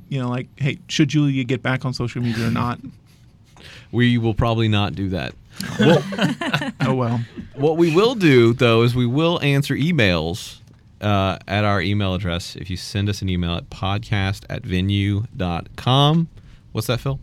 you 0.08 0.20
know, 0.20 0.30
like, 0.30 0.48
hey, 0.58 0.80
should 0.88 1.10
Julia 1.10 1.44
get 1.44 1.62
back 1.62 1.86
on 1.86 1.94
social 1.94 2.22
media 2.22 2.48
or 2.48 2.52
not? 2.52 2.80
We 3.92 4.18
will 4.18 4.34
probably 4.34 4.68
not 4.68 4.94
do 4.96 5.10
that. 5.10 5.34
Well, 5.80 6.04
oh 6.82 6.94
well. 6.96 7.20
what 7.56 7.78
we 7.78 7.94
will 7.94 8.16
do, 8.16 8.54
though, 8.54 8.84
is 8.84 8.96
we 8.96 9.06
will 9.06 9.42
answer 9.42 9.76
emails 9.76 10.60
uh, 11.02 11.38
at 11.48 11.66
our 11.66 11.82
email 11.82 12.14
address. 12.14 12.56
If 12.56 12.70
you 12.70 12.78
send 12.78 13.10
us 13.10 13.22
an 13.22 13.30
email 13.30 13.56
at 13.56 13.70
podcast 13.70 14.44
at 14.50 14.64
venyu.com. 14.64 16.28
What's 16.72 16.88
that, 16.88 17.00
Phil? 17.00 17.20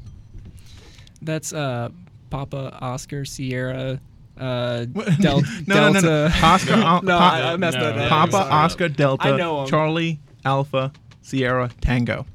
that's 1.23 1.53
uh, 1.53 1.89
Papa 2.31 2.77
Oscar 2.81 3.25
Sierra 3.25 3.99
uh, 4.39 4.85
Del- 4.85 5.41
no, 5.67 5.91
no, 5.91 5.93
Delta. 5.93 6.01
no, 6.03 6.29
no. 6.29 6.31
Oscar, 6.43 6.73
Al- 6.75 7.03
no, 7.05 7.19
Pa- 7.19 7.31
I, 7.35 7.53
I 7.53 7.57
messed 7.57 7.79
no, 7.79 7.85
that 7.85 7.99
up. 7.99 8.09
Papa, 8.11 8.33
Sorry. 8.33 8.51
Oscar, 8.51 8.89
Delta, 8.91 9.25
I 9.29 9.37
know 9.37 9.63
'em. 9.63 9.69
Charlie, 9.69 10.21
Alpha, 10.45 10.93
Sierra, 11.23 11.71
Tango. 11.81 12.27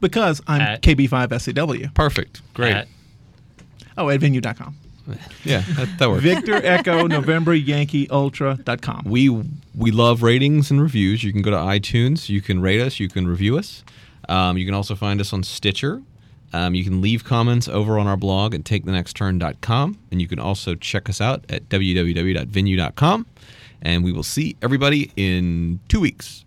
Because 0.00 0.42
I'm 0.48 0.60
At- 0.60 0.82
KB5SCW. 0.82 1.94
Perfect. 1.94 2.42
Great. 2.54 2.72
At- 2.72 2.88
Oh, 3.96 4.08
at 4.10 4.20
venyu.com. 4.20 4.76
yeah, 5.44 5.60
that, 5.76 5.98
that 5.98 6.08
works. 6.08 6.22
Victor 6.22 6.54
Echo 6.54 7.06
November 7.06 7.54
Yankee 7.54 8.08
Ultra.com. 8.08 9.02
we 9.04 9.28
we 9.76 9.90
love 9.90 10.22
ratings 10.22 10.70
and 10.70 10.80
reviews. 10.80 11.22
You 11.22 11.30
can 11.32 11.42
go 11.42 11.50
to 11.50 11.56
iTunes. 11.58 12.28
You 12.30 12.40
can 12.40 12.60
rate 12.62 12.80
us. 12.80 12.98
You 12.98 13.08
can 13.08 13.26
review 13.26 13.58
us. 13.58 13.84
Um, 14.28 14.56
you 14.56 14.64
can 14.64 14.74
also 14.74 14.94
find 14.94 15.20
us 15.20 15.32
on 15.32 15.42
Stitcher. 15.42 16.02
Um, 16.54 16.74
you 16.74 16.84
can 16.84 17.02
leave 17.02 17.24
comments 17.24 17.68
over 17.68 17.98
on 17.98 18.06
our 18.06 18.16
blog 18.16 18.54
at 18.54 18.62
takethenextturn.com. 18.62 19.98
And 20.10 20.22
you 20.22 20.28
can 20.28 20.38
also 20.38 20.74
check 20.76 21.08
us 21.08 21.20
out 21.20 21.44
at 21.48 21.68
www.venyu.com. 21.68 23.26
And 23.82 24.04
we 24.04 24.12
will 24.12 24.22
see 24.22 24.56
everybody 24.62 25.10
in 25.16 25.80
two 25.88 26.00
weeks. 26.00 26.44